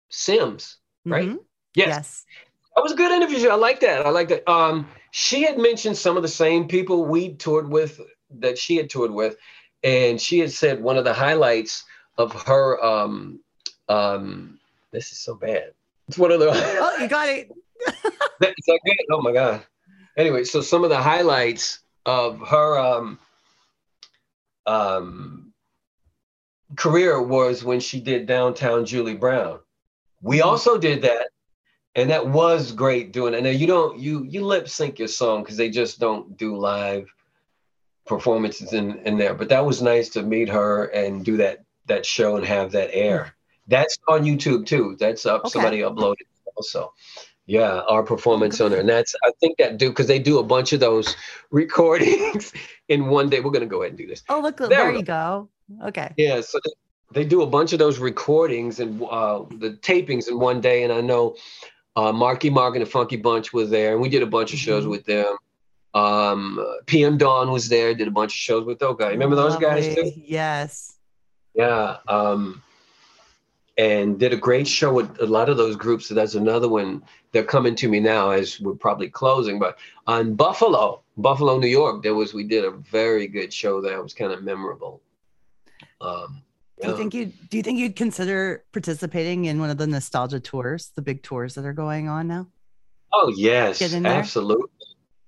Sims, 0.08 0.76
right? 1.06 1.28
Mhm. 1.28 1.38
Yes. 1.74 1.88
Yes. 1.88 2.26
That 2.76 2.82
was 2.82 2.92
a 2.92 2.96
good 2.96 3.12
interview. 3.12 3.48
I 3.48 3.54
like 3.54 3.80
that. 3.80 4.06
I 4.06 4.10
like 4.10 4.28
that. 4.28 4.48
Um, 4.50 4.88
she 5.10 5.42
had 5.42 5.58
mentioned 5.58 5.96
some 5.98 6.16
of 6.16 6.22
the 6.22 6.28
same 6.28 6.66
people 6.68 7.04
we 7.04 7.34
toured 7.34 7.68
with 7.68 8.00
that 8.38 8.56
she 8.58 8.76
had 8.76 8.88
toured 8.88 9.10
with, 9.10 9.36
and 9.82 10.20
she 10.20 10.38
had 10.38 10.52
said 10.52 10.82
one 10.82 10.96
of 10.96 11.04
the 11.04 11.12
highlights 11.12 11.84
of 12.18 12.32
her. 12.46 12.82
Um, 12.82 13.40
um, 13.88 14.58
this 14.90 15.12
is 15.12 15.18
so 15.18 15.34
bad. 15.34 15.72
It's 16.08 16.16
one 16.18 16.30
of 16.32 16.40
the. 16.40 16.48
Oh, 16.54 16.96
you 16.98 17.08
got 17.08 17.28
it. 17.28 17.50
That- 18.40 18.54
is 18.56 18.64
that 18.66 18.80
good? 18.86 18.96
Oh 19.10 19.20
my 19.20 19.32
god. 19.32 19.66
Anyway, 20.16 20.44
so 20.44 20.60
some 20.60 20.84
of 20.84 20.90
the 20.90 21.00
highlights 21.00 21.80
of 22.06 22.40
her 22.48 22.78
um, 22.78 23.18
um, 24.66 25.51
career 26.76 27.20
was 27.20 27.64
when 27.64 27.80
she 27.80 28.00
did 28.00 28.26
Downtown 28.26 28.86
Julie 28.86 29.14
Brown. 29.14 29.58
We 30.20 30.38
mm-hmm. 30.38 30.48
also 30.48 30.78
did 30.78 31.02
that, 31.02 31.28
and 31.94 32.10
that 32.10 32.26
was 32.26 32.72
great 32.72 33.12
doing 33.12 33.34
it. 33.34 33.42
Now 33.42 33.50
you 33.50 33.66
don't 33.66 33.98
you 33.98 34.24
you 34.24 34.44
lip 34.44 34.68
sync 34.68 34.98
your 34.98 35.08
song 35.08 35.42
because 35.42 35.56
they 35.56 35.70
just 35.70 35.98
don't 35.98 36.36
do 36.36 36.56
live 36.56 37.12
performances 38.06 38.72
in 38.72 38.98
in 39.00 39.18
there. 39.18 39.34
But 39.34 39.48
that 39.50 39.64
was 39.64 39.82
nice 39.82 40.08
to 40.10 40.22
meet 40.22 40.48
her 40.48 40.86
and 40.86 41.24
do 41.24 41.36
that 41.38 41.64
that 41.86 42.06
show 42.06 42.36
and 42.36 42.46
have 42.46 42.72
that 42.72 42.90
air. 42.92 43.18
Mm-hmm. 43.18 43.28
That's 43.68 43.98
on 44.08 44.24
YouTube 44.24 44.66
too. 44.66 44.96
That's 44.98 45.26
up. 45.26 45.42
Okay. 45.42 45.50
Somebody 45.50 45.78
uploaded 45.80 46.26
also. 46.56 46.92
Yeah, 47.46 47.80
our 47.88 48.04
performance 48.04 48.60
on 48.60 48.70
there, 48.70 48.80
and 48.80 48.88
that's 48.88 49.16
I 49.24 49.32
think 49.40 49.58
that 49.58 49.76
do 49.76 49.88
because 49.88 50.06
they 50.06 50.20
do 50.20 50.38
a 50.38 50.44
bunch 50.44 50.72
of 50.72 50.78
those 50.78 51.16
recordings 51.50 52.52
in 52.88 53.08
one 53.08 53.28
day. 53.28 53.40
We're 53.40 53.50
gonna 53.50 53.66
go 53.66 53.82
ahead 53.82 53.90
and 53.90 53.98
do 53.98 54.06
this. 54.06 54.22
Oh, 54.28 54.40
look, 54.40 54.58
There 54.58 54.68
there 54.68 54.92
you 54.92 55.02
go. 55.02 55.48
Okay. 55.84 56.12
Yeah, 56.16 56.40
so 56.40 56.58
they, 57.12 57.24
do 57.24 57.42
a 57.42 57.46
bunch 57.46 57.72
of 57.72 57.78
those 57.78 57.98
recordings 57.98 58.80
and 58.80 59.02
uh, 59.02 59.44
the 59.58 59.78
tapings 59.82 60.28
in 60.28 60.38
one 60.38 60.60
day, 60.60 60.82
and 60.84 60.92
I 60.92 61.00
know 61.00 61.36
uh, 61.96 62.12
Marky 62.12 62.50
Mark 62.50 62.74
and 62.74 62.84
the 62.84 62.88
Funky 62.90 63.16
Bunch 63.16 63.52
was 63.52 63.70
there, 63.70 63.92
and 63.92 64.00
we 64.00 64.08
did 64.08 64.22
a 64.22 64.26
bunch 64.26 64.52
of 64.52 64.58
shows 64.58 64.84
Mhm. 64.84 64.90
with 64.90 65.04
them. 65.04 65.36
Um, 65.94 66.58
PM 66.86 67.18
Dawn 67.18 67.50
was 67.50 67.68
there, 67.68 67.94
did 67.94 68.08
a 68.08 68.12
bunch 68.12 68.32
of 68.32 68.36
shows 68.38 68.64
with 68.64 68.78
those 68.78 68.96
guys. 68.98 69.10
Remember 69.12 69.36
those 69.36 69.56
guys 69.56 69.94
too? 69.94 70.10
Yes. 70.16 70.96
Yeah. 71.54 71.98
Um, 72.08 72.62
and 73.78 74.18
did 74.18 74.32
a 74.32 74.36
great 74.36 74.66
show 74.68 74.92
with 74.92 75.20
a 75.20 75.26
lot 75.26 75.48
of 75.48 75.56
those 75.56 75.76
groups. 75.76 76.06
So 76.06 76.14
that's 76.14 76.34
another 76.34 76.68
one. 76.68 77.02
They're 77.32 77.44
coming 77.44 77.74
to 77.76 77.88
me 77.88 78.00
now 78.00 78.30
as 78.30 78.60
we're 78.60 78.74
probably 78.74 79.08
closing. 79.08 79.58
But 79.58 79.78
on 80.06 80.34
Buffalo, 80.34 81.02
Buffalo, 81.16 81.58
New 81.58 81.68
York, 81.68 82.02
there 82.02 82.14
was 82.14 82.32
we 82.34 82.44
did 82.44 82.64
a 82.64 82.70
very 82.70 83.26
good 83.26 83.52
show 83.52 83.80
there. 83.80 83.98
It 83.98 84.02
was 84.02 84.14
kind 84.14 84.32
of 84.32 84.42
memorable. 84.42 85.00
Um, 86.02 86.42
Do 86.82 86.88
you 86.88 86.96
think 86.96 87.14
you 87.14 87.26
do 87.26 87.56
you 87.56 87.62
think 87.62 87.78
you'd 87.78 87.96
consider 87.96 88.64
participating 88.72 89.44
in 89.44 89.60
one 89.60 89.70
of 89.70 89.78
the 89.78 89.86
nostalgia 89.86 90.40
tours, 90.40 90.90
the 90.96 91.02
big 91.02 91.22
tours 91.22 91.54
that 91.54 91.64
are 91.64 91.72
going 91.72 92.08
on 92.08 92.26
now? 92.26 92.48
Oh 93.12 93.32
yes, 93.36 93.78
Get 93.78 93.92
in 93.92 94.02
there? 94.02 94.12
absolutely. 94.12 94.68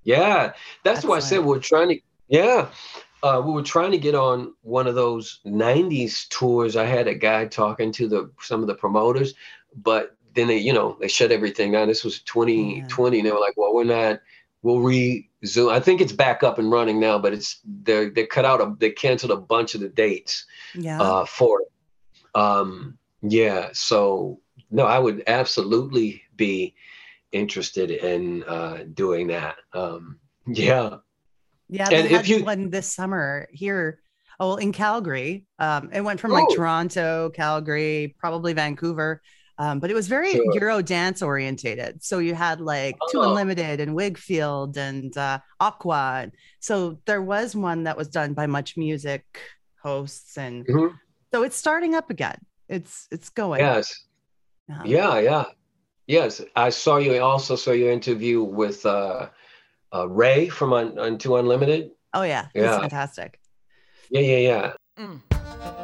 Yeah, 0.03 0.53
that's 0.83 1.05
why 1.05 1.17
I 1.17 1.21
said 1.21 1.45
we're 1.45 1.61
trying 1.61 1.89
to. 1.91 2.01
Yeah, 2.29 2.69
uh, 3.23 3.43
we 3.45 3.53
were 3.53 3.63
trying 3.63 3.93
to 3.93 3.99
get 3.99 4.15
on 4.15 4.55
one 4.63 4.87
of 4.87 4.95
those 4.95 5.41
'90s 5.47 6.29
tours. 6.29 6.77
I 6.77 6.85
had 6.85 7.07
a 7.07 7.15
guy 7.15 7.47
talking 7.47 7.93
to 7.93 8.09
the 8.09 8.31
some 8.41 8.61
of 8.61 8.67
the 8.67 8.75
promoters, 8.75 9.35
but 9.77 10.17
then 10.35 10.49
they, 10.49 10.59
you 10.59 10.73
know, 10.73 10.97
they 11.01 11.09
shut 11.09 11.31
everything 11.31 11.73
down. 11.73 11.87
This 11.87 12.05
was 12.05 12.21
2020, 12.21 13.19
and 13.19 13.27
they 13.27 13.33
were 13.33 13.39
like, 13.39 13.55
"Well, 13.57 13.75
we're 13.75 13.85
not. 13.85 14.21
We'll 14.65 14.81
resume. 14.81 15.69
I 15.69 15.79
think 15.79 16.01
it's 16.01 16.11
back 16.11 16.43
up 16.43 16.59
and 16.59 16.71
running 16.71 16.99
now, 16.99 17.19
but 17.19 17.35
it's 17.35 17.61
they 17.83 18.09
they 18.09 18.25
cut 18.25 18.47
out 18.47 18.63
a 18.63 18.75
they 18.79 18.91
canceled 18.91 19.31
a 19.31 19.37
bunch 19.37 19.75
of 19.75 19.83
the 19.83 19.91
dates 19.91 20.47
Yeah. 20.75 21.01
uh, 21.03 21.27
for 21.27 21.61
it. 21.61 21.69
Um, 22.35 22.97
yeah, 23.21 23.69
so 23.75 24.41
no, 24.71 24.87
I 24.87 24.99
would 24.99 25.23
absolutely 25.27 26.23
be 26.35 26.75
interested 27.31 27.91
in 27.91 28.43
uh, 28.45 28.85
doing 28.95 29.27
that. 29.27 29.57
Um, 29.75 30.19
yeah, 30.47 30.97
Yeah, 31.69 31.91
they 31.91 32.01
and 32.01 32.09
had 32.09 32.27
you, 32.27 32.43
one 32.43 32.71
this 32.71 32.91
summer 32.91 33.47
here. 33.53 34.01
Oh, 34.41 34.57
in 34.57 34.73
Calgary. 34.73 35.45
Um, 35.59 35.91
it 35.93 36.01
went 36.01 36.21
from 36.21 36.33
like 36.33 36.47
oh. 36.49 36.55
Toronto, 36.55 37.31
Calgary, 37.31 38.17
probably 38.19 38.55
Vancouver. 38.55 39.21
Um, 39.57 39.79
but 39.79 39.91
it 39.91 39.95
was 39.95 40.09
very 40.09 40.33
sure. 40.33 40.55
Euro 40.55 40.83
dance 40.83 41.23
orientated. 41.23 42.03
So 42.03 42.19
you 42.19 42.35
had 42.35 42.61
like 42.61 42.97
oh. 43.01 43.13
2 43.13 43.23
Unlimited 43.23 43.81
and 43.81 43.95
Whigfield 43.95 44.77
and 44.77 45.17
uh, 45.17 45.39
Aqua. 45.61 46.31
So 46.61 46.99
there 47.07 47.23
was 47.23 47.55
one 47.55 47.85
that 47.85 47.97
was 47.97 48.09
done 48.09 48.35
by 48.35 48.47
Much 48.47 48.77
Music 48.77 49.25
hosts, 49.81 50.39
and 50.39 50.67
mm-hmm. 50.67 50.97
so 51.33 51.43
it's 51.45 51.57
starting 51.57 51.95
up 51.95 52.11
again. 52.11 52.39
It's 52.69 53.07
it's 53.13 53.29
going. 53.29 53.61
Yes. 53.61 53.95
Um, 54.69 54.87
yeah, 54.87 55.19
yeah, 55.19 55.45
yes. 56.07 56.41
I 56.57 56.71
saw 56.71 56.97
you. 56.97 57.21
also 57.21 57.55
saw 57.55 57.73
your 57.73 57.93
interview 57.93 58.43
with 58.43 58.85
uh, 58.87 59.29
uh, 59.95 60.09
Ray 60.09 60.49
from 60.49 60.73
on, 60.73 60.99
on 60.99 61.19
2 61.19 61.37
Unlimited. 61.37 61.91
Oh 62.13 62.23
yeah, 62.23 62.47
yeah, 62.55 62.81
fantastic. 62.81 63.39
Yeah, 64.11 64.21
yeah, 64.21 64.39
yeah. 64.39 64.73
Mm. 64.99 65.84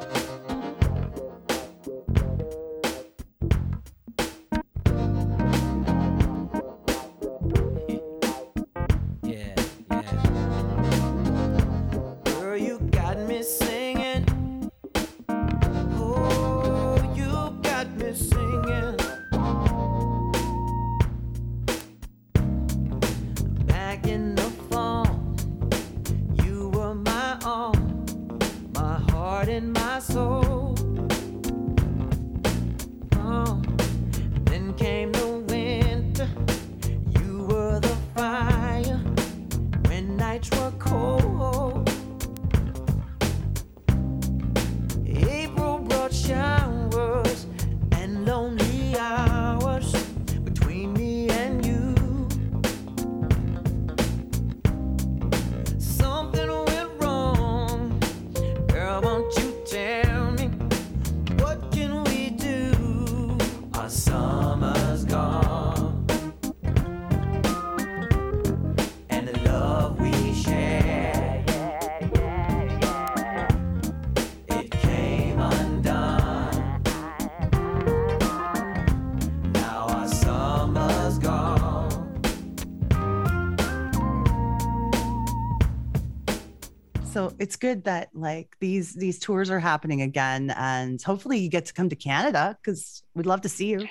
It's 87.41 87.57
good 87.57 87.85
that 87.85 88.11
like 88.13 88.55
these 88.61 88.95
these 88.95 89.19
tours 89.19 89.51
are 89.51 89.59
happening 89.59 90.03
again 90.03 90.51
and 90.57 91.03
hopefully 91.03 91.39
you 91.39 91.49
get 91.49 91.65
to 91.65 91.73
come 91.73 91.89
to 91.89 91.97
canada 91.97 92.57
because 92.63 93.03
we'd 93.15 93.27
love 93.27 93.41
to 93.41 93.49
see 93.49 93.71
you. 93.71 93.89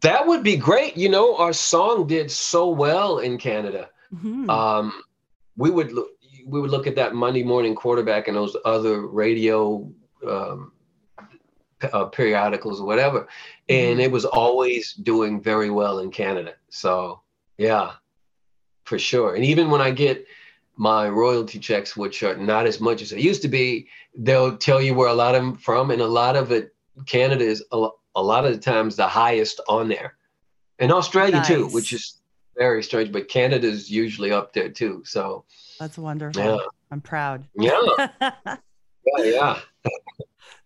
That 0.00 0.26
would 0.26 0.42
be 0.42 0.56
great. 0.56 0.96
You 0.96 1.10
know 1.10 1.36
our 1.36 1.52
song 1.52 2.06
did 2.06 2.30
so 2.30 2.70
well 2.70 3.18
in 3.18 3.38
canada. 3.38 3.90
Mm-hmm. 4.14 4.48
um, 4.48 5.02
we 5.56 5.68
would 5.70 5.92
look 5.92 6.10
we 6.46 6.60
would 6.60 6.70
look 6.70 6.86
at 6.86 6.94
that 6.94 7.12
monday 7.12 7.42
morning 7.42 7.74
quarterback 7.74 8.28
and 8.28 8.36
those 8.36 8.56
other 8.64 9.08
radio 9.08 9.90
um, 10.24 10.70
uh, 11.92 12.04
periodicals 12.04 12.80
or 12.80 12.86
whatever 12.86 13.26
and 13.68 13.94
mm-hmm. 13.94 14.00
it 14.00 14.12
was 14.12 14.24
always 14.24 14.94
doing 14.94 15.42
very 15.42 15.70
well 15.70 15.98
in 15.98 16.10
canada. 16.10 16.54
So 16.70 17.20
yeah 17.58 17.94
for 18.84 18.98
sure. 18.98 19.34
And 19.34 19.44
even 19.44 19.70
when 19.70 19.80
i 19.80 19.90
get 19.90 20.26
my 20.76 21.08
royalty 21.08 21.58
checks, 21.58 21.96
which 21.96 22.22
are 22.22 22.36
not 22.36 22.66
as 22.66 22.80
much 22.80 23.02
as 23.02 23.10
they 23.10 23.20
used 23.20 23.42
to 23.42 23.48
be, 23.48 23.88
they'll 24.14 24.56
tell 24.56 24.80
you 24.80 24.94
where 24.94 25.08
a 25.08 25.14
lot 25.14 25.34
of 25.34 25.42
them 25.42 25.56
from, 25.56 25.90
and 25.90 26.02
a 26.02 26.06
lot 26.06 26.36
of 26.36 26.52
it, 26.52 26.74
Canada 27.06 27.44
is 27.44 27.64
a, 27.72 27.88
a 28.14 28.22
lot 28.22 28.44
of 28.44 28.52
the 28.52 28.58
times 28.58 28.96
the 28.96 29.06
highest 29.06 29.60
on 29.68 29.88
there, 29.88 30.16
and 30.78 30.92
Australia 30.92 31.36
nice. 31.36 31.48
too, 31.48 31.66
which 31.68 31.92
is 31.92 32.20
very 32.56 32.82
strange. 32.82 33.10
But 33.12 33.28
Canada 33.28 33.66
is 33.66 33.90
usually 33.90 34.32
up 34.32 34.52
there 34.52 34.68
too. 34.68 35.02
So 35.04 35.44
that's 35.78 35.98
wonderful. 35.98 36.42
Yeah. 36.42 36.58
I'm 36.90 37.00
proud. 37.00 37.46
Yeah, 37.54 37.80
yeah, 38.20 38.56
yeah. 39.24 39.58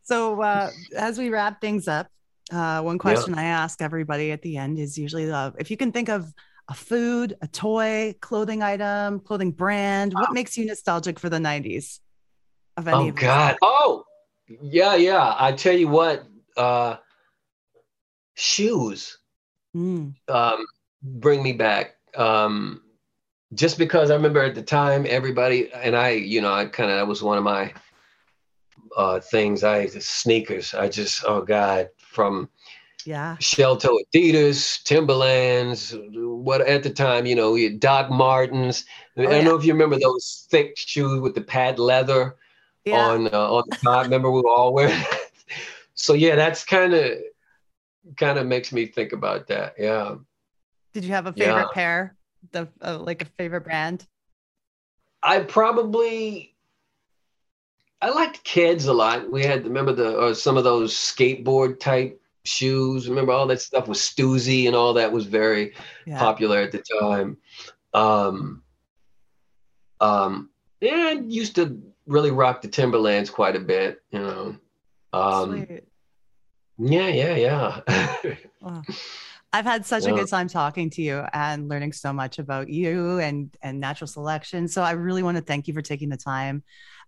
so 0.02 0.40
uh, 0.42 0.70
as 0.96 1.18
we 1.18 1.30
wrap 1.30 1.60
things 1.60 1.88
up, 1.88 2.08
uh, 2.52 2.82
one 2.82 2.98
question 2.98 3.34
yeah. 3.34 3.40
I 3.40 3.44
ask 3.44 3.80
everybody 3.80 4.32
at 4.32 4.42
the 4.42 4.56
end 4.56 4.78
is 4.78 4.98
usually 4.98 5.30
uh, 5.30 5.52
if 5.58 5.70
you 5.70 5.76
can 5.76 5.92
think 5.92 6.08
of 6.08 6.32
a 6.70 6.74
food, 6.74 7.36
a 7.42 7.48
toy, 7.48 8.14
clothing 8.20 8.62
item, 8.62 9.18
clothing 9.20 9.50
brand? 9.50 10.14
What 10.14 10.32
makes 10.32 10.56
you 10.56 10.64
nostalgic 10.64 11.18
for 11.18 11.28
the 11.28 11.38
90s? 11.38 11.98
Of 12.76 12.86
any 12.86 12.96
oh, 12.96 13.08
of 13.08 13.16
God. 13.16 13.56
Oh, 13.60 14.04
yeah, 14.62 14.94
yeah. 14.94 15.34
I 15.36 15.52
tell 15.52 15.76
you 15.76 15.88
what, 15.88 16.24
uh, 16.56 16.96
shoes 18.34 19.18
mm. 19.76 20.14
um, 20.28 20.66
bring 21.02 21.42
me 21.42 21.52
back. 21.52 21.96
Um, 22.14 22.82
just 23.52 23.76
because 23.76 24.10
I 24.10 24.14
remember 24.14 24.40
at 24.40 24.54
the 24.54 24.62
time, 24.62 25.06
everybody, 25.08 25.72
and 25.72 25.96
I, 25.96 26.10
you 26.10 26.40
know, 26.40 26.52
I 26.52 26.66
kind 26.66 26.90
of, 26.90 26.96
that 26.98 27.08
was 27.08 27.22
one 27.22 27.36
of 27.36 27.42
my 27.42 27.72
uh, 28.96 29.18
things. 29.18 29.64
I, 29.64 29.86
sneakers, 29.86 30.72
I 30.72 30.88
just, 30.88 31.24
oh 31.26 31.42
God, 31.42 31.88
from, 31.98 32.48
yeah. 33.06 33.36
Shell 33.40 33.76
toe 33.76 33.98
Adidas, 34.14 34.82
Timberlands, 34.82 35.94
what 36.12 36.60
at 36.62 36.82
the 36.82 36.90
time, 36.90 37.26
you 37.26 37.34
know, 37.34 37.56
Doc 37.78 38.10
Martens. 38.10 38.84
Oh, 39.16 39.22
I 39.22 39.24
don't 39.24 39.32
yeah. 39.32 39.42
know 39.42 39.56
if 39.56 39.64
you 39.64 39.72
remember 39.72 39.98
those 39.98 40.46
thick 40.50 40.76
shoes 40.76 41.20
with 41.20 41.34
the 41.34 41.40
pad 41.40 41.78
leather 41.78 42.36
yeah. 42.84 42.98
on 42.98 43.32
uh, 43.32 43.52
on 43.52 43.64
the 43.68 43.76
top. 43.76 44.04
remember 44.04 44.30
we 44.30 44.40
were 44.40 44.50
all 44.50 44.72
wearing. 44.72 45.02
so 45.94 46.14
yeah, 46.14 46.36
that's 46.36 46.64
kind 46.64 46.94
of 46.94 47.18
kind 48.16 48.38
of 48.38 48.46
makes 48.46 48.72
me 48.72 48.86
think 48.86 49.12
about 49.12 49.46
that. 49.48 49.74
Yeah. 49.78 50.16
Did 50.92 51.04
you 51.04 51.12
have 51.12 51.26
a 51.26 51.32
favorite 51.32 51.68
yeah. 51.68 51.74
pair? 51.74 52.16
The 52.52 52.68
uh, 52.82 52.98
like 52.98 53.22
a 53.22 53.26
favorite 53.26 53.62
brand? 53.62 54.06
I 55.22 55.40
probably 55.40 56.54
I 58.00 58.10
liked 58.10 58.44
Keds 58.44 58.88
a 58.88 58.92
lot. 58.92 59.30
We 59.30 59.44
had 59.44 59.64
remember 59.64 59.92
the 59.92 60.16
or 60.16 60.34
some 60.34 60.56
of 60.56 60.64
those 60.64 60.94
skateboard 60.94 61.80
type 61.80 62.19
shoes. 62.44 63.08
Remember 63.08 63.32
all 63.32 63.46
that 63.46 63.60
stuff 63.60 63.88
was 63.88 63.98
Stussy 63.98 64.66
and 64.66 64.76
all 64.76 64.94
that 64.94 65.12
was 65.12 65.26
very 65.26 65.74
yeah. 66.06 66.18
popular 66.18 66.58
at 66.58 66.72
the 66.72 66.82
time. 67.00 67.36
Um, 67.92 68.62
um, 70.00 70.50
yeah, 70.80 71.08
I 71.08 71.22
used 71.26 71.54
to 71.56 71.80
really 72.06 72.30
rock 72.30 72.62
the 72.62 72.68
Timberlands 72.68 73.30
quite 73.30 73.56
a 73.56 73.60
bit, 73.60 74.02
you 74.10 74.18
know. 74.18 74.56
Um, 75.12 75.66
Sweet. 75.66 75.84
Yeah, 76.78 77.08
yeah, 77.08 77.80
yeah. 77.84 78.34
I've 79.52 79.64
had 79.64 79.84
such 79.84 80.04
yeah. 80.04 80.12
a 80.12 80.14
good 80.14 80.28
time 80.28 80.48
talking 80.48 80.90
to 80.90 81.02
you 81.02 81.24
and 81.32 81.68
learning 81.68 81.92
so 81.92 82.12
much 82.12 82.38
about 82.38 82.68
you 82.68 83.18
and 83.18 83.54
and 83.62 83.80
natural 83.80 84.06
selection. 84.06 84.68
So 84.68 84.82
I 84.82 84.92
really 84.92 85.22
want 85.22 85.36
to 85.36 85.42
thank 85.42 85.68
you 85.68 85.74
for 85.74 85.82
taking 85.82 86.08
the 86.08 86.16
time. 86.16 86.62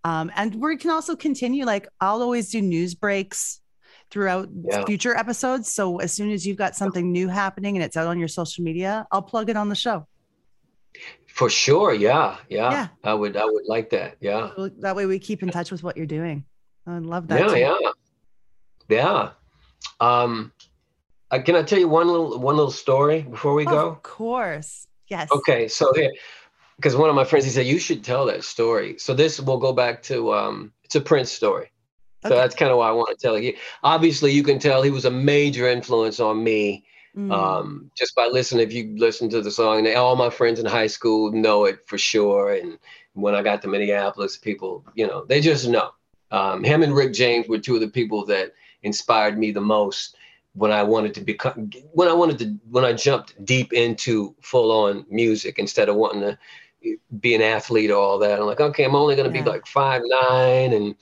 Um, 0.04 0.30
and 0.34 0.56
we 0.56 0.76
can 0.76 0.90
also 0.90 1.14
continue. 1.16 1.64
Like 1.64 1.88
I'll 2.00 2.20
always 2.20 2.50
do 2.50 2.60
news 2.60 2.94
breaks 2.94 3.61
throughout 4.12 4.48
yeah. 4.64 4.84
future 4.84 5.16
episodes. 5.16 5.72
So 5.72 5.96
as 5.96 6.12
soon 6.12 6.30
as 6.30 6.46
you've 6.46 6.58
got 6.58 6.76
something 6.76 7.10
new 7.10 7.28
happening 7.28 7.76
and 7.76 7.82
it's 7.82 7.96
out 7.96 8.06
on 8.06 8.18
your 8.18 8.28
social 8.28 8.62
media, 8.62 9.06
I'll 9.10 9.22
plug 9.22 9.48
it 9.48 9.56
on 9.56 9.70
the 9.70 9.74
show. 9.74 10.06
For 11.26 11.48
sure. 11.48 11.94
Yeah. 11.94 12.36
Yeah. 12.50 12.70
yeah. 12.70 12.88
I 13.02 13.14
would 13.14 13.36
I 13.36 13.46
would 13.46 13.64
like 13.66 13.88
that. 13.90 14.18
Yeah. 14.20 14.50
That 14.80 14.94
way 14.94 15.06
we 15.06 15.18
keep 15.18 15.42
in 15.42 15.48
touch 15.48 15.72
with 15.72 15.82
what 15.82 15.96
you're 15.96 16.06
doing. 16.06 16.44
I 16.86 16.98
love 16.98 17.28
that. 17.28 17.40
Yeah, 17.40 17.48
too. 17.48 17.58
yeah. 17.58 17.90
Yeah. 18.88 19.30
Um 19.98 20.52
uh, 21.30 21.40
can 21.40 21.56
I 21.56 21.62
tell 21.62 21.78
you 21.78 21.88
one 21.88 22.06
little 22.06 22.38
one 22.38 22.56
little 22.56 22.70
story 22.70 23.22
before 23.22 23.54
we 23.54 23.64
go? 23.64 23.88
Of 23.88 24.02
course. 24.02 24.86
Yes. 25.08 25.30
Okay. 25.32 25.68
So 25.68 25.90
here 25.94 26.12
because 26.76 26.94
one 26.94 27.08
of 27.08 27.16
my 27.16 27.24
friends 27.24 27.46
he 27.46 27.50
said 27.50 27.64
you 27.64 27.78
should 27.78 28.04
tell 28.04 28.26
that 28.26 28.44
story. 28.44 28.98
So 28.98 29.14
this 29.14 29.40
will 29.40 29.58
go 29.58 29.72
back 29.72 30.02
to 30.04 30.34
um 30.34 30.72
it's 30.84 30.96
a 30.96 31.00
Prince 31.00 31.32
story. 31.32 31.72
So 32.22 32.28
okay. 32.28 32.36
that's 32.36 32.54
kind 32.54 32.70
of 32.70 32.78
why 32.78 32.88
I 32.88 32.92
want 32.92 33.16
to 33.18 33.20
tell 33.20 33.38
you. 33.38 33.54
Obviously, 33.82 34.32
you 34.32 34.42
can 34.42 34.58
tell 34.58 34.82
he 34.82 34.90
was 34.90 35.04
a 35.04 35.10
major 35.10 35.68
influence 35.68 36.20
on 36.20 36.42
me 36.42 36.84
Mm. 37.16 37.30
Um, 37.30 37.90
just 37.94 38.14
by 38.14 38.26
listening, 38.26 38.66
if 38.66 38.72
you 38.72 38.94
listen 38.96 39.28
to 39.30 39.42
the 39.42 39.50
song, 39.50 39.84
they, 39.84 39.94
all 39.94 40.16
my 40.16 40.30
friends 40.30 40.58
in 40.58 40.66
high 40.66 40.86
school 40.86 41.30
know 41.30 41.66
it 41.66 41.86
for 41.86 41.98
sure. 41.98 42.54
And 42.54 42.78
when 43.12 43.34
I 43.34 43.42
got 43.42 43.60
to 43.62 43.68
Minneapolis, 43.68 44.36
people, 44.36 44.84
you 44.94 45.06
know, 45.06 45.24
they 45.24 45.40
just 45.40 45.68
know. 45.68 45.90
Um, 46.30 46.64
him 46.64 46.82
and 46.82 46.94
Rick 46.94 47.12
James 47.12 47.48
were 47.48 47.58
two 47.58 47.74
of 47.74 47.82
the 47.82 47.88
people 47.88 48.24
that 48.26 48.52
inspired 48.82 49.38
me 49.38 49.50
the 49.50 49.60
most 49.60 50.16
when 50.54 50.72
I 50.72 50.82
wanted 50.82 51.14
to 51.14 51.20
become, 51.20 51.70
when 51.92 52.08
I 52.08 52.14
wanted 52.14 52.38
to, 52.38 52.56
when 52.70 52.84
I 52.84 52.94
jumped 52.94 53.42
deep 53.44 53.74
into 53.74 54.34
full 54.40 54.70
on 54.72 55.04
music 55.10 55.58
instead 55.58 55.90
of 55.90 55.96
wanting 55.96 56.22
to 56.22 56.38
be 57.20 57.34
an 57.34 57.42
athlete 57.42 57.90
or 57.90 57.98
all 57.98 58.18
that. 58.18 58.40
I'm 58.40 58.46
like, 58.46 58.60
okay, 58.60 58.84
I'm 58.84 58.94
only 58.94 59.16
going 59.16 59.30
to 59.30 59.36
yeah. 59.36 59.44
be 59.44 59.50
like 59.50 59.66
five 59.66 60.02
nine 60.04 60.72
and 60.72 60.94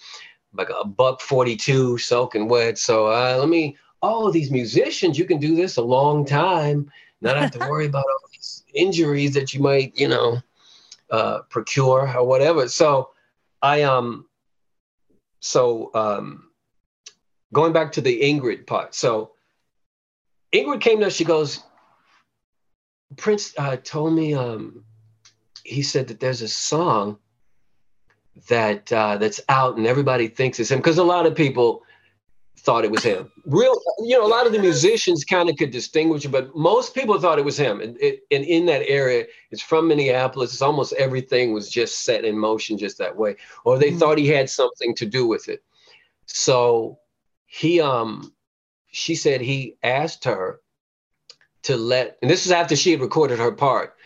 like 0.53 0.71
a 0.71 0.87
buck 0.87 1.21
42 1.21 1.99
soaking 1.99 2.49
wet. 2.49 2.79
So 2.79 3.07
uh, 3.07 3.37
let 3.39 3.49
me 3.49 3.77
oh, 4.03 4.31
these 4.31 4.51
musicians, 4.51 5.19
you 5.19 5.25
can 5.25 5.39
do 5.39 5.55
this 5.55 5.77
a 5.77 5.83
long 5.83 6.25
time, 6.25 6.91
not 7.21 7.37
have 7.37 7.51
to 7.53 7.59
worry 7.71 7.87
about 7.87 8.05
all 8.05 8.29
these 8.33 8.65
injuries 8.75 9.35
that 9.35 9.53
you 9.53 9.61
might, 9.61 9.99
you 9.99 10.09
know, 10.09 10.41
uh, 11.11 11.41
procure 11.51 12.11
or 12.17 12.25
whatever. 12.25 12.69
So 12.69 13.11
I 13.63 13.83
um 13.83 14.27
so 15.41 15.91
um 15.95 16.51
going 17.53 17.73
back 17.73 17.93
to 17.93 18.01
the 18.01 18.21
Ingrid 18.21 18.67
part. 18.67 18.95
So 18.95 19.33
Ingrid 20.53 20.81
came 20.81 21.01
to 21.01 21.07
us, 21.07 21.15
she 21.15 21.25
goes, 21.25 21.63
Prince 23.17 23.55
uh, 23.59 23.77
told 23.77 24.15
me 24.15 24.35
um 24.35 24.85
he 25.65 25.83
said 25.83 26.09
that 26.09 26.21
there's 26.21 26.43
a 26.43 26.49
song 26.49 27.19
that 28.49 28.93
uh, 28.93 29.17
that's 29.19 29.41
out 29.49 29.77
and 29.77 29.87
everybody 29.87 30.29
thinks 30.29 30.59
it's 30.61 30.71
him 30.71 30.79
because 30.79 30.99
a 30.99 31.05
lot 31.05 31.27
of 31.27 31.35
people 31.35 31.83
thought 32.61 32.85
it 32.85 32.91
was 32.91 33.03
him. 33.03 33.31
Real, 33.47 33.81
you 34.01 34.19
know, 34.19 34.27
a 34.27 34.29
lot 34.29 34.47
of 34.47 34.53
the 34.53 34.59
musicians 34.59 35.25
kind 35.25 35.49
of 35.49 35.57
could 35.57 35.71
distinguish 35.71 36.25
it, 36.25 36.29
but 36.29 36.55
most 36.55 36.95
people 36.95 37.19
thought 37.19 37.39
it 37.39 37.45
was 37.45 37.59
him. 37.59 37.81
And, 37.81 37.97
it, 38.01 38.21
and 38.31 38.45
in 38.45 38.67
that 38.67 38.87
area, 38.87 39.25
it's 39.51 39.63
from 39.63 39.89
Minneapolis. 39.89 40.53
It's 40.53 40.63
almost 40.63 40.93
everything 40.95 41.55
was 41.55 41.71
just 41.71 42.05
set 42.05 42.25
in 42.25 42.39
motion 42.39 42.77
just 42.77 42.99
that 42.99 43.17
way, 43.17 43.37
or 43.65 43.79
they 43.79 43.89
mm-hmm. 43.89 43.99
thought 43.99 44.19
he 44.19 44.29
had 44.29 44.51
something 44.51 44.95
to 44.97 45.07
do 45.07 45.27
with 45.27 45.49
it. 45.49 45.63
So 46.27 46.99
he, 47.47 47.81
um, 47.81 48.33
she 48.91 49.15
said 49.15 49.41
he 49.41 49.77
asked 49.83 50.25
her 50.25 50.61
to 51.63 51.77
let, 51.77 52.19
and 52.23 52.31
this 52.31 52.47
is 52.47 52.53
after 52.53 52.77
she 52.77 52.93
had 52.93 53.01
recorded 53.01 53.39
her 53.39 53.53
part. 53.53 53.97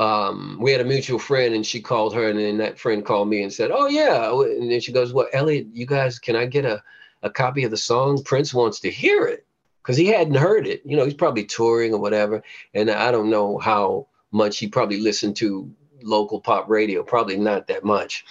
Um, 0.00 0.56
we 0.58 0.72
had 0.72 0.80
a 0.80 0.84
mutual 0.84 1.18
friend 1.18 1.54
and 1.54 1.64
she 1.64 1.80
called 1.80 2.14
her 2.14 2.30
and 2.30 2.38
then 2.38 2.56
that 2.56 2.78
friend 2.78 3.04
called 3.04 3.28
me 3.28 3.42
and 3.42 3.52
said, 3.52 3.70
oh 3.70 3.86
yeah. 3.86 4.32
And 4.32 4.70
then 4.70 4.80
she 4.80 4.92
goes, 4.92 5.12
well, 5.12 5.28
Elliot, 5.34 5.66
you 5.74 5.84
guys, 5.84 6.18
can 6.18 6.36
I 6.36 6.46
get 6.46 6.64
a, 6.64 6.82
a 7.22 7.28
copy 7.28 7.64
of 7.64 7.70
the 7.70 7.76
song. 7.76 8.22
Prince 8.24 8.54
wants 8.54 8.80
to 8.80 8.90
hear 8.90 9.26
it 9.26 9.46
because 9.82 9.98
he 9.98 10.06
hadn't 10.06 10.36
heard 10.36 10.66
it. 10.66 10.80
You 10.86 10.96
know, 10.96 11.04
he's 11.04 11.12
probably 11.12 11.44
touring 11.44 11.92
or 11.92 12.00
whatever. 12.00 12.42
And 12.72 12.90
I 12.90 13.10
don't 13.10 13.28
know 13.28 13.58
how 13.58 14.06
much 14.32 14.58
he 14.58 14.68
probably 14.68 15.00
listened 15.00 15.36
to 15.36 15.70
local 16.02 16.40
pop 16.40 16.70
radio, 16.70 17.02
probably 17.02 17.36
not 17.36 17.66
that 17.66 17.84
much. 17.84 18.24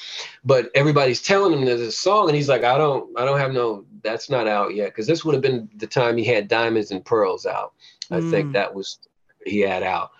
But 0.43 0.71
everybody's 0.73 1.21
telling 1.21 1.53
him 1.53 1.65
there's 1.65 1.81
a 1.81 1.91
song, 1.91 2.27
and 2.27 2.35
he's 2.35 2.49
like, 2.49 2.63
I 2.63 2.79
don't, 2.79 3.15
I 3.15 3.25
don't 3.25 3.37
have 3.37 3.53
no, 3.53 3.85
that's 4.01 4.27
not 4.27 4.47
out 4.47 4.73
yet. 4.73 4.89
Because 4.89 5.05
this 5.05 5.23
would 5.23 5.35
have 5.35 5.43
been 5.43 5.69
the 5.75 5.85
time 5.85 6.17
he 6.17 6.25
had 6.25 6.47
Diamonds 6.47 6.89
and 6.89 7.05
Pearls 7.05 7.45
out. 7.45 7.73
I 8.09 8.21
think 8.21 8.49
mm. 8.49 8.53
that 8.53 8.73
was 8.73 8.97
he 9.45 9.59
had 9.59 9.83
out. 9.83 10.11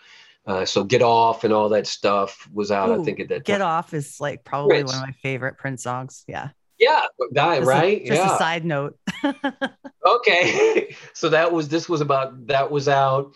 Uh, 0.50 0.66
so 0.66 0.84
Get 0.84 1.04
Off 1.04 1.44
and 1.44 1.54
all 1.54 1.70
that 1.70 1.86
stuff 1.86 2.50
was 2.52 2.72
out. 2.72 2.90
Ooh, 2.90 3.00
I 3.00 3.04
think 3.06 3.20
at 3.20 3.30
that. 3.30 3.44
Get 3.46 3.60
time. 3.60 3.68
Off 3.68 3.94
is 3.94 4.20
like 4.20 4.44
probably 4.44 4.78
Prince. 4.78 4.94
one 4.94 5.04
of 5.04 5.08
my 5.08 5.14
favorite 5.22 5.60
Prince 5.60 5.84
songs. 5.84 6.24
Yeah. 6.28 6.50
Yeah, 6.80 7.02
guy, 7.34 7.58
just 7.58 7.68
right? 7.68 8.02
A, 8.02 8.06
just 8.08 8.22
yeah. 8.22 8.36
a 8.36 8.38
side 8.38 8.66
note. 8.66 8.98
okay, 10.06 10.96
so 11.14 11.30
that 11.30 11.52
was 11.52 11.68
this 11.68 11.90
was 11.90 12.00
about 12.02 12.48
that 12.48 12.72
was 12.72 12.88
out, 12.88 13.34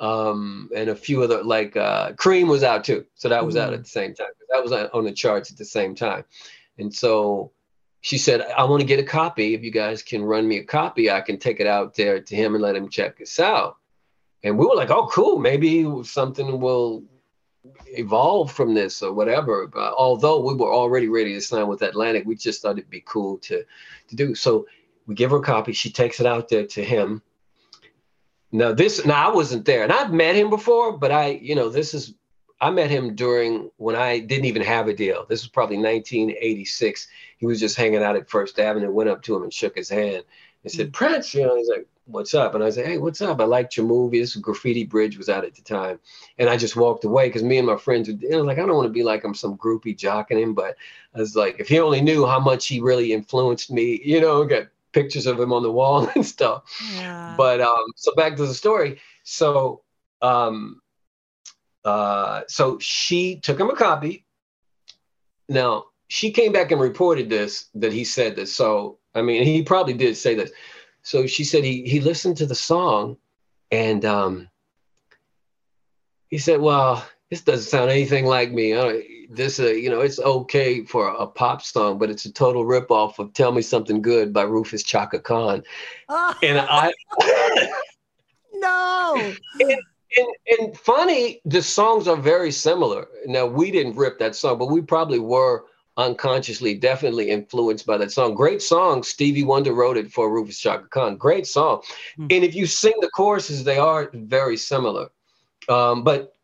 um, 0.00 0.70
and 0.74 0.88
a 0.88 0.96
few 0.96 1.22
other 1.22 1.44
like 1.44 1.76
uh, 1.76 2.14
Cream 2.14 2.48
was 2.48 2.64
out 2.64 2.84
too. 2.84 3.04
So 3.14 3.28
that 3.28 3.44
was 3.44 3.54
mm-hmm. 3.54 3.66
out 3.66 3.74
at 3.74 3.84
the 3.84 3.88
same 3.88 4.14
time. 4.14 4.28
That 4.50 4.62
was 4.62 4.72
on 4.72 5.04
the 5.04 5.12
charts 5.12 5.52
at 5.52 5.58
the 5.58 5.64
same 5.64 5.94
time, 5.94 6.24
and 6.78 6.92
so 6.92 7.52
she 8.00 8.16
said, 8.16 8.40
"I 8.40 8.64
want 8.64 8.80
to 8.80 8.86
get 8.86 8.98
a 8.98 9.04
copy. 9.04 9.52
If 9.52 9.62
you 9.62 9.70
guys 9.70 10.02
can 10.02 10.24
run 10.24 10.48
me 10.48 10.56
a 10.56 10.64
copy, 10.64 11.10
I 11.10 11.20
can 11.20 11.38
take 11.38 11.60
it 11.60 11.66
out 11.66 11.94
there 11.94 12.18
to 12.18 12.34
him 12.34 12.54
and 12.54 12.62
let 12.62 12.74
him 12.74 12.88
check 12.88 13.20
us 13.20 13.38
out." 13.38 13.76
And 14.46 14.56
we 14.56 14.64
were 14.64 14.76
like, 14.76 14.90
"Oh, 14.90 15.08
cool. 15.08 15.38
Maybe 15.38 15.84
something 16.04 16.60
will 16.60 17.02
evolve 17.88 18.52
from 18.52 18.74
this 18.74 19.02
or 19.02 19.12
whatever. 19.12 19.66
But 19.66 19.94
although 19.94 20.40
we 20.40 20.54
were 20.54 20.72
already 20.72 21.08
ready 21.08 21.34
to 21.34 21.40
sign 21.40 21.66
with 21.66 21.82
Atlantic, 21.82 22.24
we 22.26 22.36
just 22.36 22.62
thought 22.62 22.78
it'd 22.78 22.90
be 22.90 23.02
cool 23.06 23.38
to 23.38 23.64
to 24.08 24.16
do. 24.16 24.34
So 24.34 24.66
we 25.06 25.14
give 25.14 25.30
her 25.30 25.38
a 25.38 25.42
copy. 25.42 25.72
She 25.72 25.90
takes 25.90 26.20
it 26.20 26.26
out 26.26 26.48
there 26.48 26.66
to 26.66 26.84
him. 26.84 27.22
Now 28.52 28.72
this 28.72 29.04
now 29.04 29.30
I 29.30 29.34
wasn't 29.34 29.64
there, 29.64 29.82
and 29.82 29.92
I've 29.92 30.12
met 30.12 30.36
him 30.36 30.50
before, 30.50 30.96
but 30.96 31.10
I 31.10 31.30
you 31.42 31.54
know 31.54 31.68
this 31.68 31.94
is 31.94 32.14
I 32.60 32.70
met 32.70 32.90
him 32.90 33.14
during 33.14 33.70
when 33.76 33.96
I 33.96 34.20
didn't 34.20 34.46
even 34.46 34.62
have 34.62 34.88
a 34.88 34.94
deal. 34.94 35.26
This 35.28 35.42
was 35.42 35.50
probably 35.50 35.76
1986. 35.76 37.08
He 37.38 37.46
was 37.46 37.60
just 37.60 37.76
hanging 37.76 38.02
out 38.02 38.16
at 38.16 38.30
First 38.30 38.58
Avenue. 38.58 38.90
Went 38.90 39.10
up 39.10 39.22
to 39.22 39.36
him 39.36 39.42
and 39.42 39.52
shook 39.52 39.76
his 39.76 39.90
hand 39.90 40.24
and 40.62 40.72
said, 40.72 40.86
mm-hmm. 40.86 40.92
"Prince," 40.92 41.34
you 41.34 41.42
know. 41.42 41.56
He's 41.56 41.68
like, 41.68 41.86
what's 42.06 42.34
up? 42.34 42.54
And 42.54 42.62
I 42.62 42.70
said, 42.70 42.86
hey, 42.86 42.98
what's 42.98 43.20
up? 43.20 43.40
I 43.40 43.44
liked 43.44 43.76
your 43.76 43.86
movie. 43.86 44.20
This 44.20 44.36
Graffiti 44.36 44.84
Bridge 44.84 45.18
was 45.18 45.28
out 45.28 45.44
at 45.44 45.54
the 45.54 45.62
time. 45.62 45.98
And 46.38 46.48
I 46.48 46.56
just 46.56 46.76
walked 46.76 47.04
away 47.04 47.28
because 47.28 47.42
me 47.42 47.58
and 47.58 47.66
my 47.66 47.76
friends 47.76 48.08
were 48.08 48.42
like, 48.42 48.58
I 48.58 48.66
don't 48.66 48.76
want 48.76 48.86
to 48.86 48.92
be 48.92 49.02
like 49.02 49.24
I'm 49.24 49.34
some 49.34 49.56
groupie 49.56 49.96
jocking 49.96 50.40
him. 50.40 50.54
But 50.54 50.76
I 51.14 51.18
was 51.18 51.36
like, 51.36 51.56
if 51.58 51.68
he 51.68 51.80
only 51.80 52.00
knew 52.00 52.26
how 52.26 52.38
much 52.38 52.68
he 52.68 52.80
really 52.80 53.12
influenced 53.12 53.70
me, 53.70 54.00
you 54.04 54.20
know, 54.20 54.44
got 54.44 54.68
pictures 54.92 55.26
of 55.26 55.38
him 55.38 55.52
on 55.52 55.62
the 55.62 55.72
wall 55.72 56.08
and 56.14 56.24
stuff. 56.24 56.62
Yeah. 56.94 57.34
But 57.36 57.60
um, 57.60 57.92
so 57.96 58.14
back 58.14 58.36
to 58.36 58.46
the 58.46 58.54
story. 58.54 59.00
So 59.24 59.82
um, 60.22 60.80
uh, 61.84 62.42
so 62.46 62.78
she 62.78 63.36
took 63.36 63.58
him 63.58 63.70
a 63.70 63.76
copy. 63.76 64.24
Now 65.48 65.86
she 66.08 66.30
came 66.30 66.52
back 66.52 66.70
and 66.70 66.80
reported 66.80 67.28
this 67.28 67.66
that 67.74 67.92
he 67.92 68.04
said 68.04 68.36
this. 68.36 68.54
So 68.54 68.98
I 69.14 69.22
mean, 69.22 69.42
he 69.44 69.62
probably 69.62 69.94
did 69.94 70.16
say 70.16 70.34
this 70.34 70.52
so 71.06 71.24
she 71.24 71.44
said 71.44 71.62
he 71.62 71.82
he 71.82 72.00
listened 72.00 72.36
to 72.38 72.46
the 72.46 72.54
song 72.56 73.16
and 73.70 74.04
um, 74.04 74.48
he 76.26 76.38
said, 76.38 76.60
"Well, 76.60 77.06
this 77.30 77.42
doesn't 77.42 77.70
sound 77.70 77.92
anything 77.92 78.26
like 78.26 78.50
me. 78.50 78.72
this, 79.30 79.60
uh, 79.60 79.68
you 79.68 79.88
know, 79.88 80.00
it's 80.00 80.18
okay 80.18 80.84
for 80.84 81.06
a 81.06 81.28
pop 81.28 81.62
song, 81.62 81.98
but 81.98 82.10
it's 82.10 82.24
a 82.24 82.32
total 82.32 82.64
ripoff 82.64 83.20
of 83.20 83.32
"Tell 83.34 83.52
Me 83.52 83.62
Something 83.62 84.02
Good" 84.02 84.32
by 84.32 84.42
Rufus 84.42 84.82
Chaka 84.82 85.20
Khan." 85.20 85.62
Oh. 86.08 86.34
And 86.42 86.58
I, 86.58 86.92
no. 88.54 89.32
And, 89.60 89.78
and, 90.16 90.28
and 90.58 90.76
funny, 90.76 91.40
the 91.44 91.62
songs 91.62 92.08
are 92.08 92.16
very 92.16 92.50
similar. 92.50 93.06
Now 93.26 93.46
we 93.46 93.70
didn't 93.70 93.94
rip 93.94 94.18
that 94.18 94.34
song, 94.34 94.58
but 94.58 94.72
we 94.72 94.80
probably 94.80 95.20
were 95.20 95.66
unconsciously 95.96 96.74
definitely 96.74 97.30
influenced 97.30 97.86
by 97.86 97.96
that 97.96 98.12
song. 98.12 98.34
Great 98.34 98.60
song. 98.60 99.02
Stevie 99.02 99.44
Wonder 99.44 99.72
wrote 99.72 99.96
it 99.96 100.12
for 100.12 100.30
Rufus 100.30 100.58
Chaka 100.58 100.88
Khan. 100.88 101.16
Great 101.16 101.46
song. 101.46 101.78
Mm-hmm. 101.78 102.26
And 102.30 102.44
if 102.44 102.54
you 102.54 102.66
sing 102.66 102.94
the 103.00 103.10
choruses, 103.10 103.64
they 103.64 103.78
are 103.78 104.10
very 104.12 104.56
similar. 104.56 105.08
Um, 105.68 106.04
but 106.04 106.34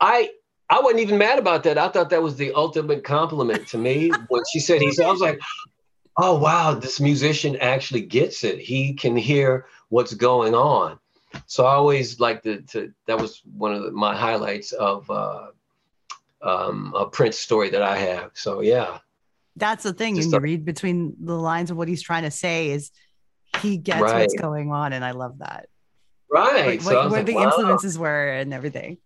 I 0.00 0.30
I 0.68 0.80
wasn't 0.80 1.00
even 1.00 1.18
mad 1.18 1.38
about 1.38 1.62
that. 1.62 1.78
I 1.78 1.88
thought 1.88 2.10
that 2.10 2.22
was 2.22 2.36
the 2.36 2.52
ultimate 2.52 3.04
compliment 3.04 3.68
to 3.68 3.78
me 3.78 4.10
when 4.28 4.42
she 4.52 4.58
said 4.58 4.80
he 4.80 4.92
I 5.02 5.10
was 5.10 5.20
like, 5.20 5.40
oh 6.16 6.38
wow, 6.38 6.74
this 6.74 7.00
musician 7.00 7.56
actually 7.56 8.02
gets 8.02 8.42
it. 8.44 8.58
He 8.58 8.94
can 8.94 9.16
hear 9.16 9.66
what's 9.88 10.14
going 10.14 10.54
on. 10.54 10.98
So 11.46 11.66
I 11.66 11.74
always 11.74 12.18
like 12.18 12.42
to, 12.42 12.62
to 12.62 12.92
that 13.06 13.20
was 13.20 13.42
one 13.56 13.72
of 13.72 13.82
the, 13.82 13.92
my 13.92 14.16
highlights 14.16 14.72
of 14.72 15.08
uh, 15.10 15.48
um, 16.46 16.94
a 16.96 17.06
Prince 17.06 17.38
story 17.38 17.70
that 17.70 17.82
I 17.82 17.96
have. 17.96 18.30
So 18.34 18.60
yeah, 18.60 18.98
that's 19.56 19.82
the 19.82 19.92
thing. 19.92 20.16
Just 20.16 20.30
you 20.30 20.38
read 20.38 20.64
between 20.64 21.16
the 21.20 21.34
lines 21.34 21.70
of 21.70 21.76
what 21.76 21.88
he's 21.88 22.02
trying 22.02 22.22
to 22.22 22.30
say 22.30 22.70
is 22.70 22.90
he 23.62 23.76
gets 23.76 24.00
right. 24.00 24.20
what's 24.20 24.34
going 24.34 24.70
on, 24.70 24.92
and 24.92 25.04
I 25.04 25.12
love 25.12 25.38
that. 25.38 25.68
Right. 26.30 26.66
Like, 26.66 26.82
so 26.82 26.94
what, 26.94 27.10
where 27.10 27.20
like, 27.20 27.26
the 27.26 27.34
wow. 27.34 27.44
influences 27.44 27.98
were 27.98 28.28
and 28.28 28.52
everything. 28.52 28.98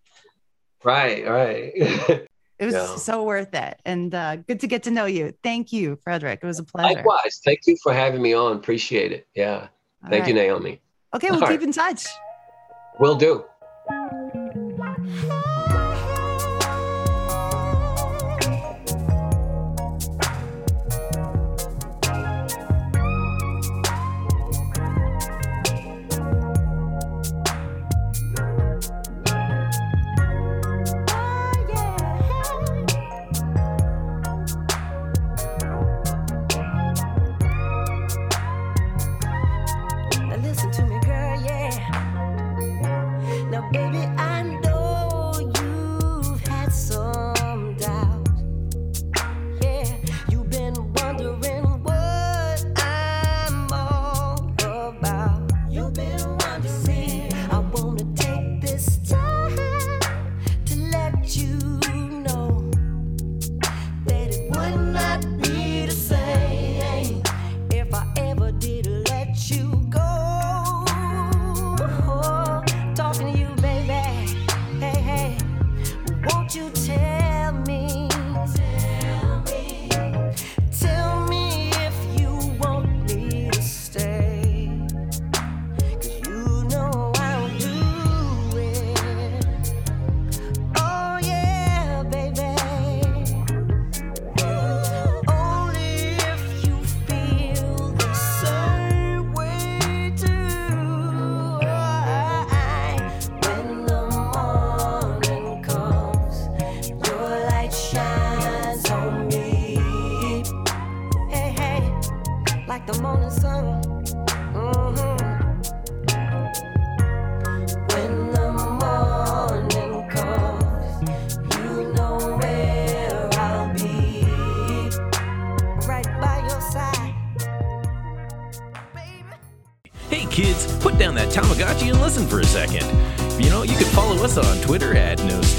Right. 0.83 1.27
Right. 1.27 1.73
it 1.75 2.29
was 2.61 2.75
yeah. 2.75 2.97
so 2.97 3.23
worth 3.25 3.55
it, 3.55 3.81
and 3.85 4.15
uh, 4.15 4.37
good 4.37 4.61
to 4.61 4.67
get 4.67 4.83
to 4.85 4.91
know 4.91 5.07
you. 5.07 5.33
Thank 5.43 5.73
you, 5.73 5.97
Frederick. 6.03 6.41
It 6.43 6.47
was 6.47 6.59
a 6.59 6.65
pleasure. 6.65 6.95
Likewise. 6.95 7.41
Thank 7.45 7.61
you 7.67 7.77
for 7.83 7.93
having 7.93 8.21
me 8.21 8.35
on. 8.35 8.57
Appreciate 8.57 9.13
it. 9.13 9.27
Yeah. 9.35 9.69
All 10.03 10.11
Thank 10.11 10.23
right. 10.23 10.29
you, 10.29 10.35
Naomi. 10.35 10.81
Okay, 11.15 11.31
we'll 11.31 11.43
All 11.43 11.49
keep 11.49 11.61
right. 11.61 11.63
in 11.63 11.73
touch. 11.73 12.07
We'll 12.99 13.17
do. 13.17 13.45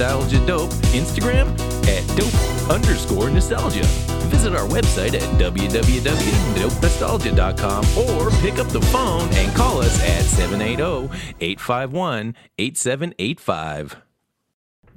Nostalgia 0.01 0.41
Dope, 0.47 0.71
Instagram 0.95 1.47
at 1.87 2.03
Dope 2.17 2.33
underscore 2.71 3.29
Nostalgia. 3.29 3.83
Visit 4.31 4.55
our 4.55 4.67
website 4.67 5.13
at 5.13 5.21
www.dopenostalgia.com 5.39 7.85
or 7.99 8.31
pick 8.41 8.57
up 8.57 8.67
the 8.69 8.81
phone 8.81 9.29
and 9.33 9.55
call 9.55 9.79
us 9.79 10.01
at 10.01 10.23
780 10.23 11.15
851 11.39 12.35
8785. 12.57 13.97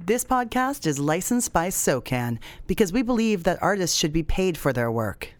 This 0.03 0.25
podcast 0.25 0.87
is 0.87 0.97
licensed 0.97 1.53
by 1.53 1.69
SOCAN 1.69 2.39
because 2.65 2.91
we 2.91 3.03
believe 3.03 3.43
that 3.43 3.61
artists 3.61 3.95
should 3.95 4.11
be 4.11 4.23
paid 4.23 4.57
for 4.57 4.73
their 4.73 4.91
work. 4.91 5.34